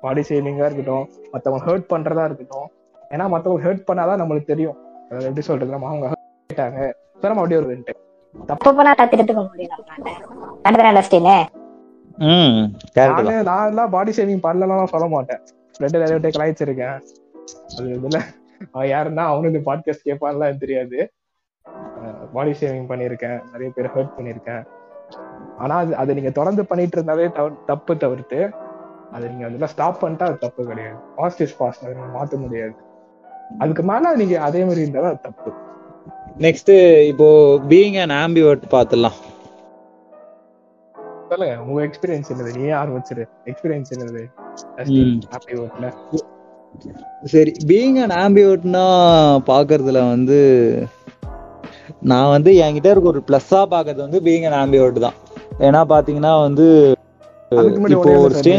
பாடி 0.02 0.22
ஷேவிங்கா 0.22 0.66
இருக்கட்டும் 0.70 1.10
மத்தவங்க 1.32 1.66
ஹர்ட் 1.66 1.92
பண்றதா 1.94 2.26
இருக்கட்டும். 2.26 2.68
ஏன்னா 3.10 3.28
மத்தவங்க 3.30 3.64
ஹர்ட் 3.68 3.88
பண்ணாதான் 3.90 4.22
நம்மளுக்கு 4.22 4.52
தெரியும். 4.54 4.78
அதாவது 5.06 5.28
எப்படி 5.28 5.46
சொல்றது? 5.46 5.72
நம்ம 5.72 5.88
அவங்க 5.88 6.08
So 7.22 7.30
நம்ம 7.30 7.42
அப்படியே 7.42 7.60
ஒரு 7.60 7.70
ரெண்டு 7.70 7.92
தப்பு 8.48 8.70
பண்ணா 8.76 8.92
இருக்க 8.92 9.42
முடியும் 9.42 9.72
நானு 12.94 13.44
நான் 13.44 13.68
எல்லாம் 13.68 13.90
பாடி 13.90 14.12
ஷேவிங் 14.12 14.42
பண்ணலாம் 14.42 14.86
சொல்ல 14.86 15.08
மாட்டேன். 15.08 15.42
ஃப்ரெண்டு 15.74 16.02
நிறைய 16.04 16.18
கலாய்ச்சிருக்கேன். 16.18 16.98
அது 17.78 17.88
இதுல. 17.98 18.20
அவன் 18.72 18.90
யாருன்னா 18.90 19.18
அவனுக்கு 19.18 19.74
பாட்காஸ்ட் 19.74 20.06
கேட்பான்லாம் 20.06 20.58
தெரியாது. 20.58 21.12
பாடி 22.34 22.52
ஷேவிங் 22.52 22.90
பண்ணியிருக்கேன். 22.90 23.42
நிறைய 23.52 23.72
பேர் 23.76 23.86
ஹர்ட் 23.86 24.12
பண்ணியிருக்கேன். 24.18 24.68
ஆனா 25.58 25.76
அது 25.76 25.96
அதை 25.96 26.16
நீங்க 26.16 26.30
தொடர்ந்து 26.30 26.66
பண்ணிட்டு 26.66 26.98
இருந்தாலே 26.98 27.30
தவ- 27.30 27.64
தப்பு 27.66 27.98
தவிர்த்து 27.98 28.50
அதை 29.12 29.30
நீங்க 29.30 29.46
அதெல்லாம் 29.46 29.68
ஸ்டாப் 29.68 30.06
பண்ணிட்டா 30.06 30.20
அது 30.20 30.38
தப்பு 30.38 30.66
கிடையாது. 30.66 30.96
பாஸ்ட் 31.16 31.42
இஸ் 31.42 31.58
பாஸ்ட் 31.58 31.84
அதை 31.84 31.98
மாத்த 31.98 32.40
முடியாது. 32.40 32.74
அதுக்கு 33.60 33.84
மேல 33.84 34.16
நீங்க 34.16 34.42
அதே 34.42 34.62
மாதிரி 34.62 34.82
இருந்தாலும் 34.82 35.10
அது 35.10 35.20
தப்பு. 35.22 35.52
நெக்ஸ்ட் 36.38 37.08
இப்போ 37.08 37.56
பீயிங் 37.70 38.10
அண்ட் 38.10 38.12
ஆம்பிவர்ட் 38.12 38.64
பார்த்துடலாம். 38.72 39.30
சொல்லுங்க 41.30 41.64
உங்க 41.64 41.86
எக்ஸ்பீரியன்ஸ் 41.86 42.24
என்னது? 42.34 42.56
நீயே 42.56 42.72
ஆரம்பிச்சிரு. 42.72 43.26
எக்ஸ்பீரியன்ஸ் 43.46 43.94
என்னது? 43.96 44.26
ம். 44.76 45.22
சரி 47.34 47.52
பீயிங் 47.70 47.98
அண்ட் 48.04 48.16
ஆம்பியூட்னா 48.24 48.86
பாக்குறதுல 49.52 50.00
வந்து 50.14 50.40
நான் 52.12 52.32
வந்து 52.36 52.52
என்கிட்ட 52.66 52.92
இருக்க 52.92 53.14
ஒரு 53.14 53.22
பிளஸ்ஸா 53.28 53.62
பாக்குறது 53.74 54.02
வந்து 54.06 54.20
பீயிங் 54.28 54.46
அண்ட் 54.50 54.60
ஆம்பியூட் 54.62 55.06
தான். 55.06 55.18
ஏன்னா 55.68 55.82
பாத்தீங்கன்னா 55.94 56.34
வந்து 56.48 56.66
இப்போ 57.96 58.12
ஒரே 58.26 58.56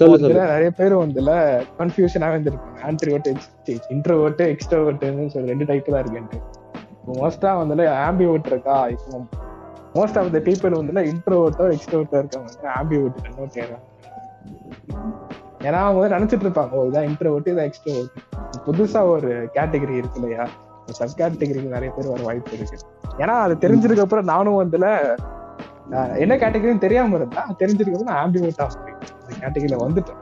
சொல்லு 0.00 0.28
நிறைய 0.34 0.70
பேர் 0.78 0.94
வந்துல 1.04 1.30
கன்ஃபியூஷனாவே 1.78 2.34
இருந்திருப்பாங்க. 2.36 2.78
ஆன்ட்ரிவர்ட் 2.88 3.28
இன்ட்ரோவர்ட் 3.94 4.42
எக்ஸ்ட்ரோவர்ட்னு 4.52 5.26
சொல்லி 5.34 5.52
ரெண்டு 5.52 5.66
டைப் 5.70 5.90
தான் 5.94 6.02
இருக்குன்ட்டு. 6.04 6.38
மோஸ்டா 7.18 7.50
வந்துல 7.60 7.82
ஆம்பிவர்ட் 8.06 8.48
இருக்கா? 8.52 8.76
இப்போ 8.94 9.20
மோஸ்ட் 9.96 10.18
ஆஃப் 10.20 10.32
த 10.36 10.40
பீப்புள் 10.48 10.78
வந்துல 10.80 11.02
இன்ட்ரோவர்ட்டோ 11.12 11.66
எக்ஸ்ட்ரோவர்ட்டோ 11.76 12.20
இருக்காங்க 12.22 12.70
ஆம்பிவர்ட் 12.80 13.20
கன்வெர்ட் 13.26 13.56
செய்யறாங்க 13.56 13.84
ஏன்னா 15.60 15.78
அவங்க 15.84 16.00
வந்து 16.00 16.14
நினைச்சிட்டு 16.16 16.44
இருப்பாங்க 16.46 16.72
ஓ 16.72 16.84
இதான் 16.88 17.06
இன்ட்ரோவர்ட் 17.08 17.50
இதான் 17.52 17.68
எக்ஸ்ட்ரோவர்ட் 17.68 18.12
புதுசா 18.66 19.00
ஒரு 19.14 19.28
கேட்டகரி 19.56 19.94
இருக்கு 20.00 20.20
இல்லையா? 20.20 20.44
சப் 20.98 21.16
கேட்டகரிக்கு 21.18 21.74
நிறைய 21.74 21.90
பேர் 21.96 22.12
வர 22.12 22.22
வாய்ப்பு 22.28 22.54
இருக்கு. 22.58 22.76
ஏன்னா 23.22 23.34
அது 23.44 23.54
தெரிஞ்சதுக்கு 23.64 24.04
அப்புறம் 24.04 24.30
நானும் 24.32 24.60
வந்துல 24.60 24.86
என்ன 26.22 26.34
கேட்டகரின்னு 26.42 26.84
தெரியாம 26.86 27.16
இருந்தா 27.16 27.42
தெரிஞ்சதுக்கு 27.60 27.96
அப்புறம் 27.96 28.12
நான் 28.12 28.22
ஆம்பிவர்ட் 28.24 28.62
அந்த 28.64 29.36
கேட்டகரியில 29.42 29.78
வந்துட்டேன். 29.84 30.20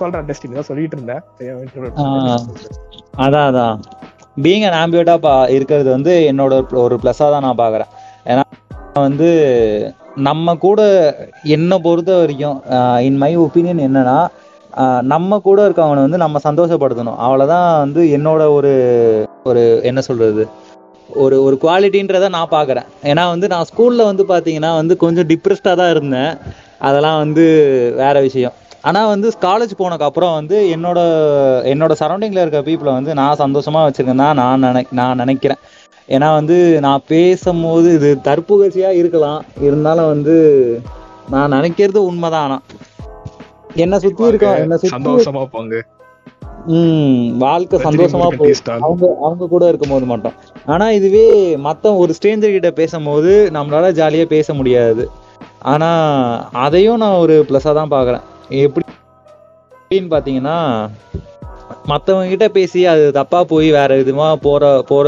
சொல்றேன் 0.00 0.26
டெஸ்டினி 0.28 0.56
தான் 0.58 0.68
சொல்லிட்டு 0.70 0.96
இருந்தேன். 0.98 1.22
அதான் 3.24 3.46
அதான். 3.50 3.76
பீயிங் 4.44 4.64
அண்ட் 4.68 4.78
ஆம்பியூட்டா 4.80 5.14
இருக்கிறது 5.56 5.88
வந்து 5.96 6.14
என்னோட 6.30 6.54
ஒரு 6.84 6.96
ப்ளஸ்ஸாக 7.02 7.30
தான் 7.34 7.46
நான் 7.46 7.60
பார்க்குறேன் 7.62 7.90
ஏன்னா 8.26 8.42
வந்து 9.06 9.28
நம்ம 10.28 10.54
கூட 10.64 10.80
என்னை 11.56 11.76
பொறுத்த 11.86 12.12
வரைக்கும் 12.20 12.58
இன் 13.08 13.18
மை 13.22 13.30
ஒப்பீனியன் 13.44 13.82
என்னன்னா 13.86 14.18
நம்ம 15.12 15.38
கூட 15.46 15.58
இருக்கவனை 15.66 16.00
வந்து 16.06 16.22
நம்ம 16.22 16.40
சந்தோஷப்படுத்தணும். 16.46 17.18
அவ்வளோதான் 17.26 17.66
வந்து 17.84 18.00
என்னோட 18.16 18.42
ஒரு 18.56 18.72
ஒரு 19.50 19.62
என்ன 19.90 20.00
சொல்றது 20.08 20.44
ஒரு 21.22 21.36
ஒரு 21.46 21.56
குவாலிட்டின்றத 21.62 22.28
நான் 22.36 22.54
பார்க்குறேன். 22.54 22.88
ஏன்னா 23.10 23.24
வந்து 23.34 23.46
நான் 23.54 23.68
ஸ்கூலில் 23.70 24.08
வந்து 24.10 24.24
பார்த்தீங்கன்னா 24.32 24.70
வந்து 24.80 24.96
கொஞ்சம் 25.04 25.28
டிப்ரெஸ்டாக 25.32 25.80
தான் 25.80 25.92
இருந்தேன். 25.94 26.32
அதெல்லாம் 26.88 27.18
வந்து 27.24 27.44
வேற 28.02 28.16
விஷயம். 28.28 28.56
ஆனால் 28.88 29.10
வந்து 29.12 29.28
காலேஜ் 29.46 29.72
போனதுக்கப்புறம் 29.78 30.34
வந்து 30.38 30.56
என்னோட 30.74 30.98
என்னோட 31.72 31.92
சரௌண்டிங்கில் 32.00 32.42
இருக்க 32.42 32.60
பீப்புளை 32.66 32.92
வந்து 32.98 33.12
நான் 33.20 33.40
சந்தோஷமாக 33.44 33.86
வச்சுருக்கேன் 33.86 34.22
தான் 34.24 34.38
நான் 34.42 34.64
நினை 34.66 34.82
நான் 35.00 35.20
நினைக்கிறேன். 35.22 35.60
ஏன்னா 36.14 36.28
வந்து 36.38 36.56
நான் 36.86 37.06
பேசும்போது 37.12 37.88
இது 37.98 38.08
தற்புகழ்ச்சியாக 38.28 38.98
இருக்கலாம். 39.00 39.40
இருந்தாலும் 39.66 40.10
வந்து 40.12 40.36
நான் 41.34 41.54
நினைக்கிறது 41.56 42.00
உண்மைதான் 42.10 42.44
ஆனால் 42.46 42.64
என்னை 43.84 43.98
சுற்றி 44.04 44.24
இருக்க? 44.30 44.50
என்னை 44.64 44.76
சுற்றி 44.82 44.94
சந்தோஷமா 44.96 45.42
போங்க. 45.54 45.80
ம் 46.74 47.24
வாழ்க்கை 47.42 47.78
சந்தோஷமா 47.86 48.28
style. 48.60 48.82
அவங்க 48.86 49.04
அவங்க 49.26 49.48
கூட 49.54 49.64
இருக்கும்போது 49.70 50.06
மட்டும். 50.12 50.36
ஆனா 50.72 50.86
இதுவே 50.98 51.26
மத்த 51.66 51.96
ஒரு 52.02 52.14
ஸ்ட்ரேஞ்சர் 52.18 52.54
கிட்ட 52.56 52.70
பேசும்போது 52.80 53.32
நம்மளால 53.56 53.90
ஜாலியா 54.00 54.26
பேச 54.36 54.54
முடியாது. 54.60 55.04
ஆனா 55.72 55.90
அதையும் 56.66 57.02
நான் 57.04 57.20
ஒரு 57.24 57.36
ப்ளஸ்ஸா 57.48 57.74
தான் 57.80 57.94
பாக்குறேன். 57.96 58.24
எப்படி 58.64 58.84
எப்படின்னு 59.74 60.12
பாத்தீங்கன்னா 60.14 60.56
மத்தவங்க 61.90 62.30
கிட்ட 62.32 62.46
பேசி 62.56 62.80
அது 62.92 63.04
தப்பா 63.18 63.40
போய் 63.52 63.68
வேற 63.76 63.90
விதமா 64.00 64.28
போற 64.46 64.64
போற 64.90 65.06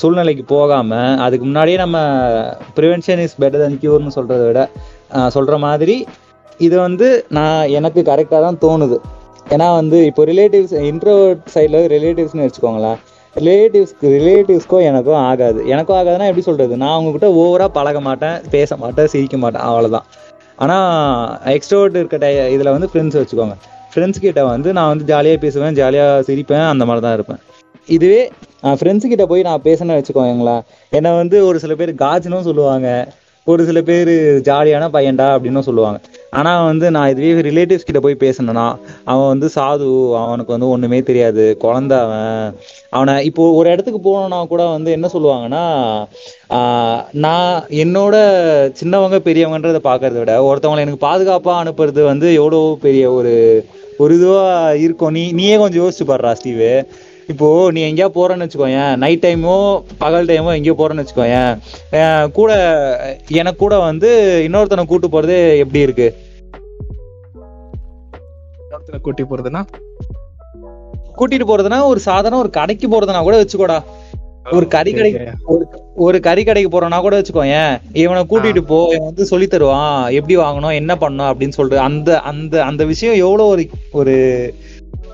சூழ்நிலைக்கு 0.00 0.44
போகாமல் 0.54 1.16
அதுக்கு 1.24 1.44
முன்னாடியே 1.48 1.78
நம்ம 1.84 1.98
ப்ரிவென்ஷன் 2.78 3.22
இஸ் 3.24 3.36
பெட்டர் 3.42 3.62
than 3.64 3.74
கியூர்னு 3.82 4.14
சொல்கிறத 4.16 4.42
விட 4.48 4.62
சொல்கிற 5.36 5.56
மாதிரி 5.66 5.96
இது 6.66 6.76
வந்து 6.86 7.06
நான் 7.38 7.70
எனக்கு 7.78 8.00
கரெக்டாக 8.10 8.40
தான் 8.46 8.58
தோணுது. 8.64 8.96
ஏன்னா 9.54 9.66
வந்து 9.78 9.98
இப்போ 10.10 10.22
ரிலேட்டிவ்ஸ் 10.30 10.74
இன்ட்ரோவர்ட் 10.90 11.42
சைடில் 11.54 11.80
ரிலேட்டிவ்ஸ்னு 11.94 12.46
வச்சுக்கோங்களேன். 12.46 12.98
ரிலேட்டிவ்ஸ்க்கு 13.36 14.12
ரிலேட்டிவ்ஸ்க்கோ 14.18 14.78
எனக்கும் 14.90 15.20
ஆகாது. 15.30 15.60
எனக்கும் 15.72 15.98
ஆகாதுன்னா 16.00 16.28
எப்படி 16.30 16.44
சொல்கிறது 16.48 16.74
நான் 16.82 16.94
அவங்கக்கிட்ட 16.96 17.30
ஓவராக 17.42 17.70
பழக 17.78 18.00
மாட்டேன் 18.08 18.36
பேச 18.54 18.76
மாட்டேன் 18.82 19.10
சிரிக்க 19.14 19.38
மாட்டேன் 19.44 19.64
அவ்வளோதான் 19.68 20.06
ஆனால் 20.64 20.86
எக்ஸ்ட்ரோவர்ட் 21.56 21.98
இருக்க 22.00 22.18
டை 22.24 22.32
இதில் 22.56 22.74
வந்து 22.76 22.90
ஃப்ரெண்ட்ஸ் 22.92 23.18
வச்சுக்கோங்க. 23.20 23.56
ஃப்ரெண்ட்ஸ் 23.94 24.22
கிட்ட 24.26 24.44
வந்து 24.52 24.68
நான் 24.78 24.92
வந்து 24.92 25.06
ஜாலியாக 25.12 25.40
பேசுவேன் 25.46 25.76
ஜாலியாக 25.80 26.22
சிரிப்பேன் 26.28 26.66
அந்த 26.72 26.84
மாதிரி 26.90 27.04
தான் 27.06 27.16
இருப்பேன். 27.18 27.40
இதுவே 27.88 28.22
ஃப்ரெண்ட்ஸு 28.80 29.10
கிட்ட 29.12 29.24
போய் 29.32 29.48
நான் 29.48 29.66
பேசினேன் 29.66 29.98
வச்சுக்கோங்களேன். 29.98 30.64
என்னை 30.98 31.10
வந்து 31.20 31.36
ஒரு 31.48 31.58
சில 31.64 31.74
பேர் 31.80 32.00
காஜ்னும் 32.06 32.48
சொல்லுவாங்க. 32.48 32.88
ஒரு 33.46 33.62
சில 33.68 33.78
பேர் 33.88 34.10
ஜாலியான 34.46 34.84
பையன்டா 34.94 35.26
அப்படின்னும் 35.34 35.66
சொல்லுவாங்க. 35.66 35.98
ஆனால் 36.38 36.66
வந்து 36.68 36.86
நான் 36.94 37.10
இதுவே 37.12 37.32
ரிலேட்டிவ்ஸ் 37.48 37.86
கிட்ட 37.88 38.00
போய் 38.04 38.16
பேசினேன்னா 38.22 38.64
அவன் 39.10 39.28
வந்து 39.32 39.48
சாது 39.56 39.88
அவனுக்கு 40.22 40.54
வந்து 40.54 40.70
ஒன்றுமே 40.74 41.00
தெரியாது. 41.10 41.44
குழந்த 41.64 41.92
அவன். 42.04 42.54
அவனை 42.96 43.14
இப்போ 43.28 43.50
ஒரு 43.58 43.68
இடத்துக்கு 43.74 44.00
போனோம்னா 44.08 44.38
கூட 44.54 44.64
வந்து 44.76 44.90
என்ன 44.96 45.10
சொல்லுவாங்கன்னா 45.16 45.64
நான் 47.26 47.54
என்னோட 47.84 48.16
சின்னவங்க 48.80 49.18
பெரியவங்கன்றதை 49.28 49.82
பார்க்கறத 49.90 50.18
விட 50.22 50.34
ஒருத்தவங்களை 50.48 50.84
எனக்கு 50.86 51.06
பாதுகாப்பாக 51.08 51.62
அனுப்புறது 51.64 52.02
வந்து 52.12 52.28
எவ்வளோ 52.40 52.62
பெரிய 52.86 53.04
ஒரு 53.18 53.34
ஒரு 54.02 54.12
இதுவாக 54.18 54.78
இருக்கும். 54.84 55.12
நீ 55.16 55.20
நீயே 55.40 55.56
கொஞ்சம் 55.60 55.82
யோசிச்சு 55.82 56.04
பாடுறா 56.06 56.30
ஸ்டீவு. 56.38 56.70
இப்போ 57.28 57.46
நீ 57.70 57.80
எங்கேயா 57.82 58.08
போறேன்னு 58.14 58.44
வச்சுக்கோயேன் 58.44 58.92
நைட் 58.96 59.24
டைமோ 59.24 59.56
பகல் 59.98 60.26
டைமோ 60.26 60.54
எங்கேயோ 60.56 60.76
போறேன்னு 60.78 61.02
வச்சுக்கோயேன் 61.02 61.52
கூட 62.32 62.52
எனக்கு 63.34 63.58
கூட 63.58 63.76
வந்து 63.84 64.10
இன்னொருத்தனை 64.46 64.84
கூட்டு 64.86 65.08
போறது 65.08 65.36
எப்படி 65.58 65.80
இருக்கு? 65.80 66.08
இடத்துல 68.68 68.98
கூட்டி 69.00 69.24
போறதுன்னா? 69.24 69.62
கூட்டிட்டு 71.18 71.46
போறதுனா 71.48 71.78
ஒரு 71.86 72.00
சாதாரண 72.00 72.38
ஒரு 72.38 72.50
கடைக்கு 72.50 72.86
போறதுனா 72.88 73.22
கூட 73.22 73.36
வச்சுக்கோடா. 73.40 73.78
ஒரு 74.52 74.66
கறி 74.66 74.90
கடைக்கு. 74.92 75.20
ஒரு 75.52 75.64
ஒரு 76.04 76.18
கறி 76.20 76.42
கடைக்கு 76.44 76.70
போறோம்னா 76.70 77.00
கூட 77.00 77.14
வச்சுக்கோயேன் 77.18 77.70
இவனை 77.94 78.22
கூட்டிட்டு 78.24 78.62
போ 78.64 78.78
இவன் 78.88 79.06
வந்து 79.06 79.24
சொல்லி 79.24 79.46
தருவான் 79.46 79.94
எப்படி 80.10 80.34
வாங்கணும் 80.36 80.74
என்ன 80.74 80.92
பண்ணணும் 80.94 81.30
அப்படின்னு 81.30 81.56
சொல்லிட்டு 81.58 81.84
அந்த 81.84 82.10
அந்த 82.30 82.64
அந்த 82.64 82.84
விஷயம் 82.84 83.20
எவ்வளவு 83.22 83.48
ஒரு 83.48 83.64
ஒரு 83.92 84.14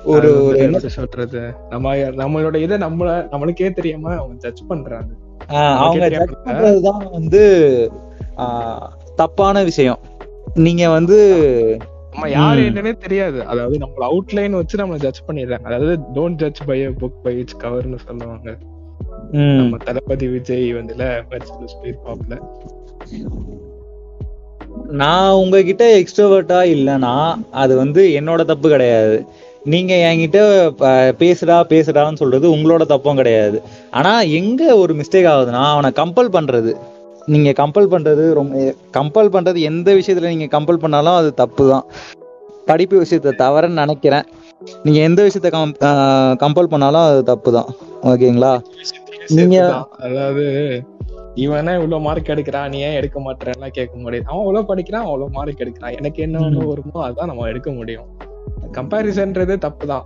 ஒரு 0.03 0.29
ஒரு 0.45 0.57
என்ன 0.57 0.79
சொல்றது? 0.79 1.41
நம்ம 1.69 1.95
நம்மளோட 2.21 2.55
இதை 2.55 2.77
நம்மள 2.77 3.09
நம்மளுக்கே 3.31 3.69
தெரியாம 3.71 4.13
அவங்க 4.15 4.35
ஜட்ஜ் 4.37 4.61
பண்றாங்க. 4.67 5.11
அவங்க 5.77 6.09
ஜட்ஜ் 6.09 6.35
பண்றதுதான் 6.45 7.03
வந்து 7.11 7.41
தப்பான 9.15 9.63
விஷயம். 9.63 9.99
நீங்க 10.53 10.89
வந்து 10.89 11.17
நம்ம 12.11 12.29
யாரு. 12.29 12.61
என்னன்னே 12.61 12.93
தெரியாது. 12.97 13.39
அதாவது 13.45 13.77
நம்மள 13.77 14.05
அவுட்லைன் 14.09 14.51
வச்சு 14.51 14.77
நம்ம 14.77 14.97
ஜட்ஜ் 14.97 15.21
பண்ணிடுறாங்க. 15.27 15.67
அதாவது 15.69 15.97
don't 16.15 16.39
judge 16.43 16.61
by 16.65 16.79
book 16.87 17.21
by 17.23 17.39
its 17.39 17.57
கவர்னு 17.57 17.99
சொல்லுவாங்க. 18.07 18.57
நம்ம 19.31 19.77
தளபதி 19.77 20.27
விஜய் 20.27 20.73
வந்துல 20.75 21.03
சொல்லியிருப்பாப்ல 21.49 22.37
நான் 24.87 25.31
உங்ககிட்ட 25.31 25.99
எக்ஸ்ட்ரோவர்ட்டா 25.99 26.59
இல்லைன்னா 26.73 27.13
அது 27.51 27.77
வந்து 27.77 28.01
என்னோட 28.19 28.45
தப்பு 28.45 28.69
கிடையாது. 28.69 29.25
நீங்க 29.65 29.93
என்கிட்ட 30.09 30.39
பேசுடா 31.19 31.57
பேசுடான்னு 31.71 32.21
சொல்றது 32.21 32.45
உங்களோட 32.55 32.85
தப்பும் 32.85 33.15
கிடையாது. 33.15 33.57
ஆனா 33.91 34.21
எங்க 34.39 34.75
ஒரு 34.75 34.93
மிஸ்டேக் 34.93 35.29
ஆகுதுன்னா 35.33 35.63
அவனை 35.73 35.91
கம்பல் 35.99 36.33
பண்றது. 36.35 36.71
நீங்க 37.27 37.49
கம்பல் 37.51 37.91
பண்றது 37.93 38.23
ரொம்ப 38.33 38.61
கம்பல் 38.97 39.33
பண்றது 39.33 39.59
எந்த 39.71 39.89
விஷயத்துல 39.93 40.31
நீங்க 40.33 40.47
கம்பல் 40.55 40.81
பண்ணாலும் 40.83 41.17
அது 41.19 41.33
தப்பு 41.33 41.69
தான் 41.69 41.85
படிப்பு 42.67 42.95
விஷயத்த 43.03 43.35
தவறுன்னு 43.43 43.83
நினைக்கிறேன். 43.83 44.25
நீங்க 44.83 44.99
எந்த 44.99 45.21
விஷயத்த 45.27 45.49
கம்பல் 46.43 46.71
பண்ணாலும் 46.73 47.05
அது 47.09 47.21
தப்பு 47.23 47.51
தான் 47.57 47.69
ஓகேங்களா? 48.11 48.53
நீங்க-. 49.37 49.61
அதாவது 50.07 50.45
இவனே 51.35 51.73
இவ்வளவு 51.79 52.05
மார்க் 52.05 52.33
எடுக்கிறான் 52.33 52.69
நீ 52.73 52.79
ஏன் 52.79 52.97
எடுக்க 52.99 53.19
மாட்டேறலாம் 53.19 53.75
கேட்க 53.77 53.93
முடியாது. 53.97 54.25
அவன் 54.29 54.43
அவ்வளவு 54.43 54.69
படிக்கிறான் 54.71 55.05
அவ்வளவு 55.07 55.35
மார்க் 55.37 55.63
எடுக்கிறான். 55.65 55.95
எனக்கு 55.99 56.21
என்ன 56.23 56.39
ஒண்ணு 56.47 56.69
வருமோ 56.71 56.99
அதான் 57.07 57.31
நம்ம 57.31 57.47
எடுக்க 57.47 57.71
முடியும். 57.71 58.09
கம்பாரிசன்றது 58.77 59.55
தப்பு 59.65 59.85
தான் 59.93 60.05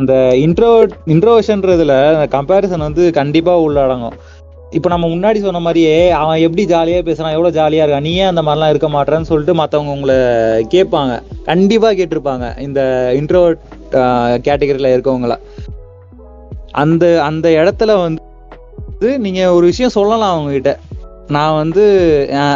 அந்த 0.00 0.12
இன்ட்ரோ 0.44 0.68
இன்ட்ரோவர்ஷன்றதுல 1.12 1.94
கம்பேரிசன் 2.34 2.86
வந்து 2.86 3.02
கண்டிப்பா 3.18 3.54
உள்ளடங்கும். 3.64 4.16
இப்ப 4.76 4.88
நம்ம 4.92 5.06
முன்னாடி 5.14 5.38
சொன்ன 5.44 5.60
மாதிரியே 5.64 5.96
அவன் 6.18 6.42
எப்படி 6.44 6.62
ஜாலியா 6.70 7.00
பேசுறான் 7.08 7.34
எவ்வளவு 7.36 7.56
ஜாலியா 7.58 7.84
இருக்கான் 7.84 8.06
நீ 8.08 8.12
ஏன் 8.20 8.30
அந்த 8.30 8.42
மாதிரிலாம் 8.46 8.72
இருக்க 8.72 8.88
மாட்டேன்னு 8.94 9.28
சொல்லிட்டு 9.30 9.54
மத்தவங்க 9.60 9.96
உங்களை 9.96 10.16
கேட்பாங்க. 10.74 11.14
கண்டிப்பா 11.50 11.88
கேட்டிருப்பாங்க 11.98 12.46
இந்த 12.66 12.80
இன்ட்ரோ 13.18 13.42
கேட்டகரியில 14.46 14.92
இருக்கவங்கள. 14.94 15.36
அந்த 16.82 17.04
அந்த 17.28 17.46
இடத்துல 17.60 17.96
வந்து 18.04 19.10
நீங்க 19.26 19.42
ஒரு 19.56 19.64
விஷயம் 19.70 19.96
சொல்லலாம் 19.98 20.34
அவங்க 20.34 20.52
கிட்ட 20.56 20.72
நான் 21.28 21.54
வந்து 21.54 21.84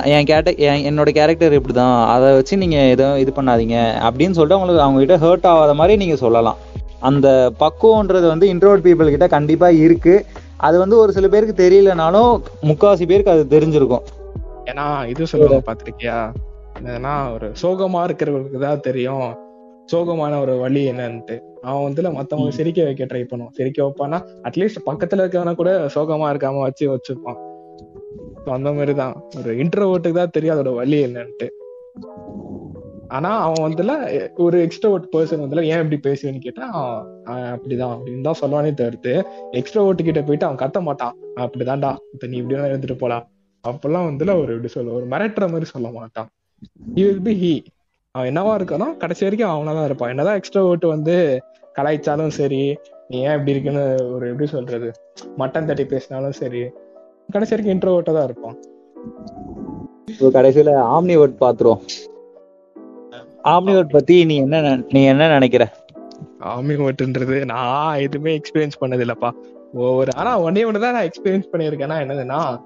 என் 0.04 0.24
கேட்ட 0.24 0.52
என் 0.52 0.82
என்னோட 0.88 1.08
கேரக்டர் 1.08 1.60
இப்படிதான். 1.60 2.06
அதை 2.06 2.34
வச்சு 2.34 2.56
நீங்க 2.56 2.76
எதுவும் 2.76 3.16
இது 3.16 3.32
பண்ணாதீங்க. 3.36 3.76
அப்படின்னு 4.06 4.36
சொல்லிட்டு 4.38 4.54
அவங்களுக்கு 4.54 4.82
அவங்க 4.82 5.04
கிட்ட 5.04 5.16
ஹர்ட் 5.26 5.46
ஆகாத 5.46 5.74
மாதிரி 5.74 5.96
நீங்க 5.96 6.16
சொல்லலாம். 6.16 6.56
அந்த 7.00 7.52
பக்குவன்றது 7.60 8.26
வந்து 8.26 8.54
இன்ட்ரோவர்ட் 8.54 8.84
பீப்புள் 8.86 9.10
கிட்ட 9.10 9.26
கண்டிப்பா 9.26 9.68
இருக்கு. 9.68 10.26
அது 10.56 10.78
வந்து 10.78 10.98
ஒரு 10.98 11.12
சில 11.12 11.28
பேருக்கு 11.28 11.62
தெரியலனாலும் 11.64 12.42
முக்காவாசி 12.62 13.06
பேருக்கு 13.06 13.30
அது 13.30 13.46
தெரிஞ்சிருக்கும். 13.50 14.04
ஏன்னா 14.64 15.06
இது 15.08 15.26
சொல்லுவாங்க 15.26 15.72
பாத்திருக்கியா 15.72 16.32
என்னன்னா 16.78 17.34
ஒரு 17.34 17.52
சோகமா 17.62 18.00
இருக்கிறவங்களுக்கு 18.06 18.58
தான் 18.58 18.80
தெரியும். 18.80 19.28
சோகமான 19.92 20.40
ஒரு 20.40 20.58
வழி 20.58 20.90
என்னன்ட்டு. 20.90 21.38
அவன் 21.62 21.82
வந்து 21.82 22.10
மத்தவங்க. 22.10 22.50
சிரிக்க 22.50 22.82
வைக்க 22.82 23.04
ட்ரை 23.04 23.24
பண்ணுவான். 23.30 23.52
சிரிக்க 23.52 23.82
வைப்பானா 23.82 24.20
அட்லீஸ்ட் 24.42 24.86
பக்கத்துல 24.86 25.24
இருக்கவன 25.24 25.54
கூட 25.54 25.86
சோகமா 25.94 26.28
இருக்காம 26.32 26.60
வச்சு 26.60 26.94
வச்சுப்பான் 26.94 27.45
அந்த 28.50 28.72
மாதிரிதான். 28.72 29.14
ஒரு 29.38 29.50
இன்ட்ரோவர்ட்டுக்கு 29.56 30.12
தான் 30.12 30.30
தெரியும் 30.30 30.56
அதோட 30.56 30.74
வழி 30.74 31.04
என்னன்ட்டு. 31.04 31.46
ஆனா 33.08 33.30
அவன் 33.38 33.64
வந்துல 33.66 33.92
ஒரு 34.36 34.56
எக்ஸ்ட்ரோவர்ட் 34.66 35.10
பர்சன் 35.16 35.42
வந்துல 35.44 35.62
ஏன் 35.62 35.82
இப்படி 35.84 35.98
பேசுவேன்னு 36.06 36.38
கேட்டா 36.38 36.66
அப்படிதான் 37.52 37.94
அப்படின்னு 37.94 38.26
தான் 38.28 38.40
சொல்லுவானே 38.40 38.74
தவிர்த்து 38.74 39.12
எக்ஸ்ட்ரோவர்ட் 39.52 40.02
கிட்ட 40.02 40.22
போயிட்டு 40.22 40.46
அவன் 40.46 40.62
கத்த 40.64 40.80
மாட்டான். 40.80 41.14
அப்படிதான்டா 41.40 41.96
இப்ப 42.12 42.26
நீ 42.26 42.36
இப்படி 42.36 42.60
இருந்துட்டு 42.60 42.98
போலாம். 42.98 43.26
அப்பெல்லாம் 43.64 44.08
வந்துல 44.10 44.34
ஒரு 44.40 44.50
எப்படி 44.52 44.68
சொல்ல 44.68 44.92
ஒரு 44.92 45.06
மிரட்டுற 45.06 45.44
மாதிரி 45.46 45.64
சொல்ல 45.64 45.88
மாட்டான். 45.90 46.28
வில் 46.94 47.22
பி 47.22 47.34
ஹி 47.42 47.54
அவன் 48.10 48.28
என்னவா 48.32 48.52
இருக்கானோ 48.58 48.96
கடைசி 48.96 49.24
வரைக்கும் 49.24 49.54
அவனாதான் 49.54 49.84
இருப்பான். 49.84 50.08
என்னதான் 50.08 50.40
எக்ஸ்ட்ரோவர்ட் 50.40 50.86
வந்து 50.86 51.16
கலாய்ச்சாலும் 51.78 52.36
சரி 52.40 52.60
நீ 53.08 53.16
ஏன் 53.20 53.32
இப்படி 53.32 53.50
இருக்குன்னு 53.50 54.12
ஒரு 54.14 54.28
எப்படி 54.28 54.46
சொல்றது 54.46 54.90
மட்டன் 55.38 55.64
தட்டி 55.64 55.84
பேசினாலும் 55.86 56.32
சரி 56.32 56.62
கடைசி 57.30 57.56
வரைக்கும் 57.56 57.78
இன்ட்ரோவர்ட்டா 57.78 58.12
தான் 58.12 58.24
இருப்பான் 58.24 58.56
இப்போ 60.06 60.42
கடைசியில 60.42 60.70
ஆம்னிவர்ட் 60.74 61.36
பாத்துருவோம் 61.40 61.80
ஆம்னிவர்ட் 63.44 63.88
பத்தி 63.88 64.24
நீ 64.24 64.36
என்ன 64.36 64.60
நினை- 64.60 64.84
நீ 64.90 65.04
என்ன 65.04 65.28
நினைக்கிற? 65.28 65.72
ஆமிவட்டுன்றது 66.40 67.44
நான் 67.44 67.98
எதுவுமே 67.98 68.36
எக்ஸ்பீரியன்ஸ் 68.36 68.70
பண்ணது 68.80 69.10
இல்லப்பா 69.10 69.30
ஒவ்வொரு 69.74 70.10
ஆனா 70.16 70.40
ஒன்னே 70.40 70.64
ஒண்ணுதான் 70.64 70.92
நான் 70.92 71.04
எக்ஸ்பீரியன்ஸ் 71.04 71.44
பண்ணியிருக்கேன்னா 71.52 72.06
என்னதுன்னா 72.06 72.60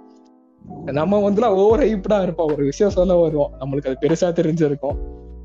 நம்ம 0.85 1.31
வந்துல 1.31 1.45
ஓவர் 1.45 1.81
ஹைப்டா 1.81 2.23
இருப்போம். 2.23 2.53
ஒரு 2.53 2.65
விஷயம் 2.65 2.93
சொல்ல 2.93 3.15
வருவோம். 3.15 3.51
நம்மளுக்கு 3.61 3.95
அது 3.95 3.97
பெருசா 4.01 4.33
தெரிஞ்சிருக்கும். 4.33 4.97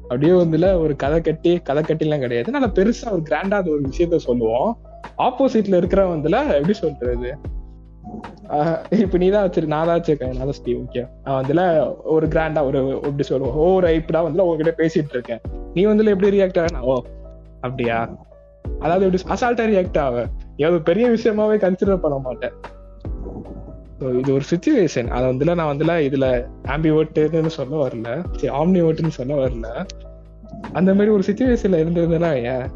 அப்படியே 0.02 0.32
வந்துல 0.32 0.80
ஒரு 0.80 0.96
கதை 0.96 1.22
கட்டி 1.22 1.58
கதை 1.58 1.84
கட்டிலாம் 1.84 2.20
கிடையாது. 2.20 2.52
நல்லா 2.52 2.68
பெருசா 2.68 3.12
ஒரு 3.12 3.22
கிராண்டா 3.30 3.70
ஒரு 3.70 3.82
விஷயத்த 3.82 4.16
சொல்லுவோம். 4.16 4.78
ஆப்போசிட்ல 5.18 5.78
இருக்கிறவன் 5.78 6.16
வந்துல 6.16 6.48
எப்படி 6.48 6.74
சொல்றது? 6.74 7.38
இப்ப 8.90 9.18
நீ 9.18 9.30
தான் 9.30 9.50
வச்சிரு 9.50 9.66
நான் 9.66 9.86
தான் 9.86 10.00
வச்சிருக்கேன். 10.00 10.28
நான் 10.28 10.38
தான் 10.38 10.52
ஸ்டீவ் 10.52 10.78
ஓகே 10.78 11.08
வந்துல 11.26 11.94
ஒரு 12.04 12.28
கிராண்டா 12.28 12.66
ஒரு 12.66 12.90
எப்படி 12.90 13.24
சொல்லுவோம் 13.24 13.56
ஓவர் 13.56 13.84
ரைப்டா 13.84 14.14
வந்துல 14.14 14.40
உங்ககிட்ட 14.40 14.84
பேசிட்டு 14.84 15.10
இருக்கேன். 15.10 15.42
நீ 15.74 15.86
வந்துல 15.86 16.06
எப்படி 16.06 16.42
ரியாக்ட் 16.42 16.66
ஆகனா 16.66 16.80
ஓ 16.80 17.02
அப்படியா? 17.62 18.18
அதாவது 18.80 19.06
எப்படி 19.06 19.24
அசால்ட்டா 19.30 19.68
ரியாக்ட் 19.68 19.98
ஆவ? 19.98 20.26
ஏதோ 20.58 20.78
பெரிய 20.78 21.10
விஷயமாவே 21.10 21.58
கன்சிடர் 21.58 21.98
பண்ண 21.98 22.18
மாட்டேன். 22.18 22.52
இது 24.18 24.34
ஒரு 24.34 24.44
சுச்சுவேஷன் 24.50 25.08
அதை 25.08 25.30
வந்துல 25.30 25.56
நான் 25.56 25.78
வந்துல 25.78 25.82
இதுல 25.82 26.48
ஆம்பிவர்ட்னு 26.68 27.46
சொல்ல 27.46 27.88
வரல. 27.88 28.26
சரி 28.36 28.58
ஆம்னிவர்ட்னு 28.58 29.08
சொல்ல 29.08 29.48
வரல. 29.48 29.86
அந்த 30.74 30.94
மாதிரி 30.94 31.12
ஒரு 31.12 31.24
சுச்சுவேஷன்ல 31.26 31.76
இருந்திருந்தேன்னா 31.86 32.60
ஏன்? 32.60 32.70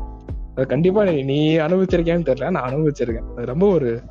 அது 0.56 0.67
கண்டிப்பா 0.67 1.04
நீ- 1.04 1.23
நீ 1.23 1.58
அனுபவிச்சிருக்கேன்னு 1.58 2.25
தெரியல. 2.25 2.49
நான் 2.49 2.73
அனுபவிச்சிருக்கேன். 2.73 3.34
அது 3.36 3.45
ரொம்ப 3.45 3.67
ஒரு 3.67 4.02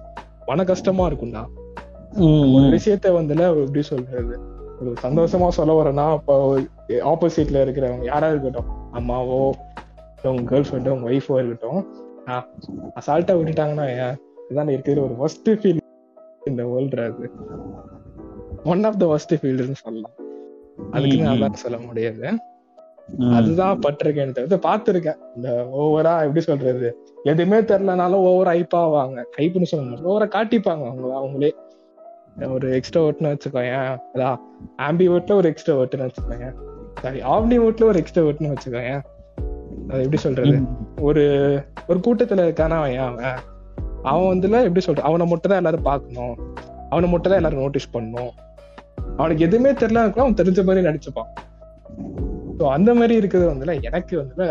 மன 0.49 0.65
கஷ்டமா 0.65 1.09
இருக்கும்டா. 1.09 1.43
ஒரு 2.55 2.67
விஷயத்த 2.75 3.09
வந்துல 3.17 3.43
எப்படி 3.63 3.83
சொல்றது? 3.83 4.35
ஒரு 4.81 4.93
சந்தோஷமா 5.03 5.49
சொல்ல 5.49 5.73
வரேன்னா 5.79 6.15
இப்போ 6.15 6.35
ஆப்போசிட்ல 7.13 7.63
இருக்கிறவங்க 7.65 8.05
யாரா 8.05 8.29
இருக்கட்டும் 8.29 8.69
அம்மாவோ 8.93 9.39
உங்க 10.23 10.43
கேர்ள் 10.51 10.67
ஃப்ரெண்டோ 10.69 10.89
உங்க 10.89 11.09
ஒய்ஃபோ 11.11 11.37
இருக்கட்டும் 11.41 11.81
அசால்ட்டா 12.99 13.35
விட்டுட்டாங்கன்னா 13.39 13.87
ஏன் 13.99 14.17
இதான் 14.51 14.69
இருக்கிற 14.69 15.03
ஒரு 15.03 15.15
ஒஸ்ட் 15.25 15.51
ஃபீல் 15.61 15.83
இந்த 16.45 16.63
வேர்ல்டு 16.67 17.03
அது. 17.03 17.27
ஒன் 18.65 18.85
ஆஃப் 18.85 18.99
த 18.99 19.07
ஒஸ்ட் 19.15 19.35
ஃபீல்டுன்னு 19.41 19.79
சொல்லலாம். 19.81 20.15
அதுக்கு. 20.91 21.19
நான் 21.19 21.63
சொல்ல 21.65 21.79
முடியாது. 21.79 22.23
அதுதான் 23.37 23.81
பட்டிருக்கேன் 23.85 24.35
தவிர்த்து 24.37 24.59
பார்த்திருக்கேன். 24.69 25.19
இந்த 25.37 25.49
ஓவரா 25.83 26.13
எப்படி 26.27 26.41
சொல்றது? 26.41 26.89
எதுவுமே 27.31 27.59
தெரியலனாலும் 27.71 28.25
ஓவரா 28.31 28.53
ஹைப்பாவாங்க 28.57 29.25
ஹைப்னு 29.37 29.71
சொல்ல 29.71 30.09
ஓவரா 30.11 30.29
காட்டிப்பாங்க 30.37 30.85
அவங்க 30.91 31.15
அவங்களே. 31.21 31.51
ஒரு 32.55 32.67
எக்ஸ்ட்ரா 32.77 33.01
ஓட்டுன்னு 33.05 33.33
வச்சுக்கோங்க 33.35 33.79
அதான் 34.15 34.41
ஆம்பிவர்ட்ல 34.87 35.39
ஒரு 35.41 35.49
எக்ஸ்ட்ரா 35.53 35.77
ஓட்டுன்னு 35.83 36.09
வச்சுக்கோங்க 36.09 36.49
சாரி 37.03 37.21
ஆம்னிவர்ட்ல 37.35 37.85
ஒரு 37.93 37.99
எக்ஸ்ட்ரா 38.03 38.25
ஓட்டுன்னு 38.29 38.53
வச்சுக்கோங்க 38.55 38.93
அது 39.91 40.01
எப்படி 40.05 40.21
சொல்றது. 40.27 40.57
ஒரு 41.09 41.23
ஒரு 41.89 41.99
கூட்டத்துல 42.07 42.45
இருக்கானா 42.47 42.79
அவன் 42.81 42.99
அவன்? 42.99 43.39
அவன் 44.03 44.29
வந்துல 44.33 44.61
எப்படி 44.69 44.83
சொல்ற 44.87 45.05
அவனை 45.11 45.27
மட்டும் 45.27 45.51
தான் 45.53 45.61
எல்லாரும் 45.61 45.89
பார்க்கணும். 45.91 46.37
அவனை 46.91 47.07
மட்டும் 47.11 47.31
தான் 47.33 47.41
எல்லாரும் 47.41 47.63
நோட்டீஸ் 47.65 47.95
பண்ணணும். 47.95 48.33
அவனுக்கு 49.17 49.47
எதுவுமே 49.49 49.71
தெரியல 49.83 50.03
அவன் 50.23 50.41
தெரிஞ்ச 50.41 50.65
மாதிரி 50.65 50.89
நடிச்சுப்பான். 50.89 51.31
ஸோ 52.59 52.65
அந்த 52.73 52.91
மாதிரி 52.95 53.15
இருக்கிறது 53.17 53.51
வந்துல 53.51 53.75
எனக்கு 53.83 54.15
வந்துல 54.21 54.45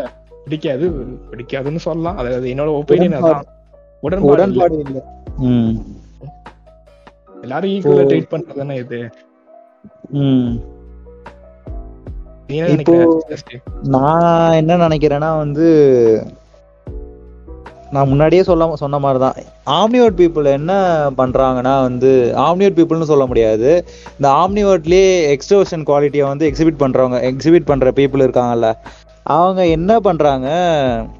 பிடிக்காது 0.46 0.86
பிடிக்காதுன்னு 1.30 1.82
சொல்லலாம். 1.86 2.18
அதாவது 2.20 2.48
என்னோட 2.48 2.70
ஒப்பீனியன் 2.78 3.18
அதான். 3.20 3.48
உடன்பாடு 4.04 4.78
இல்ல. 4.84 5.00
எல்லாரும் 7.44 7.72
ஈக்குவலா 7.74 8.06
ட்ரீட் 8.10 8.32
பண்றது 8.32 8.60
தானே 8.60 8.76
இது? 8.78 9.00
இப்போ-? 12.76 13.00
நான் 13.90 14.28
என்ன 14.54 14.78
நினைக்கிறேன்னா 14.84 15.32
வந்து 15.38 15.66
நான் 17.98 18.08
முன்னாடியே 18.08 18.44
சொல்ல 18.44 18.76
சொன்ன 18.76 19.00
மாதிரி 19.00 19.24
தான் 19.24 19.36
ஆம்னிவர்ட் 19.66 20.20
பீப்புள் 20.20 20.46
என்ன 20.46 21.04
பண்ணுறாங்கன்னா 21.18 21.82
வந்து 21.82 22.34
ஆம்னிவர்ட் 22.36 22.78
பீப்புள்னு 22.78 23.04
சொல்ல 23.04 23.26
முடியாது. 23.26 23.86
இந்த 24.12 24.30
ஆம்னிவர்ட்லேயே 24.30 25.38
எக்ஸ்ட்ரோஷன் 25.38 25.84
குவாலிட்டியை 25.86 26.28
வந்து 26.28 26.50
எக்ஸிபிட் 26.50 26.82
பண்ணுறவங்க 26.82 27.18
எக்ஸிபிட் 27.24 27.68
பண்ணுற 27.68 27.92
பீப்புள் 27.96 28.28
இருக்காங்கல்ல 28.28 28.74
அவங்க 29.24 29.66
என்ன 29.66 30.00
பண்ணுறாங்க 30.00 30.48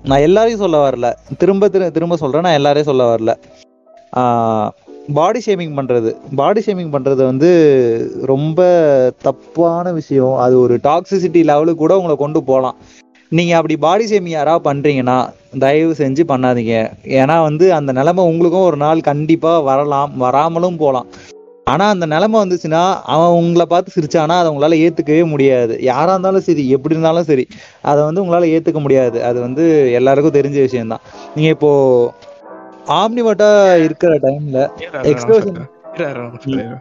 நான் 0.04 0.20
எல்லாரையும் 0.20 0.60
சொல்ல 0.60 0.90
வரல. 0.90 1.14
திரும்ப 1.38 1.68
திரு- 1.68 1.92
திரும்ப 1.92 2.16
சொல்கிறேன் 2.16 2.44
நான் 2.44 2.54
எல்லாரையும் 2.54 2.96
சொல்ல 2.96 3.16
வரல. 3.16 4.70
பாடி 5.14 5.42
ஷேமிங் 5.46 5.78
பண்ணுறது 5.80 6.16
பாடி 6.36 6.64
ஷேமிங் 6.66 6.94
பண்ணுறது 6.94 7.26
வந்து 7.26 8.12
ரொம்ப 8.22 8.62
தப்பான 9.22 9.92
விஷயம். 9.92 10.36
அது 10.36 10.60
ஒரு 10.60 10.80
டாக்ஸிசிட்டி 10.84 11.44
லெவலுக்கு 11.44 11.76
கூட 11.76 11.96
உங்களை 11.96 12.16
கொண்டு 12.16 12.44
போகலாம். 12.44 12.76
நீங்க 13.32 13.54
அப்படி 13.60 13.76
பாடி 13.86 14.06
ஷேமிங் 14.10 14.36
யாராவது 14.36 14.66
பண்றீங்கன்னா 14.68 15.16
தயவு 15.64 15.94
செஞ்சு 16.02 16.24
பண்ணாதீங்க. 16.30 16.76
ஏன்னா 17.20 17.36
வந்து 17.48 17.66
அந்த 17.78 17.92
நிலைமை 17.98 18.24
உங்களுக்கும் 18.32 18.68
ஒரு 18.68 18.78
நாள் 18.84 19.08
கண்டிப்பா 19.10 19.52
வரலாம் 19.70 20.14
வராமலும் 20.24 20.78
போகலாம் 20.84 21.08
ஆனா 21.72 21.86
அந்த 21.94 22.06
நிலைமை 22.14 22.38
வந்துச்சுன்னா 22.42 22.84
அவன் 23.14 23.38
உங்களை 23.40 23.66
பார்த்து 23.72 23.96
சிரிச்சானா 23.96 24.36
அதை 24.42 24.50
உங்களால 24.52 24.78
ஏத்துக்கவே 24.86 25.24
முடியாது. 25.32 25.74
யாரா 25.90 26.12
இருந்தாலும் 26.14 26.46
சரி 26.48 26.64
எப்படி 26.76 26.96
இருந்தாலும் 26.96 27.28
சரி 27.32 27.46
அதை 27.90 28.00
வந்து 28.08 28.22
உங்களால 28.24 28.52
ஏத்துக்க 28.56 28.82
முடியாது. 28.86 29.18
அது 29.30 29.38
வந்து 29.48 29.64
எல்லாருக்கும் 30.00 30.38
தெரிஞ்ச 30.40 30.58
விஷயம்தான். 30.68 31.04
நீங்க 31.36 31.50
இப்போ 31.56 31.72
ஆம்னிவட்டா 33.02 33.50
இருக்கிற 33.88 34.14
டைம்ல 34.26 34.60
இரு, 35.98 36.78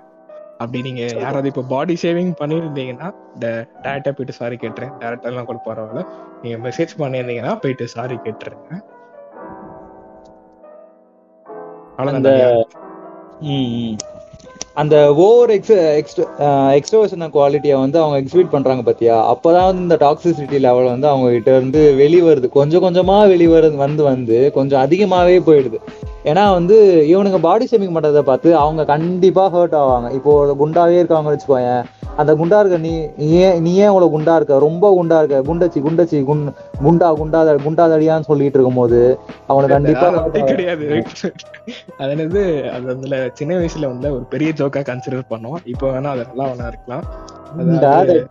அப்படி 0.60 0.78
நீங்க 0.82 1.02
யாராவது 1.16 1.50
இப்போ 1.50 1.64
பாடி 1.72 1.94
சேவிங் 2.02 2.32
பண்ணிருந்தீங்கன்னா 2.38 3.08
டேரக்டா 3.84 4.12
போயிட்டு 4.12 4.38
சாரி 4.38 4.56
கேட்டுறேன் 4.56 4.94
டேரக்டா 4.98 5.30
எல்லாம் 5.32 5.48
கூட 5.50 5.60
பரவாயில்ல 5.66 6.02
நீங்க 6.42 6.56
மெசேஜ் 6.66 6.94
பண்ணியிருந்தீங்கன்னா 6.98 7.54
போயிட்டு 7.62 7.86
சாரி 7.94 8.16
கேட்டுருங்க. 8.18 8.72
ம். 13.46 13.96
அந்த 14.80 14.96
ஓவர் 15.24 15.50
எக்ஸ் 15.54 15.76
எக்ஸ்ட்ரோஷன் 16.78 17.22
குவாலிட்டியை 17.36 17.76
வந்து 17.82 17.98
அவங்க 18.00 18.16
எக்ஸிபிட் 18.22 18.50
பண்ணுறாங்க 18.54 18.82
பார்த்தியா 18.88 19.14
அப்பதான் 19.32 19.68
வந்து 19.68 19.84
இந்த 19.86 19.96
டாக்ஸிசிட்டி 20.02 20.58
லெவல் 20.66 20.88
வந்து 20.92 21.08
அவங்க 21.12 21.28
கிட்ட 21.36 21.50
இருந்து 21.56 21.82
வெளி 22.00 22.18
வருது. 22.26 22.48
கொஞ்சம் 22.58 22.84
கொஞ்சமாக 22.86 23.30
வெளிவருது 23.32 23.76
வந்து 23.84 24.02
வந்து 24.10 24.38
கொஞ்சம் 24.58 24.82
அதிகமாகவே 24.84 25.38
போயிடுது. 25.46 25.80
ஏன்னா 26.30 26.44
வந்து 26.58 26.76
இவனுங்க 27.12 27.40
பாடி 27.48 27.68
ஷேமிங் 27.70 27.96
பண்ணுறதை 27.96 28.22
பார்த்து 28.30 28.48
அவங்க 28.64 28.84
கண்டிப்பாக 28.94 29.50
ஹர்ட் 29.56 29.76
ஆவாங்க. 29.82 30.08
இப்போ 30.18 30.32
ஒரு 30.42 30.54
குண்டாவே 30.62 30.98
இருக்கவங்க 31.00 31.32
வச்சுக்கோங்க 31.32 31.72
அந்த 32.20 32.33
குண்டா 32.35 32.59
இருக்க 32.61 32.76
நீ 32.85 32.92
நீ 33.18 33.26
ஏன் 33.47 33.57
நீ 33.62 33.72
ஏன் 33.82 33.90
இவ்வளவு 33.90 34.12
குண்டா 34.14 34.34
இருக்க? 34.38 34.59
ரொம்ப 34.66 34.84
குண்டா 34.97 35.16
இருக்க. 35.20 35.38
குண்டச்சி 35.49 35.78
குண்டச்சி 35.86 36.18
குண் 36.24 36.43
குண்டா 36.84 37.09
குண்டா 37.20 37.40
குண்டாதடியான்னு 37.66 38.28
சொல்லிட்டு 38.30 38.59
இருக்கும்போது 38.59 39.01
அவனுக்கு 39.47 39.74
கண்டிப்பா. 39.76 40.09
கிடையாது. 40.51 40.86
அது 42.01 42.11
என்னது 42.14 42.43
அது 42.76 42.84
வந்து 42.93 43.09
சின்ன 43.40 43.59
வயசுல 43.61 43.90
வந்து 43.93 44.11
ஒரு 44.16 44.24
பெரிய 44.34 44.51
ஜோக்கா 44.61 44.82
கன்சிடர் 44.90 45.30
பண்ணோம். 45.34 45.59
இப்போ 45.74 45.86
வேணா 45.95 46.12
அது 46.14 46.26
நல்லா 46.30 46.47
வேணா 46.51 46.68
இருக்கலாம். 46.72 47.05
அதாவது-. 47.76 48.24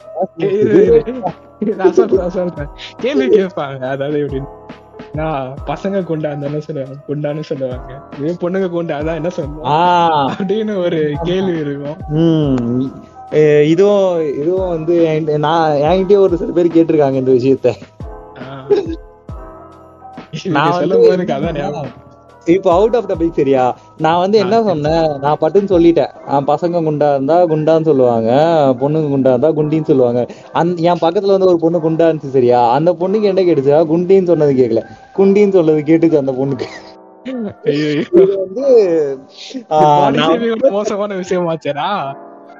நான் 1.81 1.93
சொல்றேன், 1.97 2.21
நான் 2.23 2.35
சொல்றேன். 2.37 2.71
கேள்வி 3.03 3.27
கேட்பாங்க. 3.37 3.83
அதாவது 3.93 4.17
எப்படின்னா 4.23 5.27
பசங்க 5.69 5.97
குண்டா 6.09 6.29
என்ன 6.37 6.59
சொல்லுவாங்க? 6.67 6.95
குண்டான்னு 7.09 7.43
சொல்லுவாங்க. 7.49 7.91
இதே 8.19 8.33
பொண்ணுங்க 8.43 8.69
குண்டா 8.75 8.99
அதான் 9.01 9.19
என்ன 9.21 9.31
சொல்லுவாங்க? 9.37 9.75
அப்படின்னு 10.33 10.75
ஒரு 10.85 10.99
கேள்வி 11.29 11.57
இருக்கும். 11.65 11.99
இதுவும் 13.71 14.15
இதுவும் 14.41 14.71
வந்து 14.75 14.95
நான் 15.45 15.77
என்கிட்டயே 15.89 16.23
ஒரு 16.25 16.37
சில 16.41 16.51
பேர் 16.57 16.75
கேட்டிருக்காங்க 16.75 17.21
இந்த 17.21 17.31
விஷயத்த. 17.37 17.69
நான் 20.55 20.73
வந்து. 20.79 20.97
இப்போ 22.55 22.69
அவுட் 22.73 22.95
ஆஃப் 22.97 23.07
டாபிக் 23.11 23.37
சரியா? 23.37 23.63
நான் 24.05 24.19
வந்து 24.23 24.37
என்ன 24.41 24.55
சொன்னேன்? 24.63 25.05
நான் 25.23 25.39
பட்டுன்னு 25.41 25.71
சொல்லிட்டேன். 25.73 26.11
பசங்க 26.49 26.81
குண்டா 26.87 27.07
இருந்தா 27.13 27.37
குண்டான்னு 27.51 27.89
சொல்லுவாங்க. 27.89 28.31
பொண்ணுங்க 28.81 29.07
குண்டா 29.13 29.31
இருந்தா 29.33 29.49
குண்டின்னு 29.59 29.89
சொல்லுவாங்க. 29.91 30.21
அந் 30.59 30.75
என் 30.89 31.01
பக்கத்துல 31.05 31.35
வந்து 31.35 31.49
ஒரு 31.51 31.59
பொண்ணு 31.63 31.79
குண்டா 31.85 32.09
இருந்துச்சு 32.09 32.35
சரியா? 32.37 32.59
அந்த 32.77 32.93
பொண்ணுக்கு 32.99 33.31
என்ன 33.31 33.45
கேட்டுச்சா? 33.47 33.79
குண்டின்னு 33.93 34.31
சொன்னது 34.31 34.53
கேட்கல 34.61 34.83
குண்டின்னு 35.17 35.57
சொன்னது 35.57 35.81
கேட்டுச்சு 35.89 36.21
அந்த 36.23 36.35
பொண்ணுக்கு. 36.41 36.69
வந்து 38.45 38.67
மோசமான 40.77 41.15
விஷயமாச்சேடா. 41.23 41.89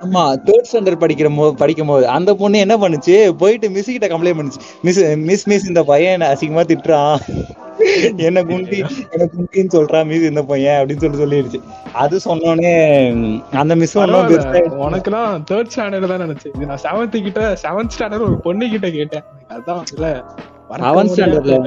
ஆமா 0.04 0.24
தேர்ட் 0.48 0.68
ஸ்டாண்டர்ட் 0.70 1.02
படிக்கிற 1.04 1.28
போது 1.38 1.52
படிக்கும் 1.62 1.91
போது 1.91 2.06
அந்த 2.16 2.32
பொண்ணு 2.39 2.64
என்ன 2.64 2.76
பண்ணுச்சு? 2.82 3.16
போயிட்டு 3.41 3.68
மிஸ் 3.76 3.91
கிட்ட 3.93 4.08
கம்ப்ளைண்ட் 4.12 4.39
பண்ணுச்சு. 4.39 4.62
மிஸ் 4.86 5.00
மிஸ் 5.30 5.46
மிஸ் 5.52 5.68
இந்த 5.72 5.82
பையன் 5.91 6.16
என்ன 6.16 6.30
அசிங்கமா 6.34 6.64
திட்டுறான். 6.72 7.16
என்ன 8.28 8.41
குண்டி 8.50 8.78
என்ன 9.14 9.26
குண்டின்னு 9.34 9.74
சொல்றான். 9.78 10.06
மிஸ் 10.12 10.28
இந்த 10.32 10.43
பையன் 10.52 10.78
அப்படின்னு 10.80 11.04
சொல்லி 11.06 11.22
சொல்லிடுச்சு. 11.24 11.60
அது 12.04 12.16
சொன்னோடனே 12.28 12.74
அந்த 13.62 13.76
மிஸ் 13.82 13.98
பரவாயில்ல. 13.98 14.62
உனக்கெல்லாம் 14.88 15.43
தேர்ட் 15.52 15.72
ஸ்டாண்டர்ட் 15.76 16.12
தான் 16.14 16.24
நினைச்சேன். 16.26 16.54
இது 16.56 16.70
நான் 16.72 16.84
செவன்த் 16.88 17.18
கிட்ட 17.28 17.41
செவன்த் 17.66 17.96
ஸ்டாண்டர்ட் 17.96 18.28
ஒரு 18.30 18.38
பொண்ணு 18.48 18.70
கிட்ட 18.76 18.89
கேட்டேன் 18.98 19.26
அதான் 19.56 19.84
மறக்க 20.70 20.86
செவன்த் 20.86 21.14
ஸ்டாண்டர்ட்ல 21.16 21.58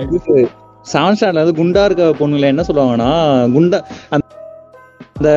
செவன்த் 0.93 1.19
ஸ்டாண்டர்ட்ல 1.21 1.43
வந்து 1.45 1.59
குண்டா 1.63 1.85
இருக்க 1.89 2.05
பொண்ணுல 2.23 2.53
என்ன 2.53 2.65
சொல்லுவாங்கன்னா 2.69 3.11
குண்டா 3.57 3.81
அந்த 4.17 5.29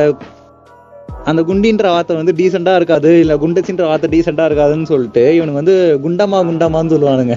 அந்த 1.30 1.40
குண்டின்ற 1.48 1.86
வார்த்தை 1.94 2.14
வந்து 2.20 2.32
டீசெண்டா 2.38 2.72
இருக்காது 2.78 3.10
இல்ல 3.22 3.34
குண்டச்சின்ற 3.42 3.84
வார்த்தை 3.88 4.08
டீசெண்டா 4.14 4.44
இருக்காதுன்னு 4.48 4.90
சொல்லிட்டு 4.92 5.24
இவனுக்கு 5.38 5.62
வந்து 5.62 5.74
குண்டமா 6.04 6.38
குண்டமான்னு 6.48 6.94
சொல்லுவானுங்க. 6.94 7.36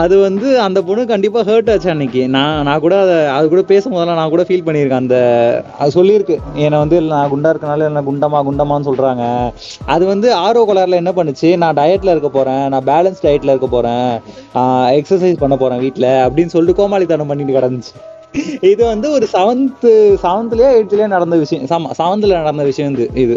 அது 0.00 0.14
வந்து 0.24 0.48
அந்த 0.64 0.78
பொண்ணு 0.88 1.02
கண்டிப்பா 1.12 1.40
ஹர்ட் 1.48 1.70
ஆச்சு 1.72 1.88
அன்னைக்கு. 1.92 2.20
நான் 2.34 2.64
நான் 2.66 2.82
கூட 2.84 2.94
அதை 3.04 3.16
அது 3.36 3.46
கூட 3.52 3.62
பேசும்போதெல்லாம் 3.70 4.18
நான் 4.20 4.32
கூட 4.34 4.42
ஃபீல் 4.48 4.64
பண்ணியிருக்கேன். 4.66 5.02
அந்த 5.04 5.16
அது 5.80 5.96
சொல்லியிருக்கு. 5.96 6.36
என்னை 6.64 6.78
வந்து 6.82 6.98
நான் 7.12 7.30
குண்டா 7.32 7.52
இருக்கனால 7.54 7.88
என்ன 7.90 8.02
குண்டமா 8.08 8.40
குண்டமான்னு 8.48 8.88
சொல்றாங்க. 8.90 9.24
அது 9.94 10.06
வந்து 10.12 10.30
ஆர்வ 10.44 10.62
கோளாறுல 10.68 11.00
என்ன 11.02 11.14
பண்ணுச்சு? 11.18 11.50
நான் 11.64 11.78
டயட்ல 11.80 12.14
இருக்க 12.14 12.30
போறேன் 12.38 12.64
நான் 12.74 12.88
பேலன்ஸ் 12.92 13.24
டயட்ல 13.26 13.54
இருக்க 13.54 13.70
போறேன் 13.76 14.08
எக்ஸசைஸ் 15.00 15.42
பண்ண 15.42 15.56
போறேன் 15.64 15.82
வீட்டில் 15.86 16.10
அப்படின்னு 16.26 16.54
சொல்லிட்டு 16.56 16.80
கோமாளித்தனம் 16.80 17.32
பண்ணிட்டு 17.32 17.58
கிடந்துச்சு. 17.58 17.94
இது 18.70 18.82
வந்து 18.84 19.06
ஒரு 19.16 19.26
செவன்த் 19.32 19.86
செவன்த்லயே 20.24 20.68
எயிட்லயே 20.76 21.06
நடந்த 21.14 21.36
விஷயம். 21.42 21.64
செவன்த்ல 22.00 22.38
நடந்த 22.40 22.64
விஷயம் 22.70 22.96
இது 23.24 23.36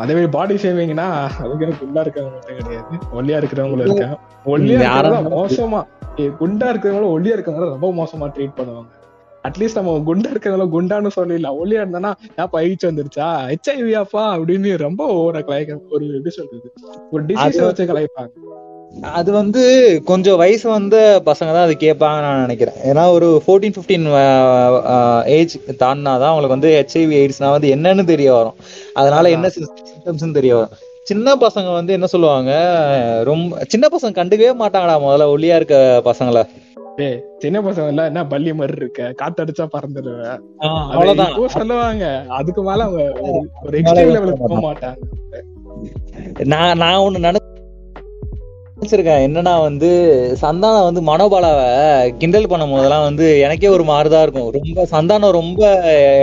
அதே 0.00 0.12
மாதிரி 0.16 0.30
பாடி 0.34 0.54
ஷேவிங்னா 0.62 1.06
அதுக்கு 1.42 1.68
குண்டா 1.80 2.02
இருக்கிறவங்க 2.04 2.34
மட்டும் 2.34 2.58
கிடையாது. 2.58 2.98
ஒல்லியா 3.18 3.38
இருக்கிறவங்களும் 3.40 3.86
இருக்காங்க. 3.86 4.18
ஒல்லியா 4.52 4.90
மோசமா. 5.38 5.80
குண்டா 6.42 6.66
இருக்கிறவங்கள 6.72 7.08
ஒல்லியா 7.16 7.34
இருக்கிறவங்க 7.36 7.70
ரொம்ப 7.76 7.88
மோசமா 8.00 8.26
ட்ரீட் 8.34 8.58
பண்ணுவாங்க. 8.58 8.90
அட்லீஸ்ட் 9.44 9.78
நம்ம 9.78 9.94
குண்டா 10.08 10.28
இருக்கிறவங்கள 10.34 10.66
குண்டான்னு 10.74 11.14
சொல்லலாம் 11.16 11.58
ஒல்லியா 11.62 11.80
இருந்தானா 11.84 12.12
ஏப்பா 12.42 12.60
எயிச்சு 12.66 12.90
வந்துருச்சா? 12.90 13.28
ஹெச்ஐவியாப்பா 13.50 14.22
அப்படின்னு 14.36 14.70
ரொம்ப 14.86 15.02
ஓவர 15.16 15.42
கலாய்க்க 15.48 15.80
ஒரு 15.96 16.06
எப்படி 16.18 16.34
சொல்றது? 16.38 16.70
ஒரு 17.10 17.24
டிசீஸ் 17.30 17.66
வச்சு 17.68 17.90
கலாய்ப்பாங்க. 17.92 18.32
அது 19.00 19.32
வந்து 19.32 20.02
கொஞ்சம் 20.04 20.36
வயசு 20.36 20.70
வந்த 20.70 21.22
பசங்க 21.26 21.38
தான் 21.38 21.64
அது 21.64 21.76
கேட்பாங்க 21.80 22.20
நான் 22.20 22.40
நினைக்கிறேன். 22.40 22.74
ஏன்னா 22.84 23.10
ஒரு 23.10 23.42
ஃபோர்டீன் 23.46 23.74
ஃபிஃப்டீன் 23.74 25.24
ஏஜ் 25.24 25.58
தாண்டினா 25.68 26.02
தான் 26.02 26.30
அவங்களுக்கு 26.30 26.48
வந்து 26.48 26.84
ஹெச்ஐவி 26.84 27.30
எய்ட்ஸ்னா 27.30 27.50
வந்து 27.50 27.74
என்னன்னு 27.74 28.04
தெரிய 28.04 28.34
வரும். 28.34 28.54
அதனால 28.94 29.30
என்ன 29.30 29.50
சிம்டம்ஸ்னு 30.04 30.32
தெரிய 30.32 30.54
வரும். 30.54 30.70
சின்ன 31.02 31.34
பசங்க 31.34 31.72
வந்து 31.72 31.92
என்ன 31.92 32.06
சொல்லுவாங்க? 32.06 32.52
ரொம்ப 33.24 33.64
சின்ன 33.68 33.86
பசங்க 33.86 34.06
கண்டுக்கவே 34.06 34.54
மாட்டாங்கடா 34.58 35.00
முதல்ல 35.00 35.36
ஒல்லியா 35.36 35.56
இருக்க 35.56 36.02
பசங்கள. 36.04 36.44
ஏய் 36.96 37.22
சின்ன 37.38 37.60
பசங்க 37.60 37.86
எல்லாம் 37.86 38.04
என்ன 38.04 38.26
பள்ளி 38.26 38.52
மாதிரி 38.54 38.76
இருக்க? 38.76 39.14
காத்தடிச்சா 39.22 39.68
பறந்துடுவேன் 39.72 40.38
அவ்வளவுதான். 40.56 41.48
சொல்லுவாங்க. 41.48 42.24
அதுக்கு 42.28 42.62
மேல 42.62 42.84
அவங்க 42.84 43.02
ஒரு- 43.02 43.70
எக்ஸ்ட்ரீம் 43.70 43.82
போக 43.82 44.02
லெவலுக்கு 44.02 44.46
போக 44.46 44.72
மாட்டாங்க. 44.72 44.96
நான் 46.44 46.76
நான் 46.76 46.98
ஒண்ணு 46.98 47.36
நினைச்சிருக்கேன். 48.84 49.26
என்னன்னா 49.26 49.60
வந்து 49.60 49.88
சந்தானம் 50.40 50.92
வந்து 50.92 51.00
மனோபாலாவை 51.00 52.16
கிண்டல் 52.16 52.48
பண்ணும் 52.48 52.70
போதெல்லாம் 52.70 53.02
வந்து 53.02 53.38
எனக்கே 53.38 53.68
ஒரு 53.68 53.84
மாதிரிதான் 53.84 54.22
இருக்கும். 54.22 54.50
ரொம்ப 54.50 54.86
சந்தானம் 54.90 55.30
ரொம்ப 55.30 55.70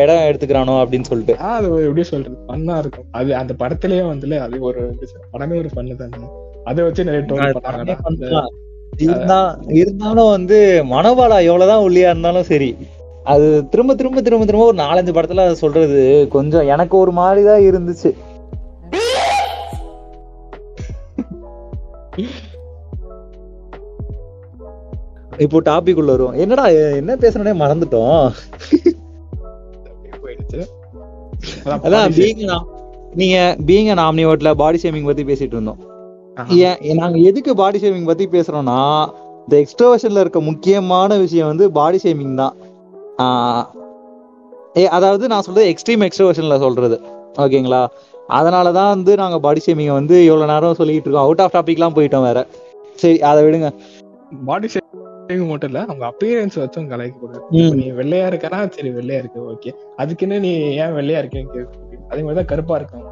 இடம் 0.01 0.15
எடுத்துக்கிறானோ 0.15 0.71
அப்படின்னு 0.71 1.03
சொல்லிட்டு. 1.03 1.37
அது 1.37 1.65
எப்படி 1.81 2.03
சொல்றது? 2.03 2.35
பண்ணா 2.35 2.77
இருக்கும். 2.77 3.05
அது 3.11 3.35
அந்த 3.35 3.53
படத்திலேயே 3.59 4.01
வந்துல 4.01 4.39
அது 4.39 4.59
ஒரு 4.59 4.95
படமே 5.33 5.57
ஒரு 5.57 5.69
பண்ணு 5.73 5.95
தானே. 5.95 6.23
அதை 6.63 6.83
வச்சு 6.83 7.03
நிறைய 7.03 8.43
இருந்தாலும் 9.67 10.29
வந்து 10.29 10.83
மனோபாலா 10.85 11.43
எவ்வளவுதான் 11.43 11.81
ஒல்லியா 11.81 12.09
இருந்தாலும் 12.09 12.43
சரி 12.43 12.77
அது 13.23 13.69
திரும்ப 13.69 13.95
திரும்ப 13.95 14.21
திரும்ப 14.21 14.45
திரும்ப 14.45 14.67
ஒரு 14.67 14.77
நாலஞ்சு 14.77 15.13
படத்துல 15.15 15.39
அதை 15.39 15.55
சொல்றது 15.55 16.27
கொஞ்சம் 16.29 16.67
எனக்கு 16.67 16.97
ஒரு 16.97 17.11
மாதிரிதான் 17.11 17.61
இருந்துச்சு. 17.61 18.13
இப்போ 25.37 25.57
டாபிக் 25.69 25.99
உள்ள 26.01 26.11
வரும் 26.11 26.37
என்னடா 26.43 26.65
என்ன 27.01 27.15
பேசணும்னே 27.23 27.53
மறந்துட்டோம். 27.61 28.23
அப்படியே 29.91 30.17
போயிடுச்சு. 30.23 30.59
அதான் 31.85 32.13
பீங் 32.17 32.43
நீங்க 33.21 33.37
பீங் 33.67 33.89
நாமினியோட்ல 34.01 34.51
பாடி 34.61 34.79
ஷேமிங் 34.83 35.09
பத்தி 35.09 35.23
பேசிட்டு 35.29 35.55
இருந்தோம். 35.57 35.79
நாங்க 36.99 37.17
எதுக்கு 37.29 37.53
பாடி 37.61 37.79
ஷேமிங் 37.83 38.09
பத்தி 38.09 38.27
பேசுறோம்னா 38.35 38.79
இந்த 39.43 39.55
எக்ஸ்ட்ரோவர்ஷன்ல 39.63 40.23
இருக்க 40.23 40.39
முக்கியமான 40.49 41.17
விஷயம் 41.23 41.49
வந்து 41.51 41.65
பாடி 41.77 41.99
ஷேமிங் 42.03 42.35
தான். 42.41 42.55
அதாவது 44.97 45.23
நான் 45.31 45.45
சொல்றது 45.47 45.65
எக்ஸ்ட்ரீம் 45.71 46.05
எக்ஸ்ட்ரோவர்ஷன்ல 46.07 46.57
சொல்றது. 46.65 46.97
ஓகேங்களா? 47.45 47.81
அதனாலதான் 48.37 48.93
வந்து 48.95 49.13
நாங்க 49.21 49.39
பாடி 49.45 49.61
ஷேமிங் 49.65 49.93
வந்து 49.99 50.15
இவ்வளவு 50.25 50.51
நேரம் 50.53 50.77
சொல்லிட்டு 50.79 51.07
இருக்கோம். 51.07 51.25
அவுட் 51.25 51.43
ஆஃப் 51.45 51.55
டாபிக்லாம் 51.57 51.97
போயிட்டோம் 51.97 52.27
வேற. 52.29 52.39
சரி 53.01 53.17
அதை 53.31 53.41
விடுங்க. 53.45 53.69
பாடி 54.45 54.67
ஷேவிங் 55.31 55.47
மட்டும் 55.47 55.69
இல்ல 55.69 55.81
அவங்க 55.81 56.05
அப்பியரன்ஸ் 56.11 56.57
வச்சும் 56.59 56.89
கலாய்க்க 56.91 57.19
கூடாது. 57.19 57.43
நீ 57.51 57.91
வெள்ளையா 57.91 58.25
இருக்கனா 58.31 58.59
சரி 58.69 58.89
வெள்ளையா 58.89 59.17
இருக்கு 59.17 59.39
ஓகே 59.51 59.71
அதுக்குன்னு 59.97 60.39
நீ 60.39 60.51
ஏன் 60.83 60.95
வெள்ளையா 60.95 61.21
இருக்கேன்னு 61.21 61.65
அதே 62.09 62.21
மாதிரிதான் 62.21 62.45
கருப்பா 62.45 62.75
இருக்கும் 62.75 63.07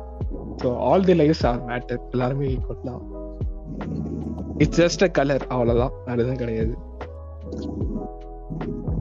so 0.64 0.78
all 0.78 1.06
the 1.06 1.14
lives 1.14 1.46
are 1.46 1.60
matter 1.66 2.00
எல்லாருமே 2.12 2.48
ஈக்குவல் 2.48 2.88
தான். 2.90 3.02
இட்ஸ் 4.58 4.82
ஜஸ்ட் 4.82 5.04
அ 5.04 5.08
கலர் 5.08 5.46
அவ்வளவுதான். 5.48 5.94
எதுவும் 6.08 6.36
கிடையாது. 6.36 6.74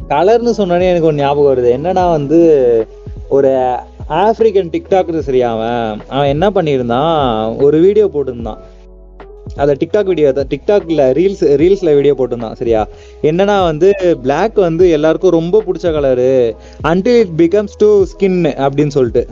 கலர்னு 0.09 0.53
சொன்னோடனே 0.59 0.91
எனக்கு 0.91 1.07
ஒரு 1.07 1.15
ஞாபகம் 1.15 1.51
வருது. 1.53 1.71
என்னன்னா 1.79 2.11
வந்து 2.11 2.39
ஒரு 3.29 3.51
ஆப்பிரிக்கன் 4.09 4.73
டிக்டாக் 4.75 5.21
சரியா 5.21 5.53
அவன். 5.53 6.01
அவன் 6.09 6.27
என்ன 6.27 6.51
பண்ணியிருந்தான்? 6.51 7.57
ஒரு 7.65 7.81
வீடியோ 7.81 8.07
போட்டிருந்தான். 8.07 8.61
அத 9.57 9.77
டிக்டாக் 9.81 10.05
வீடியோ 10.05 10.33
டிக்டாக்ல 10.33 11.05
ரீல்ஸ் 11.19 11.45
ரீல்ஸ்ல 11.63 11.95
வீடியோ 11.95 12.15
போட்டிருந்தான் 12.19 12.59
சரியா? 12.61 12.87
என்னன்னா 13.23 13.57
வந்து 13.65 13.89
Black 14.23 14.55
வந்து 14.55 14.91
எல்லாருக்கும் 14.91 15.37
ரொம்ப 15.39 15.63
பிடிச்ச 15.67 15.87
colour 15.97 16.55
until 16.91 17.19
it 17.23 17.35
becomes 17.37 17.77
to 17.77 17.89
skin 18.13 18.39
அப்படின்னு 18.67 18.95
சொல்லிட்டு. 18.97 19.27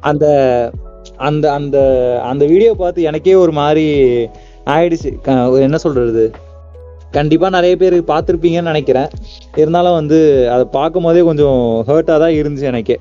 அந்த 0.00 0.26
அந்த 1.16 1.52
அந்த 1.52 1.76
அந்த 2.24 2.44
வீடியோ 2.46 2.74
பார்த்து 2.74 3.02
எனக்கே 3.02 3.34
ஒரு 3.34 3.52
மாதிரி 3.52 3.86
ஆயிடுச்சு. 4.66 5.10
என்ன 5.66 5.78
சொல்றது? 5.78 6.24
கண்டிப்பா 7.10 7.48
நிறைய 7.48 7.76
பேர் 7.76 7.96
பார்த்துருப்பீங்கன்னு 8.02 8.70
நினைக்கிறேன். 8.72 9.08
இருந்தாலும் 9.56 9.92
வந்து 9.92 10.50
அதை 10.50 10.64
பார்க்கும் 10.70 11.02
போதே 11.02 11.20
கொஞ்சம் 11.20 11.84
ஹர்ட்டா 11.88 12.16
தான் 12.22 12.36
இருந்துச்சு 12.38 12.70
எனக்கே. 12.72 12.98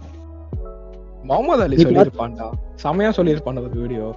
முகமது 1.24 1.64
அலி 1.64 1.76
சொல்லியிருப்பான்டா. 1.76 2.49
செமையா 2.84 3.12
சொல்லியிருப்பான் 3.18 3.80
வீடியோ 3.82 4.16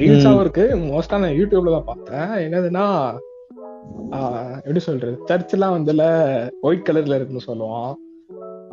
ரீல்ஸாவும் 0.00 0.42
இருக்கு. 0.44 0.64
மோஸ்டா 0.90 1.22
நான் 1.24 1.38
யூடியூப்ல 1.38 1.72
தான் 1.76 1.88
பார்த்தேன். 1.90 2.30
என்னதுன்னா 2.46 2.84
எப்படி 4.66 4.80
சொல்றது? 4.88 5.14
சர்ச் 5.24 5.54
எல்லாம் 5.56 5.74
வந்துல 5.76 6.02
ஒயிட் 6.66 6.86
கலர்ல 6.88 7.16
இருக்குன்னு 7.18 7.48
சொல்லுவான். 7.48 7.90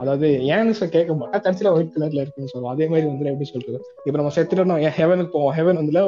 அதாவது 0.02 0.28
ஏன்னு 0.54 0.88
கேட்க 0.96 1.12
மாட்டா. 1.20 1.38
சர்ச்சில் 1.46 1.70
ஒயிட் 1.76 1.94
கலர்ல 1.96 2.24
இருக்குன்னு 2.24 2.52
சொல்லுவோம் 2.52 2.74
அதே 2.74 2.86
மாதிரி 2.92 3.06
வந்து 3.10 3.32
எப்படி 3.32 3.50
சொல்றது? 3.52 3.78
இப்ப 4.06 4.16
நம்ம 4.20 4.32
செத்துட்டோம் 4.38 4.82
ஏன் 4.88 4.96
ஹெவனுக்கு 5.00 5.34
போவோம்? 5.36 5.54
ஹெவன் 5.58 5.80
வந்துல 5.82 6.02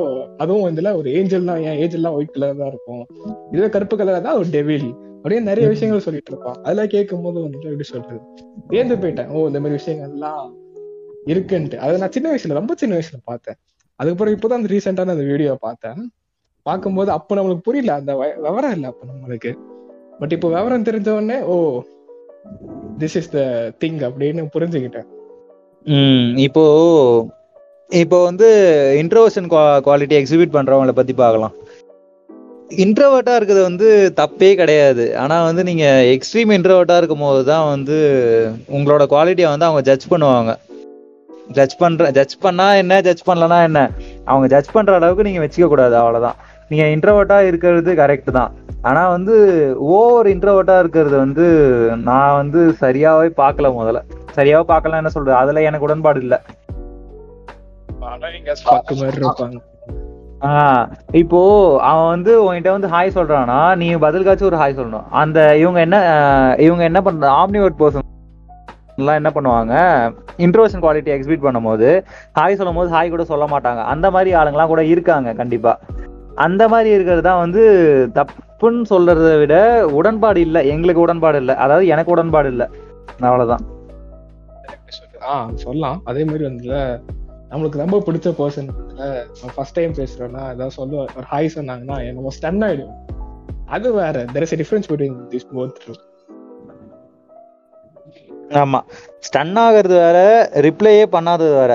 அதுவும் 0.44 0.66
வந்துல 0.68 0.92
ஒரு 1.00 1.10
ஏஞ்சல் 1.18 1.50
தான். 1.52 1.62
ஏன் 1.70 1.78
ஏஞ்சல்லாம் 1.84 2.16
ஒயிட் 2.18 2.34
கலர் 2.36 2.62
தான் 2.62 2.72
இருக்கும்? 2.74 3.04
இதுவே 3.52 3.70
கருப்பு 3.76 3.98
கலர் 3.98 4.26
தான்? 4.28 4.38
ஒரு 4.42 4.50
டெவில் 4.56 4.90
அப்படியே 5.18 5.42
நிறைய 5.50 5.68
விஷயங்கள் 5.74 6.06
சொல்லிட்டு 6.08 6.32
இருப்பான். 6.34 6.58
அதெல்லாம் 6.64 6.92
கேட்கும் 6.96 7.24
போது 7.28 7.40
வந்துட்டு 7.46 7.70
எப்படி 7.74 7.88
சொல்றது? 7.94 8.20
வியந்து 8.74 8.96
போயிட்டேன். 8.96 9.32
ஓ 9.34 9.48
இந்த 9.48 9.60
மாதிரி 9.60 9.80
விஷயங்கள்லாம் 9.82 10.44
இருக்குன்ட்டு. 11.34 11.76
அதை 11.76 12.00
நான் 12.04 12.16
சின்ன 12.18 12.28
வயசுல 12.34 12.60
ரொம்ப 12.62 12.74
சின்ன 12.82 12.96
வயசுல 12.98 13.20
பார்த்தேன். 13.24 13.60
அதுக்கப்புறம் 14.00 14.34
இப்போதான் 14.36 14.60
அந்த 14.62 14.72
ரீசெண்டான 14.74 15.14
அந்த 15.16 15.26
வீடியோ 15.32 15.54
பார்த்தேன். 15.68 16.02
பார்க்கும்போது 16.66 17.10
அப்போ 17.18 17.36
நம்மளுக்கு 17.38 17.68
புரியல. 17.68 17.92
அந்த 18.02 18.12
விவரம் 18.46 18.76
இல்லை 18.78 18.88
அப்போ 18.92 19.06
நம்மளுக்கு. 19.12 19.52
பட் 20.20 20.34
இப்போ 20.36 20.48
விவரம் 20.56 20.88
தெரிஞ்ச 20.90 21.10
உடனே 21.18 21.38
oh 21.54 21.56
this 23.02 23.18
is 23.22 23.32
the 23.38 23.40
thing 23.82 24.00
அப்படின்னு 24.10 24.44
புரிஞ்சுக்கிட்டேன். 24.56 25.08
இப்போ 26.48 26.64
இப்போ 27.90 28.18
வந்து 28.30 28.48
இன்ட்ரோவர்ஷன் 29.02 29.50
குவாலிட்டி 29.88 30.16
எக்ஸிபிட் 30.22 30.56
பண்றவங்கள 30.56 30.94
பத்தி 30.98 31.14
பார்க்கலாம். 31.24 31.54
இன்ட்ரோவர்ட்டா 32.86 33.34
இருக்கிறது 33.38 33.62
வந்து 33.70 33.90
தப்பே 34.22 34.50
கிடையாது. 34.62 35.04
ஆனா 35.24 35.36
வந்து 35.50 35.64
நீங்க 35.70 35.86
எக்ஸ்ட்ரீம் 36.14 36.52
இன்ட்ரோவர்ட்டா 36.56 36.98
இருக்கும் 37.02 37.26
போது 37.26 37.44
தான் 37.52 37.70
வந்து 37.74 37.98
உங்களோட 38.78 39.04
குவாலிட்டியை 39.14 39.50
வந்து 39.54 39.68
அவங்க 39.68 39.84
ஜட்ஜ் 39.90 40.12
பண்ணுவாங்க. 40.14 40.54
ஜட்ஜ் 41.52 41.78
பண்ற 41.78 42.12
ஜட்ஜ் 42.12 42.38
பண்ணா 42.38 42.74
என்ன 42.74 43.02
ஜட்ஜ் 43.02 43.30
பண்ணலனா 43.30 43.64
என்ன? 43.64 43.92
அவங்க 44.26 44.48
ஜட்ஜ் 44.48 44.72
பண்ற 44.72 44.96
அளவுக்கு 44.96 45.24
நீங்க 45.24 45.46
வச்சுக்க 45.46 45.68
கூடாது 45.68 45.96
அவ்வளவுதான். 45.98 46.36
நீங்க 46.70 46.86
இன்ட்ரோவர்ட்டா 46.86 47.48
இருக்கிறது 47.48 47.94
கரெக்ட் 47.94 48.32
தான். 48.32 48.54
ஆனா 48.82 49.10
வந்து 49.10 49.76
ஓவர் 49.80 50.28
இன்ட்ரோவர்ட்டா 50.28 50.80
இருக்கிறது 50.80 51.18
வந்து 51.18 51.46
நான் 52.04 52.36
வந்து 52.36 52.72
சரியாவே 52.72 53.28
பார்க்கல 53.28 53.70
முதல்ல. 53.72 54.02
சரியாவே 54.32 54.64
பார்க்கலாம் 54.66 54.98
என்ன 54.98 55.10
சொல்றது? 55.10 55.38
அதுல 55.38 55.62
எனக்கு 55.62 55.86
உடன்பாடு 55.86 56.22
இல்ல. 56.22 56.42
ஆஹ் 60.42 60.88
இப்போ 61.12 61.80
அவன் 61.82 62.08
வந்து 62.08 62.54
உன்கிட்ட 62.54 62.70
வந்து 62.70 62.88
ஹாய் 62.88 63.16
சொல்றானா 63.16 63.76
நீ 63.76 63.96
பதிலுக்காச்சும் 63.96 64.44
ஒரு 64.44 64.58
ஹாய் 64.58 64.80
சொல்லணும். 64.80 65.04
அந்த 65.10 65.58
இவங்க 65.58 65.80
என்ன 65.80 65.98
இவங்க 66.60 66.84
என்ன 66.84 67.02
பண்ற 67.02 67.30
ஆம்னிவர்ட் 67.30 67.80
பர்சன் 67.80 68.16
எல்லாம் 69.02 69.20
என்ன 69.20 69.30
பண்ணுவாங்க 69.36 69.74
இன்ட்ரோஷன் 70.46 70.84
குவாலிட்டி 70.84 71.12
எக்ஸிபிட் 71.16 71.46
பண்ணும்போது 71.46 71.90
ஹாய் 72.40 72.58
சொல்லும் 72.60 72.80
போது 72.80 72.90
ஹாய் 72.96 73.14
கூட 73.14 73.24
சொல்ல 73.32 73.46
மாட்டாங்க. 73.46 73.82
அந்த 73.94 74.12
மாதிரி 74.12 74.30
ஆளுங்கலாம் 74.40 74.72
கூட 74.74 74.84
இருக்காங்க 74.84 75.34
கண்டிப்பா. 75.34 75.74
அந்த 76.46 76.64
மாதிரி 76.68 76.90
இருக்கிறது 76.96 77.22
தான் 77.22 77.40
வந்து 77.40 77.62
தப்புன்னு 78.18 78.90
சொல்றதை 78.90 79.38
விட 79.40 79.56
உடன்பாடு 80.00 80.42
இல்லை. 80.42 80.62
எங்களுக்கு 80.68 81.02
உடன்பாடு 81.02 81.38
இல்லை. 81.38 81.56
அதாவது 81.56 81.88
எனக்கு 81.88 82.14
உடன்பாடு 82.16 82.50
இல்லை. 82.50 82.68
அவ்வளவுதான். 83.28 83.64
ஆ 85.30 85.50
சொல்லலாம். 85.54 86.02
அதே 86.04 86.24
மாதிரி 86.24 86.44
வந்து 86.44 86.68
நம்மளுக்கு 87.52 87.84
ரொம்ப 87.84 87.98
பிடிச்ச 88.08 88.28
பர்சன் 88.42 88.70
ஃபர்ஸ்ட் 89.56 89.78
டைம் 89.80 89.98
பேசுறோம்னா 90.00 90.44
ஏதாவது 90.56 90.78
சொல்ல 90.80 91.02
ஒரு 91.20 91.28
ஹாய் 91.34 91.56
சொன்னாங்கன்னா 91.56 91.98
நம்ம 92.18 92.34
ஸ்டன் 92.40 92.64
ஆயிடும் 92.68 92.96
அது 93.76 93.88
வேற. 93.94 94.26
There 94.34 94.46
is 94.48 94.58
difference 94.62 94.90
between 94.92 95.18
this 95.34 95.50
both 95.56 95.80
ஆமா. 98.56 98.80
ஸ்டன் 99.24 99.56
ஆகிறது 99.58 99.96
வேற 99.98 100.18
ரிப்ளையே 100.62 101.06
பண்ணாதது 101.14 101.54
வேற. 101.54 101.74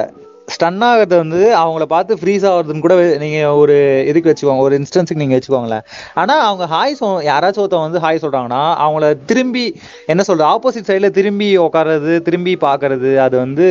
ஸ்டன் 0.49 0.81
ஆகிறது 0.81 1.17
வந்து 1.17 1.55
அவங்கள 1.55 1.85
பார்த்து 1.85 2.15
ஃப்ரீஸ் 2.15 2.45
ஆகுறதுன்னு 2.47 2.81
கூட 2.81 2.95
நீங்க 3.19 3.51
ஒரு 3.53 3.77
இதுக்கு 4.07 4.31
வச்சுக்கோங்க 4.31 4.59
ஒரு 4.59 4.79
இன்ஸ்டன்ஸுக்கு 4.79 5.15
நீங்க 5.15 5.37
வச்சுக்கோங்களேன். 5.37 5.85
ஆனா 6.15 6.35
அவங்க 6.41 6.67
ஹாய் 6.67 6.99
சொ 7.01 7.09
யாராச்சும் 7.29 7.63
ஒருத்தவங்க 7.63 7.89
வந்து 7.89 8.05
ஹாய் 8.05 8.23
சொல்றாங்கன்னா 8.23 8.63
அவங்கள 8.79 9.17
திரும்பி 9.27 9.65
என்ன 10.07 10.23
சொல்றது 10.23 10.49
ஆப்போசிட் 10.51 10.89
சைட்ல 10.91 11.11
திரும்பி 11.11 11.59
உட்கார்றது 11.59 12.23
திரும்பி 12.23 12.57
பாக்குறது 12.61 13.19
அது 13.19 13.37
வந்து 13.37 13.67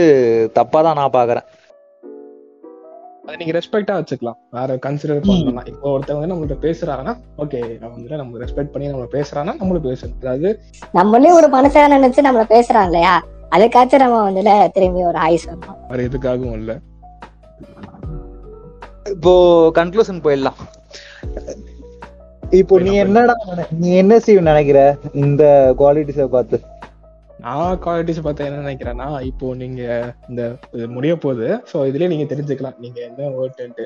தப்பா 0.53 0.81
தான் 0.81 0.95
நான் 0.95 1.13
பாக்குறேன் 1.13 1.47
அதை 3.25 3.35
நீங்க 3.39 3.53
ரெஸ்பெக்டா 3.57 3.95
வச்சுக்கலாம். 3.97 4.37
வேற 4.57 4.75
கன்சிடர் 4.85 5.19
பண்ணலாம். 5.25 5.67
இப்போ 5.71 5.87
ஒருத்தவங்க 5.95 6.21
வந்து 6.21 6.33
நம்மள்ட்ட 6.33 6.57
பேசுறாங்கன்னா 6.65 7.13
ஓகே 7.43 7.59
வந்து 7.81 8.21
நம்ம 8.21 8.39
ரெஸ்பெக்ட் 8.43 8.71
பண்ணி 8.73 8.87
நம்ம 8.93 9.07
பேசுறாங்கன்னா 9.17 9.55
நம்மளும் 9.61 9.87
பேசணும். 9.89 10.15
அதாவது 10.21 10.49
நம்மளே 10.99 11.31
ஒரு 11.39 11.49
மனுஷனா 11.57 11.89
நினைச்சு 11.95 12.25
நம்மள 12.27 12.45
பேசுறான் 12.55 12.87
இல்லையா? 12.89 13.13
அதுக்காச்சும் 13.55 14.03
நம்ம 14.03 14.17
வந்துல 14.29 14.51
திரும்பி 14.77 15.03
ஒரு 15.11 15.19
ஹாய் 15.23 15.43
சொல்லணும். 15.43 15.77
வேற 15.91 16.01
எதுக்காகவும் 16.09 16.57
இல்ல. 16.61 16.73
இப்போ 19.15 19.33
கன்க்ளூஷன் 19.79 20.23
போயிடலாம். 20.25 20.59
இப்போ 22.59 22.75
நீ 22.85 22.91
என்னடா 23.05 23.33
நீ 23.81 23.89
என்ன 24.03 24.13
செய்ய 24.25 24.41
நினைக்கிற? 24.51 24.79
இந்த 25.23 25.43
குவாலிட்டிஸை 25.79 26.27
பார்த்து. 26.37 26.57
நான் 27.41 27.79
குவாலிட்டிஸ் 27.79 28.23
பார்த்தா 28.23 28.45
என்ன 28.45 28.59
நினைக்கிறேன்னா 28.61 29.21
இப்போ 29.21 29.55
நீங்க 29.55 29.81
இந்த 30.29 30.55
இது 30.71 30.87
முடிய 30.87 31.17
போகுது. 31.17 31.61
ஸோ 31.73 31.75
இதுலயே 31.75 32.07
நீங்க 32.07 32.35
தெரிஞ்சுக்கலாம். 32.35 32.79
நீங்க 32.79 33.01
என்ன 33.01 33.29
ஓட்டுன்ட்டு 33.29 33.85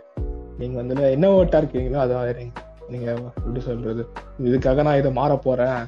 நீங்க 0.57 0.75
வந்து 0.75 1.11
என்ன 1.11 1.29
ஓட்டா 1.29 1.57
இருக்கீங்களோ 1.61 1.99
அதான் 2.05 2.51
நீங்க 2.89 3.11
எப்படி 3.11 3.59
சொல்றது? 3.59 4.07
இதுக்காக 4.43 4.83
நான் 4.83 4.97
இதை 4.97 5.11
மாற 5.11 5.35
போறேன். 5.37 5.85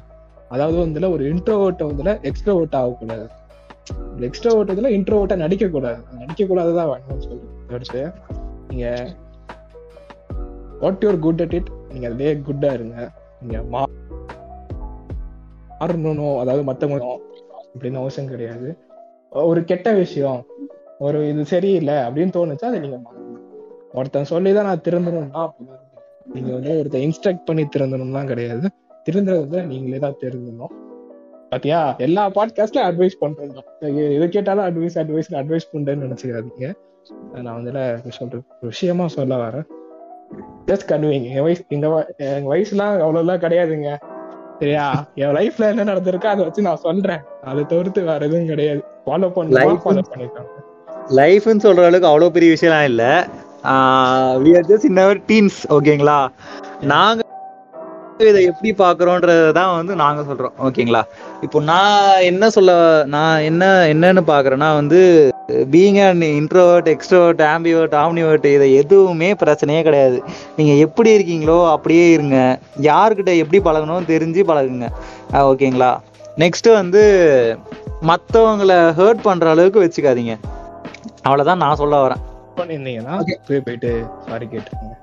அதாவது 0.48 0.78
வந்துல 0.78 1.10
ஒரு 1.10 1.34
இன்ட்ரோ 1.34 1.50
ஓட்டை 1.50 1.86
வந்துல 1.86 2.22
எக்ஸ்ட்ரா 2.22 2.52
ஓட்ட 2.52 2.78
ஆகக்கூடாது 2.78 3.28
எக்ஸ்ட்ரா 4.18 4.56
ஓட்டத்துல 4.56 4.88
இன்ட்ரோ 4.88 5.12
ஓட்டை 5.12 5.36
நடிக்க 5.36 5.68
கூடாது 5.68 6.02
நடிக்க 6.18 6.44
கூடாதுதான் 6.44 6.90
வேணும்னு 6.90 7.18
சொல்றேன். 7.18 7.48
அடுத்து 7.68 8.10
நீங்க 8.68 9.08
what 10.80 11.04
your 11.04 11.18
good 11.18 11.40
at 11.40 11.52
it 11.52 11.70
நீங்க 11.92 12.08
அதுலயே 12.08 12.42
குட்டா 12.50 12.72
இருங்க. 12.72 13.10
நீங்க 13.42 13.78
மா- 13.78 13.96
மாறணும் 15.80 16.38
அதாவது 16.38 16.62
மத்தவங்க 16.64 17.20
அப்படின்னு 17.74 17.94
அவசியம் 17.94 18.30
கிடையாது. 18.30 18.76
ஒரு 19.30 19.64
கெட்ட 19.64 19.92
விஷயம் 19.92 20.46
ஒரு 20.98 21.28
இது 21.28 21.44
சரியில்லை 21.44 21.94
அப்படின்னு 21.94 22.32
தோணுச்சா 22.36 22.64
அதை 22.64 22.78
நீங்க 22.78 22.98
ஒருத்தன் 23.92 24.24
சொல்லிதான் 24.24 24.64
நான் 24.64 24.80
திருந்தணும்னா 24.80 25.38
அப்படிதான் 25.38 25.86
நீங்க 26.32 26.52
வந்து 26.52 26.78
ஒருத்தன் 26.78 27.00
இன்ஸ்ட்ரக்ட் 27.00 27.44
பண்ணி 27.44 27.68
திருந்தணும்லாம் 27.76 28.26
கிடையாது. 28.26 28.70
திருந்துறது 29.10 29.64
நீங்களே 29.64 29.98
தான் 29.98 30.18
திருந்தணும். 30.20 30.72
பாத்தியா? 31.50 31.94
எல்லா 31.96 32.30
பாட்காஸ்ட்லயும் 32.30 32.88
அட்வைஸ் 32.90 33.20
பண்றோம் 33.20 34.14
எது 34.14 34.28
கேட்டாலும் 34.28 34.64
அட்வைஸ் 34.64 34.98
அட்வைஸ் 35.00 35.30
அட்வைஸ் 35.30 35.70
பண்றேன்னு 35.72 36.04
நினைச்சுக்காதீங்க. 36.04 36.74
நான் 37.42 37.62
வந்து 37.62 37.72
சொல்ற 38.18 38.32
ஒரு 38.32 38.42
விஷயமா 38.60 39.08
சொல்ல 39.08 39.36
வரேன். 39.36 39.66
ஜஸ்ட் 40.66 40.88
கன்விங் 40.88 41.30
என் 41.30 41.42
வயசு 41.42 41.64
எங்க 41.68 42.14
எங்க 42.16 42.56
வயசுலாம் 42.56 42.94
அவ்வளவுலாம் 43.04 43.42
கிடையாதுங்க. 43.44 44.07
சரியா 44.60 45.06
என் 45.14 45.34
லைஃப்ல 45.34 45.68
என்ன 45.68 45.84
நடந்திருக்கோ 45.84 46.24
அதை 46.24 46.44
வச்சு 46.44 46.62
நான் 46.62 46.76
சொல்றேன். 46.76 47.20
அதை 47.44 47.66
தவிர்த்து 47.66 48.02
வேற 48.02 48.26
எதுவும் 48.26 48.46
கிடையாது. 48.46 48.84
ஃபாலோ 49.06 49.28
Life- 49.48 49.82
ஃபாலோ 49.84 50.02
பண்ணிருக்காங்க 50.10 50.54
லைஃப்னு 51.16 51.64
சொல்ற 51.64 51.80
அளவுக்கு 51.80 52.06
அவ்வளவு 52.06 52.32
பெரிய 52.32 52.56
விஷயம்லாம் 52.56 52.84
இல்ல. 52.84 53.26
We 54.44 54.56
are 54.56 54.66
just 54.68 54.84
in 54.84 54.96
our 54.96 55.18
teens 55.18 55.60
ஓகேங்களா 55.70 56.28
நாங்க 56.80 57.22
இதை 58.26 58.40
எப்படி 58.44 58.70
பாக்குறோன்றத 58.78 59.52
தான் 59.52 59.74
வந்து 59.76 59.94
நாங்க 59.94 60.20
சொல்றோம். 60.22 60.54
ஓகேங்களா? 60.66 61.02
இப்போ 61.42 61.60
நான் 61.60 62.22
என்ன 62.22 62.50
சொல்ல 62.50 62.72
நான் 63.06 63.40
என்ன 63.40 63.64
என்னன்னு 63.92 64.22
பாக்குறேன்னா 64.32 64.74
வந்து 64.74 65.00
being 65.72 65.98
and 66.08 66.22
introvert 66.22 66.88
extrovert 66.94 67.42
ambivert 67.54 67.94
omnivert 68.02 68.44
இதை 68.44 68.74
எதுவுமே 68.74 69.32
பிரச்சனையே 69.32 69.82
கிடையாது. 69.82 70.22
நீங்க 70.56 70.72
எப்படி 70.72 71.10
இருக்கீங்களோ 71.18 71.70
அப்படியே 71.70 72.10
இருங்க. 72.10 72.58
யாருக்கிட்ட 72.80 73.36
எப்படி 73.36 73.60
பழகணும் 73.60 74.10
தெரிஞ்சு 74.12 74.44
பழகுங்க. 74.50 74.88
ஓகேங்களா? 75.32 75.92
நெக்ஸ்ட் 76.44 76.70
வந்து 76.80 77.02
மத்தவங்கள 78.10 78.72
ஹர்ட் 79.00 79.22
பண்ற 79.22 79.50
அளவுக்கு 79.50 79.84
வச்சுக்காதீங்க. 79.84 80.36
அவ்வளவுதான் 81.22 81.62
நான் 81.64 81.76
சொல்ல 81.76 82.06
வரேன். 82.06 82.24
பண்ணிருந்தீங்கன்னா 82.58 83.16
போய் 83.48 83.60
போயிட்டு 83.60 84.04
சாரி 84.28 84.46
கேட்டுருங்க 84.52 84.94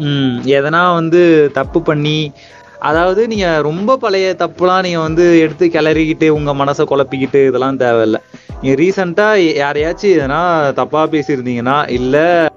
ம் 0.00 0.40
எதனா 0.58 0.94
வந்து 0.94 1.50
தப்பு 1.54 1.82
பண்ணி 1.82 2.32
அதாவது 2.80 3.26
நீங்க 3.26 3.60
ரொம்ப 3.60 3.96
பழைய 3.96 4.34
தப்புலாம் 4.34 4.82
நீங்க 4.82 4.98
வந்து 4.98 5.40
எடுத்து 5.40 5.66
கிளறிக்கிட்டு 5.66 6.28
உங்க 6.28 6.54
மனசை 6.54 6.84
குழப்பிக்கிட்டு 6.84 7.46
இதெல்லாம் 7.46 7.78
தேவையில்ல. 7.78 8.18
நீங்க 8.60 8.82
ரீசெண்டா 8.82 9.26
யாரையாச்சும் 9.62 10.14
எதனா 10.16 10.40
தப்பா 10.72 11.06
பேசியிருந்தீங்கன்னா 11.06 11.90
இல்ல 11.90 12.48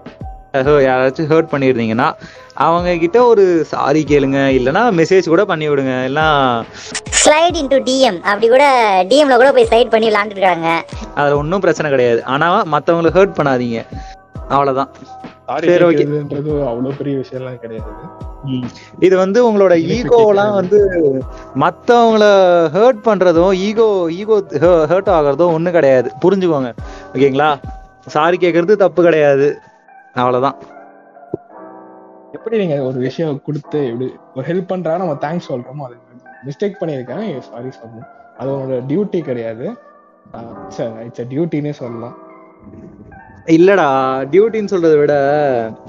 யாராச்சும் 0.87 1.29
ஹர்ட் 1.31 1.51
பண்ணியிருந்தீங்கன்னா 1.51 2.13
அவங்க 2.53 2.97
கிட்ட 2.97 3.25
ஒரு 3.25 3.65
சாரி 3.65 4.03
கேளுங்க 4.03 4.39
இல்லைன்னா 4.57 4.83
மெசேஜ் 4.99 5.31
கூட 5.33 5.45
பண்ணி 5.45 5.69
விடுங்க 5.69 6.03
எல்லாம் 6.03 6.65
ஸ்லைட் 7.21 7.57
இன்டு 7.61 7.79
டிஎம் 7.89 8.19
அப்படி 8.23 8.47
கூட 8.47 8.65
டிஎம்ல 9.09 9.37
கூட 9.37 9.51
போய் 9.51 9.67
ஸ்லைட் 9.69 9.93
பண்ணி 9.93 10.09
விளாண்டுட்டு 10.09 10.41
இருக்காங்க. 10.41 10.69
அதுல 11.15 11.37
ஒன்றும் 11.37 11.61
பிரச்சனை 11.61 11.91
கிடையாது. 11.91 12.23
ஆனா 12.23 12.63
மத்தவங்களை 12.75 13.11
ஹர்ட் 13.17 13.37
பண்ணாதீங்க. 13.39 13.81
அவ்வளவுதான். 14.49 14.91
சாரி. 15.47 15.67
கேட்கறதுன்றது 15.69 16.51
அவ்வளவு 16.69 16.97
பெரிய 16.99 17.15
விஷயம்லாம் 17.23 17.59
கிடையாது. 17.63 17.91
இது 19.05 19.15
வந்து 19.21 19.39
உங்களோட 19.47 19.73
ஈகோலாம் 19.95 20.53
வந்து 20.59 20.79
மத்தவங்கள 21.63 22.25
ஹர்ட் 22.75 23.01
பண்றதும் 23.07 23.53
ஈகோ 23.67 23.87
ஈகோ 24.19 24.37
ஹர்ட் 24.91 25.11
ஆகுறதும் 25.17 25.53
ஒண்ணும் 25.57 25.75
கிடையாது. 25.77 26.09
புரிஞ்சுக்கோங்க. 26.23 26.71
ஓகேங்களா? 27.13 27.49
சாரி 28.15 28.37
கேட்கறது 28.43 28.75
தப்பு 28.85 29.03
கிடையாது. 29.07 29.47
அவ்வளவுதான். 30.21 30.57
எப்படி 32.37 32.57
நீங்க 32.61 32.77
ஒரு 32.89 32.97
விஷயம் 33.07 33.37
கொடுத்து 33.45 33.79
எப்படி 33.91 34.07
ஒரு 34.37 34.45
ஹெல்ப் 34.49 34.71
பண்றா 34.71 34.93
நம்ம 35.01 35.13
தேங்க்ஸ் 35.25 35.49
சொல்றோமோ 35.51 35.85
அது 35.87 35.95
மிஸ்டேக் 36.47 36.79
பண்ணியிருக்காங்க 36.81 37.39
சாரி 37.49 37.69
சொல்லணும் 37.79 38.09
அது 38.39 38.49
உங்களோட 38.55 38.81
டியூட்டி 38.89 39.19
கிடையாது. 39.29 39.65
இட்ஸ் 41.05 41.29
டியூட்டினே 41.33 41.73
சொல்லலாம். 41.81 42.15
இல்லடா 43.53 43.87
டியூட்டின்னு 44.31 44.71
சொல்றதை 44.71 44.95
விட 44.99 45.15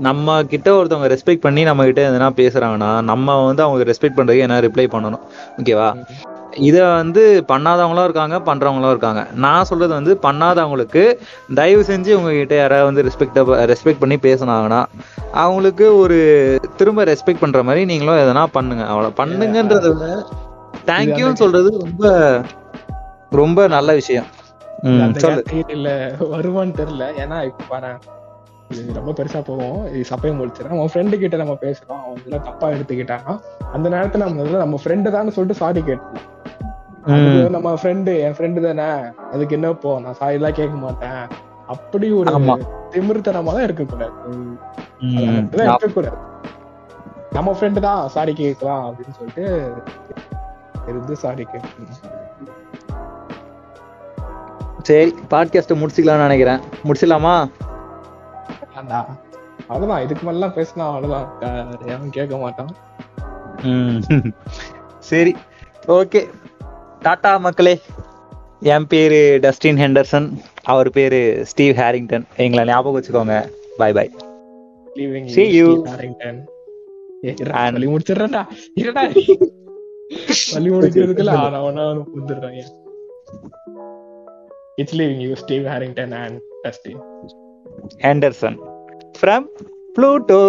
நம்ம 0.07 0.35
கிட்ட 0.53 0.69
ஒருத்தவங்க 0.79 1.09
ரெஸ்பெக்ட் 1.13 1.45
பண்ணி 1.45 1.63
நம்ம 1.69 1.85
கிட்ட 1.89 2.01
எதனா 2.09 2.29
பேசுறாங்கன்னா 2.41 2.91
நம்ம 3.11 3.37
வந்து 3.49 3.63
அவங்க 3.67 3.85
ரெஸ்பெக்ட் 3.91 4.19
பண்றதுக்கு 4.19 4.47
என்ன 4.47 4.59
ரிப்ளை 4.67 4.87
பண்ணணும்? 4.95 5.23
ஓகேவா 5.61 5.89
இதை 6.67 6.83
வந்து 7.01 7.23
பண்ணாதவங்களும் 7.53 8.07
இருக்காங்க 8.09 8.37
பண்றவங்களும் 8.49 8.93
இருக்காங்க. 8.95 9.23
நான் 9.45 9.69
சொல்றது 9.71 9.93
வந்து 9.99 10.13
பண்ணாதவங்களுக்கு 10.27 11.03
தயவு 11.61 11.83
செஞ்சு 11.91 12.13
உங்ககிட்ட 12.19 12.55
யாராவது 12.61 12.89
வந்து 12.91 13.05
ரெஸ்பெக்ட் 13.09 13.41
ரெஸ்பெக்ட் 13.73 14.03
பண்ணி 14.05 14.19
பேசுனாங்கன்னா 14.29 14.81
அவங்களுக்கு 15.45 15.87
ஒரு 16.03 16.19
திரும்ப 16.81 17.05
ரெஸ்பெக்ட் 17.13 17.45
பண்ற 17.45 17.63
மாதிரி 17.69 17.85
நீங்களும் 17.93 18.23
எதனா 18.25 18.45
பண்ணுங்க. 18.59 18.85
அவ்வளவு 18.93 19.19
பண்ணுங்கன்றத 19.21 19.89
விட 19.95 20.09
தேங்க்யூன்னு 20.91 21.43
சொல்றது 21.45 21.71
ரொம்ப 21.85 22.05
ரொம்ப 23.43 23.61
நல்ல 23.77 23.93
விஷயம். 24.01 24.29
இல்ல 25.69 25.89
வருவான்னு 26.21 26.79
தெரியல. 26.81 27.05
ஏன்னா 27.17 27.45
இப்ப 27.45 27.65
பாரு 27.69 27.91
ரொம்ப 28.95 29.11
பெருசா 29.13 29.41
போகும். 29.45 29.87
இது 29.87 30.05
சப்பையும் 30.11 30.39
முடிச்சிடும் 30.39 30.73
நம்ம 30.73 30.89
ஃப்ரெண்டு 30.93 31.19
கிட்ட 31.19 31.37
நம்ம 31.37 31.55
பேசுறோம். 31.61 32.01
அவன் 32.05 32.43
தப்பா 32.43 32.69
எடுத்துக்கிட்டான்னா 32.69 33.35
அந்த 33.73 33.89
நேரத்துல 33.89 34.17
நம்ம 34.17 34.43
முதல்ல 34.43 34.59
நம்ம 34.59 34.79
ஃப்ரெண்டு 34.85 35.11
தான் 35.11 35.31
சொல்லிட்டு 35.31 35.61
சாரி 35.65 35.83
அது 37.05 37.51
நம்ம 37.51 37.75
ஃப்ரெண்டு 37.75 38.21
என் 38.21 38.33
ஃப்ரெண்டு 38.33 38.61
தானே? 38.61 39.11
அதுக்கு 39.33 39.55
என்ன 39.55 39.73
போ 39.73 40.01
நான் 40.01 40.15
சாரி 40.15 40.35
எல்லாம் 40.35 40.53
கேட்க 40.53 40.77
மாட்டேன். 40.77 41.21
அப்படி 41.67 42.11
ஒரு. 42.11 42.31
திமிர்த்தனமா 42.91 43.53
தான் 43.53 43.63
இருக்கக்கூடாது. 43.63 44.13
இருக்கக்கூடாது. 45.69 46.19
நம்ம 47.33 47.53
ஃப்ரெண்டு 47.53 47.81
தான் 47.81 48.09
சாரி 48.09 48.33
கேட்கலாம் 48.33 48.85
அப்படின்னு 48.89 49.17
சொல்லிட்டு 49.19 49.75
இருந்து 50.89 51.17
சாரி 51.17 51.47
கேட்கணும். 51.53 52.56
சரி 54.87 55.15
பாட்காஸ்ட்டை 55.31 55.77
முடிச்சுக்கலாம்னு 55.77 56.29
நினைக்கிறேன். 56.29 56.61
முடிச்சிடலாமா? 56.85 57.51
ஆண்டா 58.77 59.05
அவ்வளவுதான். 59.69 60.03
இதுக்கு 60.03 60.31
மேலாம் 60.31 60.53
பேசினா 60.55 61.87
எவன் 61.87 62.11
கேட்க 62.11 62.37
மாட்டான். 62.37 62.75
சரி. 64.99 65.37
ஓகே. 65.89 66.29
டாடா 67.01 67.37
மக்களே 67.37 67.81
என் 68.61 68.87
பேரு 68.87 69.39
டஸ்டின் 69.43 69.81
ஹெண்டர்சன். 69.83 70.41
அவர் 70.63 70.91
பேரு 70.91 71.43
ஸ்டீவ் 71.47 71.77
ஹேரிங்டன். 71.77 72.25
எங்களை 72.37 72.65
ஞாபகம் 72.65 73.03
வச்சுக்கோங்க. 73.03 73.51
Bye 73.77 73.93
bye 73.93 74.11
leaving 74.97 75.35
See 75.37 75.51
you. 75.59 75.83
Harrington 75.85 76.45
And- 77.53 77.73
வழி 77.73 77.87
முடிச்சிடுறேன்டா. 77.87 78.47
இருடா 78.81 79.03
வழி 80.53 80.71
முடிக்கிறதுக்குள்ள 80.71 81.33
நான் 81.33 81.55
அவனா 81.55 81.83
வந்துடுறேன் 81.83 82.63
it's 84.77 84.97
leaving 84.97 85.23
you 85.27 85.35
Steve 85.35 85.67
Harrington 85.67 86.13
and 86.23 86.39
Dustin 86.65 87.01
Henderson 88.03 88.57
from 89.19 89.47
Pluto 89.97 90.41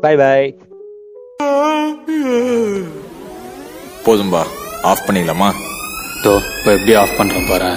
bye 0.00 0.14
bye 0.16 0.40
போதும்பா. 4.06 4.42
ஆஃப் 4.82 5.04
பண்ணிடலாமா? 5.06 5.48
தோ 6.24 6.32
இப்போ 6.56 6.70
எப்படி 6.76 6.94
ஆஃப் 6.94 7.16
பண்றேன் 7.18 7.48
பாரு. 7.50 7.70